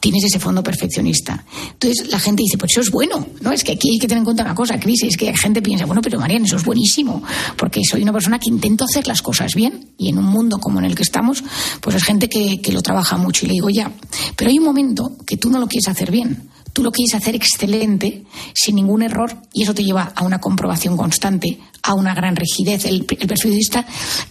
tienes 0.00 0.24
ese 0.24 0.38
fondo 0.38 0.62
perfeccionista. 0.62 1.44
Entonces 1.72 2.08
la 2.08 2.20
gente 2.20 2.42
dice, 2.42 2.56
pues 2.56 2.72
eso 2.72 2.80
es 2.80 2.90
bueno, 2.90 3.26
¿no? 3.40 3.52
Es 3.52 3.64
que 3.64 3.72
aquí 3.72 3.90
hay 3.90 3.98
que 3.98 4.06
tener 4.06 4.20
en 4.20 4.24
cuenta 4.24 4.44
una 4.44 4.54
cosa, 4.54 4.78
Cris, 4.78 5.02
es 5.02 5.16
que 5.16 5.26
la 5.26 5.36
gente 5.36 5.60
piensa, 5.62 5.84
bueno, 5.84 6.00
pero 6.00 6.20
Marian, 6.20 6.44
eso 6.44 6.56
es 6.56 6.64
buenísimo, 6.64 7.22
porque 7.56 7.80
soy 7.84 8.02
una 8.02 8.12
persona 8.12 8.38
que 8.38 8.48
intento 8.48 8.84
hacer 8.84 9.06
las 9.08 9.20
cosas 9.20 9.52
bien 9.54 9.88
y 9.98 10.10
en 10.10 10.18
un 10.18 10.26
mundo 10.26 10.58
como 10.58 10.78
en 10.78 10.84
el 10.84 10.94
que 10.94 11.02
estamos, 11.02 11.42
pues 11.80 11.96
es 11.96 12.04
gente 12.04 12.28
que, 12.28 12.60
que 12.60 12.72
lo 12.72 12.82
trabaja 12.82 13.16
mucho 13.16 13.44
y 13.44 13.48
le 13.48 13.54
digo, 13.54 13.68
ya, 13.68 13.90
pero 14.36 14.50
hay 14.50 14.58
un 14.58 14.64
momento 14.64 15.16
que 15.26 15.36
tú 15.36 15.50
no 15.50 15.58
lo 15.58 15.66
quieres 15.66 15.88
hacer 15.88 16.10
bien 16.10 16.48
tú 16.74 16.82
lo 16.82 16.90
quieres 16.90 17.14
hacer 17.14 17.34
excelente, 17.36 18.24
sin 18.52 18.74
ningún 18.74 19.02
error, 19.02 19.34
y 19.52 19.62
eso 19.62 19.72
te 19.72 19.84
lleva 19.84 20.12
a 20.14 20.24
una 20.24 20.40
comprobación 20.40 20.96
constante, 20.96 21.58
a 21.82 21.94
una 21.94 22.14
gran 22.14 22.36
rigidez. 22.36 22.84
El, 22.84 23.06
el 23.08 23.28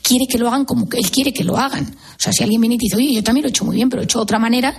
quiere 0.04 0.26
que 0.30 0.38
lo 0.38 0.50
hagan 0.50 0.66
como 0.66 0.88
él 0.92 1.10
quiere 1.10 1.34
que 1.34 1.44
lo 1.44 1.58
hagan. 1.58 1.86
O 1.86 2.20
sea, 2.20 2.34
si 2.34 2.44
alguien 2.44 2.62
viene 2.62 2.76
y 2.76 2.78
te 2.78 2.86
dice, 2.86 2.98
oye, 2.98 3.14
yo 3.14 3.24
también 3.24 3.44
lo 3.44 3.48
he 3.48 3.52
hecho 3.52 3.66
muy 3.66 3.78
bien, 3.78 3.90
pero 3.90 4.02
lo 4.02 4.04
he 4.04 4.06
hecho 4.06 4.20
de 4.20 4.24
otra 4.24 4.40
manera, 4.40 4.76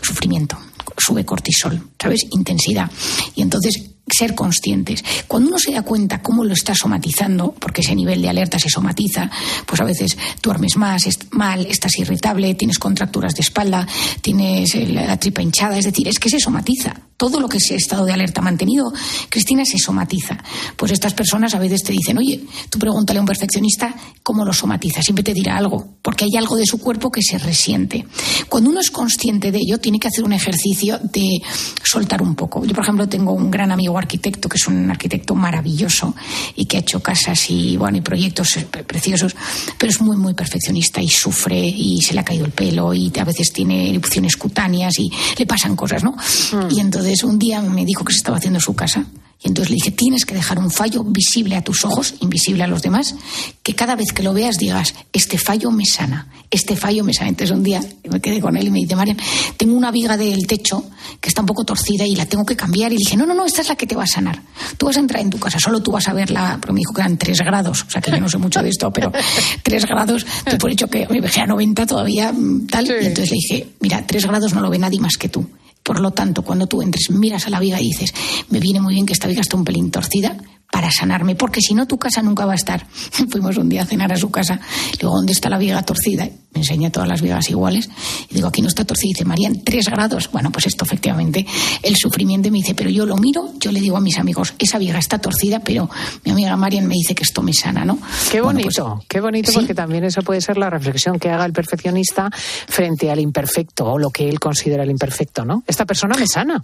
sufrimiento, 0.00 0.56
sube 0.96 1.24
cortisol, 1.24 1.90
¿sabes? 2.00 2.24
Intensidad. 2.30 2.90
Y 3.34 3.42
entonces 3.42 3.95
ser 4.08 4.34
conscientes. 4.34 5.04
Cuando 5.26 5.48
uno 5.48 5.58
se 5.58 5.72
da 5.72 5.82
cuenta 5.82 6.22
cómo 6.22 6.44
lo 6.44 6.52
está 6.52 6.74
somatizando, 6.74 7.52
porque 7.52 7.80
ese 7.80 7.94
nivel 7.94 8.22
de 8.22 8.28
alerta 8.28 8.58
se 8.58 8.68
somatiza, 8.68 9.30
pues 9.66 9.80
a 9.80 9.84
veces 9.84 10.16
duermes 10.42 10.76
más, 10.76 11.04
mal, 11.30 11.66
estás 11.66 11.98
irritable, 11.98 12.54
tienes 12.54 12.78
contracturas 12.78 13.34
de 13.34 13.42
espalda, 13.42 13.86
tienes 14.20 14.74
la 14.92 15.16
tripa 15.18 15.42
hinchada, 15.42 15.78
es 15.78 15.84
decir, 15.84 16.08
es 16.08 16.18
que 16.18 16.30
se 16.30 16.38
somatiza. 16.38 16.94
Todo 17.16 17.40
lo 17.40 17.48
que 17.48 17.56
ese 17.56 17.76
estado 17.76 18.04
de 18.04 18.12
alerta 18.12 18.42
mantenido, 18.42 18.92
Cristina, 19.30 19.64
se 19.64 19.78
somatiza. 19.78 20.38
Pues 20.76 20.92
estas 20.92 21.14
personas 21.14 21.54
a 21.54 21.58
veces 21.58 21.82
te 21.82 21.92
dicen, 21.92 22.18
oye, 22.18 22.44
tú 22.68 22.78
pregúntale 22.78 23.18
a 23.18 23.22
un 23.22 23.26
perfeccionista 23.26 23.94
cómo 24.22 24.44
lo 24.44 24.52
somatiza, 24.52 25.02
siempre 25.02 25.24
te 25.24 25.32
dirá 25.32 25.56
algo, 25.56 25.96
porque 26.02 26.26
hay 26.26 26.36
algo 26.36 26.56
de 26.56 26.66
su 26.66 26.78
cuerpo 26.78 27.10
que 27.10 27.22
se 27.22 27.38
resiente. 27.38 28.06
Cuando 28.50 28.68
uno 28.68 28.80
es 28.80 28.90
consciente 28.90 29.50
de 29.50 29.58
ello, 29.58 29.78
tiene 29.78 29.98
que 29.98 30.08
hacer 30.08 30.24
un 30.24 30.34
ejercicio 30.34 31.00
de 31.02 31.40
soltar 31.82 32.20
un 32.20 32.34
poco. 32.34 32.64
Yo, 32.66 32.74
por 32.74 32.84
ejemplo, 32.84 33.08
tengo 33.08 33.32
un 33.32 33.50
gran 33.50 33.72
amigo 33.72 33.95
arquitecto, 33.98 34.48
que 34.48 34.56
es 34.56 34.66
un 34.66 34.90
arquitecto 34.90 35.34
maravilloso 35.34 36.14
y 36.54 36.66
que 36.66 36.76
ha 36.76 36.80
hecho 36.80 37.00
casas 37.00 37.50
y, 37.50 37.76
bueno, 37.76 37.98
y 37.98 38.00
proyectos 38.00 38.58
preciosos, 38.86 39.34
pero 39.78 39.90
es 39.90 40.00
muy, 40.00 40.16
muy 40.16 40.34
perfeccionista 40.34 41.00
y 41.00 41.08
sufre 41.08 41.58
y 41.58 42.00
se 42.02 42.14
le 42.14 42.20
ha 42.20 42.24
caído 42.24 42.44
el 42.44 42.52
pelo 42.52 42.92
y 42.94 43.12
a 43.18 43.24
veces 43.24 43.52
tiene 43.52 43.90
erupciones 43.90 44.36
cutáneas 44.36 44.98
y 44.98 45.10
le 45.38 45.46
pasan 45.46 45.76
cosas, 45.76 46.02
¿no? 46.02 46.12
Mm. 46.12 46.74
Y 46.74 46.80
entonces 46.80 47.22
un 47.24 47.38
día 47.38 47.60
me 47.60 47.84
dijo 47.84 48.04
que 48.04 48.12
se 48.12 48.18
estaba 48.18 48.38
haciendo 48.38 48.60
su 48.60 48.74
casa 48.74 49.04
y 49.42 49.48
entonces 49.48 49.70
le 49.70 49.74
dije, 49.74 49.90
tienes 49.90 50.24
que 50.24 50.34
dejar 50.34 50.58
un 50.58 50.70
fallo 50.70 51.04
visible 51.04 51.56
a 51.56 51.62
tus 51.62 51.84
ojos, 51.84 52.14
invisible 52.20 52.64
a 52.64 52.66
los 52.66 52.80
demás, 52.80 53.14
que 53.62 53.74
cada 53.74 53.94
vez 53.94 54.12
que 54.12 54.22
lo 54.22 54.32
veas 54.32 54.56
digas, 54.56 54.94
este 55.12 55.36
fallo 55.36 55.70
me 55.70 55.84
sana, 55.84 56.28
este 56.50 56.74
fallo 56.74 57.04
me 57.04 57.12
sana. 57.12 57.28
Entonces 57.28 57.54
un 57.54 57.62
día 57.62 57.80
me 58.10 58.20
quedé 58.20 58.40
con 58.40 58.56
él 58.56 58.68
y 58.68 58.70
me 58.70 58.80
dice, 58.80 58.96
Marian, 58.96 59.18
tengo 59.58 59.76
una 59.76 59.90
viga 59.90 60.16
del 60.16 60.46
techo 60.46 60.84
que 61.20 61.28
está 61.28 61.42
un 61.42 61.46
poco 61.46 61.64
torcida 61.64 62.06
y 62.06 62.16
la 62.16 62.24
tengo 62.24 62.46
que 62.46 62.56
cambiar. 62.56 62.92
Y 62.94 62.96
dije, 62.96 63.16
no, 63.16 63.26
no, 63.26 63.34
no, 63.34 63.44
esta 63.44 63.60
es 63.60 63.68
la 63.68 63.76
que 63.76 63.86
te 63.86 63.94
va 63.94 64.04
a 64.04 64.08
sanar. 64.08 64.40
Tú 64.78 64.86
vas 64.86 64.96
a 64.96 65.00
entrar 65.00 65.20
en 65.20 65.28
tu 65.28 65.38
casa, 65.38 65.58
solo 65.58 65.82
tú 65.82 65.92
vas 65.92 66.08
a 66.08 66.14
verla, 66.14 66.56
pero 66.60 66.72
me 66.72 66.78
dijo 66.78 66.94
que 66.94 67.02
eran 67.02 67.18
tres 67.18 67.38
grados, 67.40 67.84
o 67.86 67.90
sea 67.90 68.00
que 68.00 68.10
yo 68.12 68.20
no 68.20 68.30
sé 68.30 68.38
mucho 68.38 68.62
de 68.62 68.70
esto, 68.70 68.90
pero 68.90 69.12
tres 69.62 69.84
grados, 69.84 70.24
tú 70.48 70.56
por 70.56 70.70
hecho 70.70 70.88
que 70.88 71.06
me 71.08 71.20
dejé 71.20 71.42
a 71.42 71.46
90 71.46 71.84
todavía, 71.86 72.32
mm, 72.32 72.68
tal. 72.68 72.86
Y 72.86 73.06
entonces 73.06 73.30
le 73.30 73.36
dije, 73.36 73.68
mira, 73.80 74.06
tres 74.06 74.24
grados 74.26 74.54
no 74.54 74.62
lo 74.62 74.70
ve 74.70 74.78
nadie 74.78 74.98
más 74.98 75.16
que 75.18 75.28
tú. 75.28 75.46
Por 75.86 76.00
lo 76.00 76.10
tanto, 76.10 76.42
cuando 76.42 76.66
tú 76.66 76.82
entres, 76.82 77.10
miras 77.10 77.46
a 77.46 77.50
la 77.50 77.60
viga 77.60 77.80
y 77.80 77.84
dices, 77.84 78.12
me 78.50 78.58
viene 78.58 78.80
muy 78.80 78.94
bien 78.94 79.06
que 79.06 79.12
esta 79.12 79.28
viga 79.28 79.40
esté 79.40 79.54
un 79.54 79.64
pelín 79.64 79.92
torcida, 79.92 80.36
para 80.70 80.90
sanarme, 80.90 81.34
porque 81.34 81.60
si 81.60 81.74
no 81.74 81.86
tu 81.86 81.98
casa 81.98 82.22
nunca 82.22 82.44
va 82.44 82.52
a 82.52 82.56
estar. 82.56 82.86
Fuimos 83.30 83.56
un 83.56 83.68
día 83.68 83.82
a 83.82 83.86
cenar 83.86 84.12
a 84.12 84.16
su 84.16 84.30
casa, 84.30 84.60
le 84.92 84.98
digo, 84.98 85.10
¿dónde 85.10 85.32
está 85.32 85.48
la 85.48 85.58
viga 85.58 85.82
torcida? 85.82 86.28
Me 86.52 86.60
enseña 86.60 86.90
todas 86.90 87.08
las 87.08 87.20
vigas 87.20 87.50
iguales, 87.50 87.90
y 88.30 88.34
digo, 88.34 88.48
aquí 88.48 88.62
no 88.62 88.68
está 88.68 88.84
torcida, 88.84 89.10
y 89.10 89.12
dice, 89.12 89.24
Marían, 89.24 89.62
tres 89.62 89.86
grados. 89.88 90.30
Bueno, 90.32 90.50
pues 90.50 90.66
esto 90.66 90.84
efectivamente, 90.84 91.46
el 91.82 91.96
sufrimiento 91.96 92.50
me 92.50 92.58
dice, 92.58 92.74
pero 92.74 92.88
yo 92.88 93.04
lo 93.04 93.16
miro, 93.16 93.52
yo 93.58 93.72
le 93.72 93.80
digo 93.80 93.96
a 93.96 94.00
mis 94.00 94.18
amigos, 94.18 94.54
esa 94.58 94.78
viga 94.78 94.98
está 94.98 95.18
torcida, 95.18 95.60
pero 95.60 95.88
mi 96.24 96.32
amiga 96.32 96.56
Marian 96.56 96.86
me 96.86 96.94
dice 96.94 97.14
que 97.14 97.24
esto 97.24 97.42
me 97.42 97.52
sana, 97.52 97.84
¿no? 97.84 97.98
Qué 98.30 98.42
pues 98.42 98.54
bonito, 98.54 99.02
qué 99.08 99.20
bonito, 99.20 99.52
porque 99.52 99.74
también 99.74 100.04
eso 100.04 100.22
puede 100.22 100.40
ser 100.40 100.56
la 100.56 100.70
reflexión 100.70 101.18
que 101.18 101.30
haga 101.30 101.44
el 101.44 101.52
perfeccionista 101.52 102.30
frente 102.32 103.10
al 103.10 103.20
imperfecto, 103.20 103.84
o 103.86 103.98
lo 103.98 104.10
que 104.10 104.28
él 104.28 104.40
considera 104.40 104.82
el 104.82 104.90
imperfecto, 104.90 105.44
¿no? 105.44 105.62
Esta 105.66 105.84
persona 105.84 106.16
me 106.18 106.26
sana. 106.26 106.62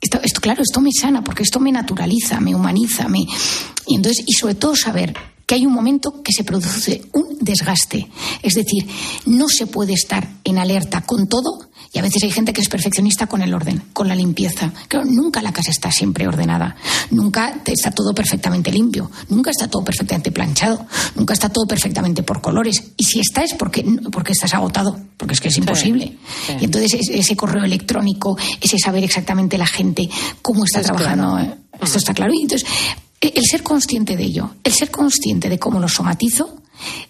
Esto, 0.00 0.20
esto, 0.22 0.40
claro, 0.40 0.62
esto 0.62 0.80
me 0.80 0.90
sana 0.92 1.24
porque 1.24 1.42
esto 1.42 1.58
me 1.58 1.72
naturaliza, 1.72 2.40
me 2.40 2.54
humaniza, 2.54 3.08
me... 3.08 3.26
Y 3.86 3.94
entonces, 3.96 4.24
y 4.26 4.32
sobre 4.32 4.54
todo 4.54 4.76
saber 4.76 5.14
que 5.46 5.54
hay 5.54 5.64
un 5.64 5.72
momento 5.72 6.22
que 6.22 6.32
se 6.32 6.44
produce 6.44 7.02
un 7.12 7.38
desgaste. 7.40 8.08
Es 8.42 8.54
decir, 8.54 8.86
no 9.26 9.48
se 9.48 9.66
puede 9.66 9.94
estar 9.94 10.28
en 10.44 10.58
alerta 10.58 11.02
con 11.02 11.28
todo 11.28 11.70
y 11.92 11.98
a 11.98 12.02
veces 12.02 12.22
hay 12.22 12.30
gente 12.30 12.52
que 12.52 12.60
es 12.60 12.68
perfeccionista 12.68 13.26
con 13.26 13.42
el 13.42 13.54
orden, 13.54 13.82
con 13.92 14.08
la 14.08 14.14
limpieza. 14.14 14.72
Claro, 14.88 15.06
nunca 15.06 15.42
la 15.42 15.52
casa 15.52 15.70
está 15.70 15.90
siempre 15.90 16.26
ordenada, 16.26 16.76
nunca 17.10 17.54
está 17.66 17.90
todo 17.90 18.14
perfectamente 18.14 18.70
limpio, 18.70 19.10
nunca 19.28 19.50
está 19.50 19.68
todo 19.68 19.84
perfectamente 19.84 20.32
planchado, 20.32 20.86
nunca 21.14 21.34
está 21.34 21.48
todo 21.48 21.66
perfectamente 21.66 22.22
por 22.22 22.40
colores. 22.40 22.92
Y 22.96 23.04
si 23.04 23.20
está 23.20 23.42
es 23.42 23.54
porque, 23.54 23.84
porque 24.12 24.32
estás 24.32 24.54
agotado, 24.54 24.98
porque 25.16 25.34
es 25.34 25.40
que 25.40 25.48
es 25.48 25.56
imposible. 25.58 26.16
Y 26.60 26.64
entonces 26.64 27.08
ese 27.08 27.36
correo 27.36 27.64
electrónico, 27.64 28.36
ese 28.60 28.78
saber 28.78 29.04
exactamente 29.04 29.58
la 29.58 29.66
gente 29.66 30.08
cómo 30.42 30.64
está 30.64 30.82
trabajando, 30.82 31.38
eh, 31.38 31.54
esto 31.80 31.98
está 31.98 32.14
claro. 32.14 32.32
Y 32.34 32.42
entonces 32.42 32.68
el 33.20 33.44
ser 33.44 33.62
consciente 33.62 34.16
de 34.16 34.24
ello, 34.24 34.50
el 34.62 34.72
ser 34.72 34.90
consciente 34.90 35.48
de 35.48 35.58
cómo 35.58 35.80
lo 35.80 35.88
somatizo, 35.88 36.62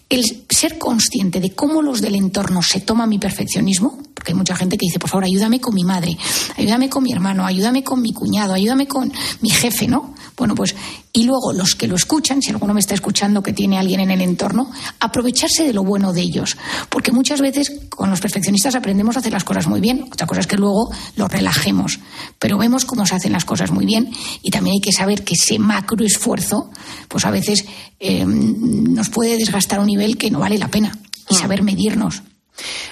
el 0.09 0.45
ser 0.49 0.77
consciente 0.77 1.39
de 1.39 1.53
cómo 1.53 1.81
los 1.81 2.01
del 2.01 2.15
entorno 2.15 2.61
se 2.61 2.79
toman 2.79 3.09
mi 3.09 3.19
perfeccionismo, 3.19 3.99
porque 4.13 4.31
hay 4.31 4.37
mucha 4.37 4.55
gente 4.55 4.77
que 4.77 4.85
dice, 4.85 4.99
por 4.99 5.09
favor, 5.09 5.25
ayúdame 5.25 5.59
con 5.59 5.75
mi 5.75 5.83
madre, 5.83 6.17
ayúdame 6.55 6.89
con 6.89 7.03
mi 7.03 7.11
hermano, 7.11 7.45
ayúdame 7.45 7.83
con 7.83 8.01
mi 8.01 8.13
cuñado, 8.13 8.53
ayúdame 8.53 8.87
con 8.87 9.11
mi 9.41 9.49
jefe, 9.49 9.87
¿no? 9.87 10.15
Bueno, 10.37 10.53
pues, 10.53 10.75
y 11.13 11.23
luego 11.23 11.51
los 11.51 11.73
que 11.73 11.87
lo 11.87 11.95
escuchan, 11.95 12.43
si 12.43 12.51
alguno 12.51 12.75
me 12.75 12.79
está 12.79 12.93
escuchando 12.93 13.41
que 13.41 13.51
tiene 13.51 13.79
alguien 13.79 14.01
en 14.01 14.11
el 14.11 14.21
entorno, 14.21 14.69
aprovecharse 14.99 15.63
de 15.63 15.73
lo 15.73 15.83
bueno 15.83 16.13
de 16.13 16.21
ellos. 16.21 16.57
Porque 16.89 17.11
muchas 17.11 17.41
veces 17.41 17.71
con 17.89 18.11
los 18.11 18.21
perfeccionistas 18.21 18.75
aprendemos 18.75 19.15
a 19.15 19.19
hacer 19.19 19.33
las 19.33 19.43
cosas 19.43 19.65
muy 19.65 19.81
bien. 19.81 20.05
Otra 20.11 20.27
cosa 20.27 20.41
es 20.41 20.47
que 20.47 20.57
luego 20.57 20.91
lo 21.15 21.27
relajemos. 21.27 21.99
Pero 22.37 22.59
vemos 22.59 22.85
cómo 22.85 23.07
se 23.07 23.15
hacen 23.15 23.31
las 23.31 23.45
cosas 23.45 23.71
muy 23.71 23.87
bien 23.87 24.11
y 24.43 24.51
también 24.51 24.75
hay 24.75 24.81
que 24.81 24.91
saber 24.91 25.23
que 25.23 25.33
ese 25.33 25.57
macro 25.57 26.05
esfuerzo, 26.05 26.69
pues 27.07 27.25
a 27.25 27.31
veces 27.31 27.65
eh, 27.99 28.23
nos 28.23 29.09
puede 29.09 29.37
desgastar 29.37 29.79
un 29.79 29.89
nivel 29.97 30.17
que 30.17 30.31
no 30.31 30.39
vale 30.39 30.57
la 30.57 30.67
pena 30.69 30.95
y 31.29 31.33
Mm. 31.35 31.37
saber 31.37 31.63
medirnos. 31.63 32.21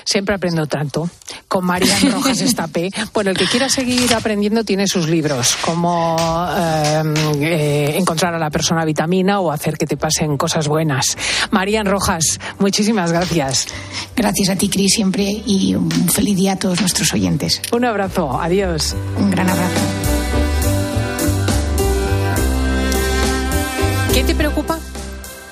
Siempre 0.03 0.36
aprendo 0.36 0.68
tanto. 0.68 1.10
Con 1.47 1.66
Marian 1.66 2.12
Rojas 2.12 2.39
Estapé. 2.41 2.91
Bueno, 3.16 3.32
el 3.32 3.38
que 3.38 3.45
quiera 3.47 3.68
seguir 3.68 4.14
aprendiendo 4.14 4.64
tiene 4.64 4.86
sus 4.88 5.08
libros, 5.10 5.56
como 5.66 6.16
eh, 6.56 7.01
eh, 7.41 7.95
encontrar 7.97 8.36
a 8.36 8.38
la 8.38 8.51
persona 8.51 8.86
vitamina 8.86 9.39
o 9.39 9.51
hacer 9.51 9.76
que 9.76 9.88
te 9.88 9.97
pasen 9.97 10.38
cosas 10.38 10.68
buenas. 10.68 11.18
Marian 11.49 11.88
Rojas, 11.88 12.39
muchísimas 12.60 13.12
gracias. 13.12 13.66
Gracias 14.16 14.49
a 14.49 14.56
ti, 14.56 14.70
Cris, 14.70 14.93
siempre 14.93 15.24
y 15.47 15.74
un 15.74 15.89
feliz 16.10 16.36
día 16.38 16.51
a 16.53 16.56
todos 16.58 16.80
nuestros 16.82 17.12
oyentes. 17.14 17.60
Un 17.72 17.86
abrazo, 17.86 18.39
adiós. 18.39 18.95
Un 19.18 19.32
gran 19.32 19.49
abrazo. 19.49 19.82
¿Qué 24.14 24.24
te 24.24 24.36
preocupa? 24.36 24.78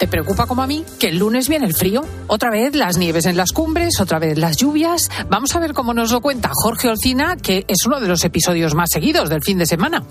¿Te 0.03 0.09
preocupa 0.09 0.47
como 0.47 0.61
a 0.61 0.67
mí 0.67 0.83
que 0.99 1.07
el 1.07 1.17
lunes 1.17 1.47
viene 1.47 1.65
el 1.65 1.73
frío? 1.73 2.01
Otra 2.27 2.49
vez 2.49 2.75
las 2.75 2.97
nieves 2.97 3.25
en 3.25 3.37
las 3.37 3.53
cumbres, 3.53 4.01
otra 4.01 4.19
vez 4.19 4.37
las 4.37 4.57
lluvias. 4.57 5.09
Vamos 5.29 5.55
a 5.55 5.61
ver 5.61 5.71
cómo 5.71 5.93
nos 5.93 6.11
lo 6.11 6.19
cuenta 6.19 6.49
Jorge 6.51 6.89
Olcina, 6.89 7.37
que 7.37 7.63
es 7.69 7.85
uno 7.85 8.01
de 8.01 8.09
los 8.09 8.25
episodios 8.25 8.75
más 8.75 8.89
seguidos 8.91 9.29
del 9.29 9.41
fin 9.41 9.59
de 9.59 9.65
semana. 9.65 10.03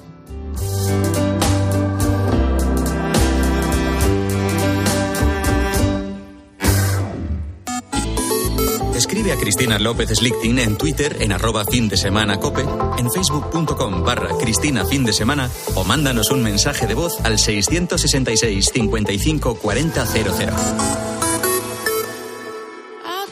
Escribe 9.22 9.38
a 9.38 9.40
Cristina 9.40 9.78
López 9.78 10.08
Slichting 10.08 10.58
en 10.58 10.76
Twitter 10.76 11.18
en 11.20 11.30
arroba 11.30 11.64
fin 11.64 11.88
de 11.88 11.96
semana 11.96 12.40
cope, 12.40 12.62
en 12.98 13.08
facebook.com 13.08 14.02
barra 14.02 14.30
Cristina 14.40 14.84
fin 14.84 15.04
de 15.04 15.12
semana 15.12 15.48
o 15.76 15.84
mándanos 15.84 16.32
un 16.32 16.42
mensaje 16.42 16.88
de 16.88 16.94
voz 16.94 17.20
al 17.22 17.38
666 17.38 18.70
55 18.74 19.54
40 19.54 20.06
00. 20.06 21.31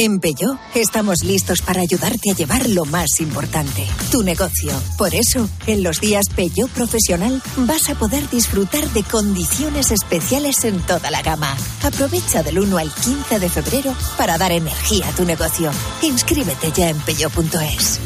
En 0.00 0.20
Peugeot 0.20 0.56
estamos 0.76 1.24
listos 1.24 1.60
para 1.60 1.80
ayudarte 1.80 2.30
a 2.30 2.34
llevar 2.34 2.68
lo 2.68 2.84
más 2.84 3.18
importante, 3.18 3.84
tu 4.12 4.22
negocio. 4.22 4.70
Por 4.96 5.12
eso, 5.12 5.50
en 5.66 5.82
los 5.82 6.00
días 6.00 6.26
Peugeot 6.36 6.70
Profesional 6.70 7.42
vas 7.56 7.90
a 7.90 7.96
poder 7.96 8.30
disfrutar 8.30 8.88
de 8.90 9.02
condiciones 9.02 9.90
especiales 9.90 10.64
en 10.64 10.78
toda 10.82 11.10
la 11.10 11.20
gama. 11.22 11.52
Aprovecha 11.82 12.44
del 12.44 12.60
1 12.60 12.78
al 12.78 12.94
15 12.94 13.40
de 13.40 13.48
febrero 13.48 13.92
para 14.16 14.38
dar 14.38 14.52
energía 14.52 15.08
a 15.08 15.12
tu 15.16 15.24
negocio. 15.24 15.72
Inscríbete 16.02 16.70
ya 16.70 16.90
en 16.90 17.00
peugeot.es. 17.00 17.98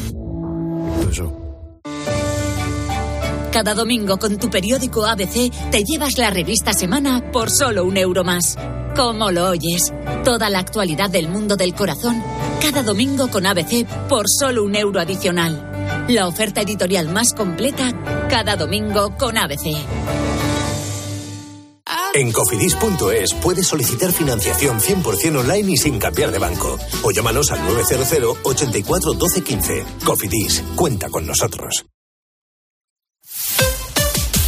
Cada 3.51 3.75
domingo 3.75 4.17
con 4.17 4.39
tu 4.39 4.49
periódico 4.49 5.05
ABC 5.05 5.51
te 5.69 5.83
llevas 5.83 6.17
la 6.17 6.31
revista 6.31 6.73
Semana 6.73 7.31
por 7.31 7.51
solo 7.51 7.85
un 7.85 7.97
euro 7.97 8.23
más. 8.23 8.57
¿Cómo 8.95 9.31
lo 9.31 9.49
oyes? 9.49 9.91
Toda 10.23 10.49
la 10.51 10.59
actualidad 10.59 11.09
del 11.09 11.27
mundo 11.27 11.55
del 11.55 11.73
corazón, 11.73 12.21
cada 12.61 12.83
domingo 12.83 13.27
con 13.27 13.45
ABC 13.47 13.87
por 14.07 14.25
solo 14.29 14.63
un 14.63 14.75
euro 14.75 14.99
adicional. 14.99 16.05
La 16.07 16.27
oferta 16.27 16.61
editorial 16.61 17.09
más 17.09 17.33
completa, 17.33 17.91
cada 18.29 18.55
domingo 18.55 19.17
con 19.17 19.37
ABC. 19.37 19.75
En 22.13 22.31
cofidis.es 22.31 23.33
puedes 23.41 23.65
solicitar 23.65 24.11
financiación 24.11 24.79
100% 24.79 25.39
online 25.39 25.71
y 25.71 25.77
sin 25.77 25.97
cambiar 25.97 26.31
de 26.31 26.37
banco. 26.37 26.77
O 27.01 27.09
llámanos 27.09 27.51
al 27.51 27.65
900 27.65 28.37
84 28.43 29.13
12 29.13 29.41
15. 29.41 29.85
Cofidis, 30.05 30.63
cuenta 30.75 31.09
con 31.09 31.25
nosotros. 31.25 31.85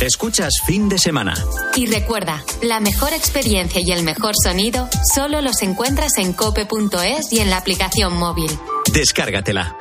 Escuchas 0.02 0.56
fin 0.66 0.90
de 0.90 0.98
semana. 0.98 1.34
Y 1.76 1.86
recuerda, 1.86 2.44
la 2.62 2.82
mejor 2.82 3.14
experiencia 3.14 3.82
y 3.82 3.92
el 3.92 4.04
mejor 4.04 4.34
sonido 4.36 4.90
solo 5.14 5.42
los 5.42 5.62
encuentras 5.62 6.18
en 6.18 6.34
cope.es 6.34 7.32
y 7.32 7.40
en 7.40 7.50
la 7.50 7.58
aplicación 7.58 8.14
móvil. 8.18 8.52
Descárgatela. 8.94 9.78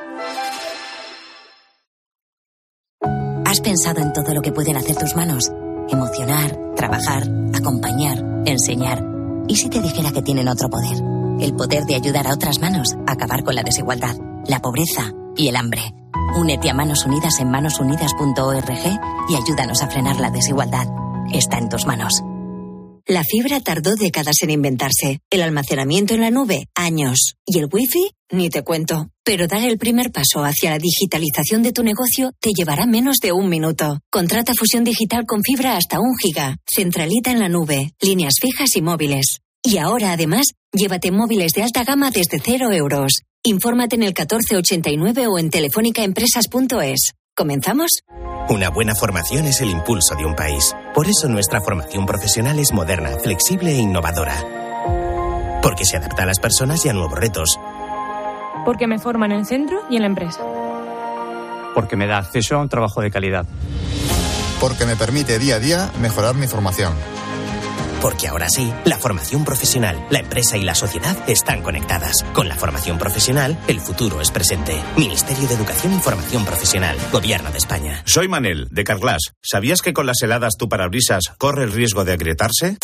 ¿Has 3.45 3.59
pensado 3.59 3.99
en 4.01 4.13
todo 4.13 4.33
lo 4.33 4.41
que 4.41 4.53
pueden 4.53 4.77
hacer 4.77 4.95
tus 4.95 5.15
manos? 5.15 5.51
Emocionar, 5.89 6.57
trabajar, 6.77 7.23
acompañar, 7.53 8.23
enseñar. 8.45 9.03
¿Y 9.49 9.57
si 9.57 9.69
te 9.69 9.81
dijera 9.81 10.13
que 10.13 10.21
tienen 10.21 10.47
otro 10.47 10.69
poder? 10.69 10.97
El 11.41 11.53
poder 11.55 11.83
de 11.83 11.95
ayudar 11.95 12.27
a 12.27 12.33
otras 12.33 12.59
manos 12.59 12.95
a 13.05 13.11
acabar 13.11 13.43
con 13.43 13.53
la 13.53 13.63
desigualdad, 13.63 14.15
la 14.47 14.61
pobreza 14.61 15.11
y 15.37 15.47
el 15.47 15.55
hambre. 15.55 15.93
Únete 16.37 16.69
a 16.69 16.73
Manos 16.73 17.05
Unidas 17.05 17.39
en 17.39 17.49
manosunidas.org 17.49 18.69
y 19.29 19.35
ayúdanos 19.35 19.81
a 19.81 19.87
frenar 19.89 20.19
la 20.19 20.31
desigualdad. 20.31 20.87
Está 21.31 21.57
en 21.57 21.69
tus 21.69 21.85
manos. 21.85 22.23
La 23.07 23.23
fibra 23.23 23.59
tardó 23.59 23.95
décadas 23.95 24.35
en 24.41 24.49
inventarse, 24.49 25.19
el 25.29 25.43
almacenamiento 25.43 26.15
en 26.15 26.21
la 26.21 26.31
nube 26.31 26.67
años 26.73 27.35
y 27.45 27.59
el 27.59 27.67
wifi 27.71 28.09
ni 28.31 28.49
te 28.49 28.63
cuento. 28.63 29.09
Pero 29.23 29.47
dar 29.47 29.63
el 29.63 29.77
primer 29.77 30.11
paso 30.11 30.43
hacia 30.43 30.71
la 30.71 30.79
digitalización 30.79 31.61
de 31.61 31.71
tu 31.71 31.83
negocio 31.83 32.31
te 32.39 32.49
llevará 32.51 32.87
menos 32.87 33.17
de 33.21 33.31
un 33.31 33.47
minuto. 33.47 33.99
Contrata 34.09 34.53
fusión 34.57 34.83
digital 34.83 35.25
con 35.27 35.41
fibra 35.43 35.77
hasta 35.77 35.99
un 35.99 36.15
giga, 36.17 36.57
centralita 36.65 37.31
en 37.31 37.39
la 37.39 37.49
nube, 37.49 37.91
líneas 38.01 38.33
fijas 38.41 38.75
y 38.75 38.81
móviles. 38.81 39.39
Y 39.63 39.77
ahora 39.77 40.11
además, 40.11 40.47
llévate 40.71 41.11
móviles 41.11 41.53
de 41.53 41.63
alta 41.63 41.83
gama 41.83 42.09
desde 42.11 42.39
cero 42.43 42.71
euros. 42.71 43.21
Infórmate 43.47 43.95
en 43.95 44.01
el 44.01 44.07
1489 44.07 45.27
o 45.27 45.37
en 45.37 45.51
telefónicaempresas.es. 45.51 47.11
¿Comenzamos? 47.35 47.99
Una 48.49 48.71
buena 48.71 48.95
formación 48.95 49.45
es 49.45 49.61
el 49.61 49.69
impulso 49.69 50.15
de 50.15 50.25
un 50.25 50.35
país. 50.35 50.75
Por 50.95 51.07
eso 51.07 51.27
nuestra 51.27 51.61
formación 51.61 52.07
profesional 52.07 52.57
es 52.57 52.73
moderna, 52.73 53.11
flexible 53.21 53.69
e 53.69 53.77
innovadora. 53.77 54.35
Porque 55.61 55.85
se 55.85 55.97
adapta 55.97 56.23
a 56.23 56.25
las 56.25 56.39
personas 56.39 56.83
y 56.87 56.89
a 56.89 56.93
nuevos 56.93 57.19
retos. 57.19 57.59
Porque 58.65 58.87
me 58.87 58.97
forman 58.97 59.31
en 59.31 59.41
el 59.41 59.45
centro 59.45 59.83
y 59.91 59.97
en 59.97 60.01
la 60.01 60.07
empresa. 60.07 60.41
Porque 61.75 61.95
me 61.95 62.07
da 62.07 62.17
acceso 62.17 62.55
a 62.55 62.61
un 62.61 62.69
trabajo 62.69 63.01
de 63.01 63.11
calidad. 63.11 63.45
Porque 64.59 64.87
me 64.87 64.95
permite 64.95 65.37
día 65.37 65.57
a 65.57 65.59
día 65.59 65.91
mejorar 66.01 66.33
mi 66.33 66.47
formación. 66.47 66.95
Porque 68.05 68.27
ahora 68.27 68.49
sí, 68.49 68.71
la 68.83 68.99
formación 68.99 69.43
profesional, 69.43 70.05
la 70.11 70.19
empresa 70.19 70.57
y 70.57 70.61
la 70.61 70.75
sociedad 70.75 71.17
están 71.27 71.63
conectadas. 71.63 72.23
Con 72.35 72.47
la 72.47 72.55
formación 72.55 72.99
profesional, 72.99 73.57
el 73.67 73.79
futuro 73.79 74.21
es 74.21 74.29
presente. 74.29 74.79
Ministerio 74.95 75.47
de 75.47 75.55
Educación 75.55 75.91
y 75.91 75.99
Formación 75.99 76.45
Profesional, 76.45 76.95
Gobierno 77.11 77.49
de 77.49 77.57
España. 77.57 78.03
Soy 78.05 78.27
Manel, 78.27 78.67
de 78.69 78.83
Carglass. 78.83 79.33
¿Sabías 79.41 79.81
que 79.81 79.93
con 79.93 80.05
las 80.05 80.21
heladas 80.21 80.53
tu 80.55 80.69
parabrisas 80.69 81.33
corre 81.39 81.63
el 81.63 81.71
riesgo 81.71 82.05
de 82.05 82.13
agrietarse? 82.13 82.77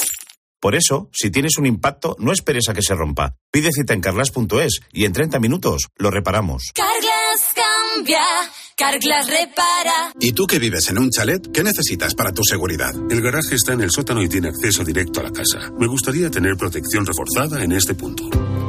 Por 0.60 0.74
eso, 0.74 1.10
si 1.14 1.30
tienes 1.30 1.60
un 1.60 1.68
impacto, 1.68 2.16
no 2.18 2.32
esperes 2.32 2.70
a 2.70 2.74
que 2.74 2.82
se 2.82 2.96
rompa. 2.96 3.36
Pide 3.52 3.72
cita 3.72 3.94
en 3.94 4.02
carglass.es 4.02 4.82
y 4.92 5.06
en 5.06 5.14
30 5.14 5.40
minutos 5.40 5.88
lo 5.98 6.10
reparamos. 6.10 6.72
Carglass 6.74 7.11
cambia, 7.96 8.20
Carglass 8.76 9.28
repara. 9.28 10.14
¿Y 10.20 10.34
tú 10.34 10.46
que 10.46 10.60
vives 10.60 10.90
en 10.90 10.98
un 10.98 11.10
chalet? 11.10 11.52
¿Qué 11.52 11.64
necesitas 11.64 12.16
para 12.16 12.32
tu 12.32 12.44
seguridad? 12.44 12.92
El 13.10 13.22
garaje 13.22 13.56
está 13.56 13.74
en 13.74 13.82
el 13.82 13.92
sótano 13.92 14.22
y 14.22 14.30
tiene 14.30 14.50
acceso 14.50 14.84
directo 14.84 15.20
a 15.20 15.24
la 15.24 15.32
casa. 15.32 15.72
Me 15.78 15.88
gustaría 15.88 16.30
tener 16.30 16.56
protección 16.58 17.06
reforzada 17.06 17.64
en 17.64 17.72
este 17.74 17.94
punto. 17.96 18.30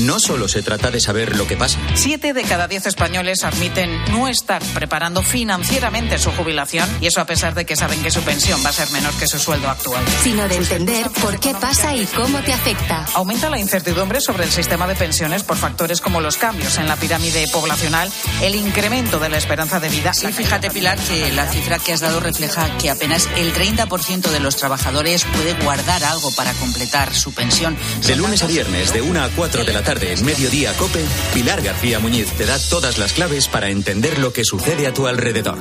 No 0.00 0.18
solo 0.18 0.48
se 0.48 0.62
trata 0.62 0.90
de 0.90 1.00
saber 1.00 1.36
lo 1.36 1.46
que 1.46 1.56
pasa. 1.56 1.78
Siete 1.94 2.32
de 2.32 2.42
cada 2.42 2.66
diez 2.66 2.86
españoles 2.86 3.44
admiten 3.44 4.02
no 4.10 4.26
estar 4.26 4.62
preparando 4.74 5.22
financieramente 5.22 6.18
su 6.18 6.32
jubilación 6.32 6.88
y 7.00 7.06
eso 7.06 7.20
a 7.20 7.26
pesar 7.26 7.54
de 7.54 7.64
que 7.64 7.76
saben 7.76 8.02
que 8.02 8.10
su 8.10 8.20
pensión 8.22 8.60
va 8.64 8.70
a 8.70 8.72
ser 8.72 8.90
menor 8.90 9.14
que 9.14 9.28
su 9.28 9.38
sueldo 9.38 9.70
actual. 9.70 10.04
Sino 10.22 10.48
de 10.48 10.56
entender 10.56 11.08
por 11.22 11.38
qué 11.38 11.54
pasa 11.54 11.94
y 11.94 12.06
cómo 12.06 12.40
te 12.40 12.52
afecta. 12.52 13.06
Aumenta 13.14 13.48
la 13.50 13.58
incertidumbre 13.58 14.20
sobre 14.20 14.44
el 14.44 14.50
sistema 14.50 14.88
de 14.88 14.96
pensiones 14.96 15.44
por 15.44 15.56
factores 15.56 16.00
como 16.00 16.20
los 16.20 16.36
cambios 16.36 16.76
en 16.78 16.88
la 16.88 16.96
pirámide 16.96 17.46
poblacional, 17.52 18.10
el 18.42 18.56
incremento 18.56 19.20
de 19.20 19.28
la 19.28 19.38
esperanza 19.38 19.78
de 19.78 19.88
vida. 19.88 20.12
Sí, 20.12 20.26
fíjate 20.32 20.70
Pilar 20.70 20.98
que 20.98 21.30
la 21.32 21.46
cifra 21.46 21.78
que 21.78 21.92
has 21.92 22.00
dado 22.00 22.18
refleja 22.18 22.76
que 22.78 22.90
apenas 22.90 23.28
el 23.36 23.54
30% 23.54 24.30
de 24.30 24.40
los 24.40 24.56
trabajadores 24.56 25.24
puede 25.24 25.54
guardar 25.62 26.02
algo 26.02 26.32
para 26.32 26.52
completar 26.54 27.14
su 27.14 27.32
pensión. 27.32 27.76
De 28.04 28.16
lunes 28.16 28.42
a 28.42 28.46
viernes, 28.46 28.92
de 28.92 29.02
1 29.02 29.22
a 29.22 29.28
4 29.28 29.64
de 29.64 29.72
la 29.72 29.83
tarde 29.84 30.12
en 30.12 30.24
Mediodía 30.24 30.72
Cope, 30.78 31.04
Pilar 31.34 31.62
García 31.62 32.00
Muñiz 32.00 32.32
te 32.32 32.46
da 32.46 32.58
todas 32.70 32.98
las 32.98 33.12
claves 33.12 33.48
para 33.48 33.68
entender 33.68 34.18
lo 34.18 34.32
que 34.32 34.44
sucede 34.44 34.86
a 34.86 34.94
tu 34.94 35.06
alrededor. 35.06 35.58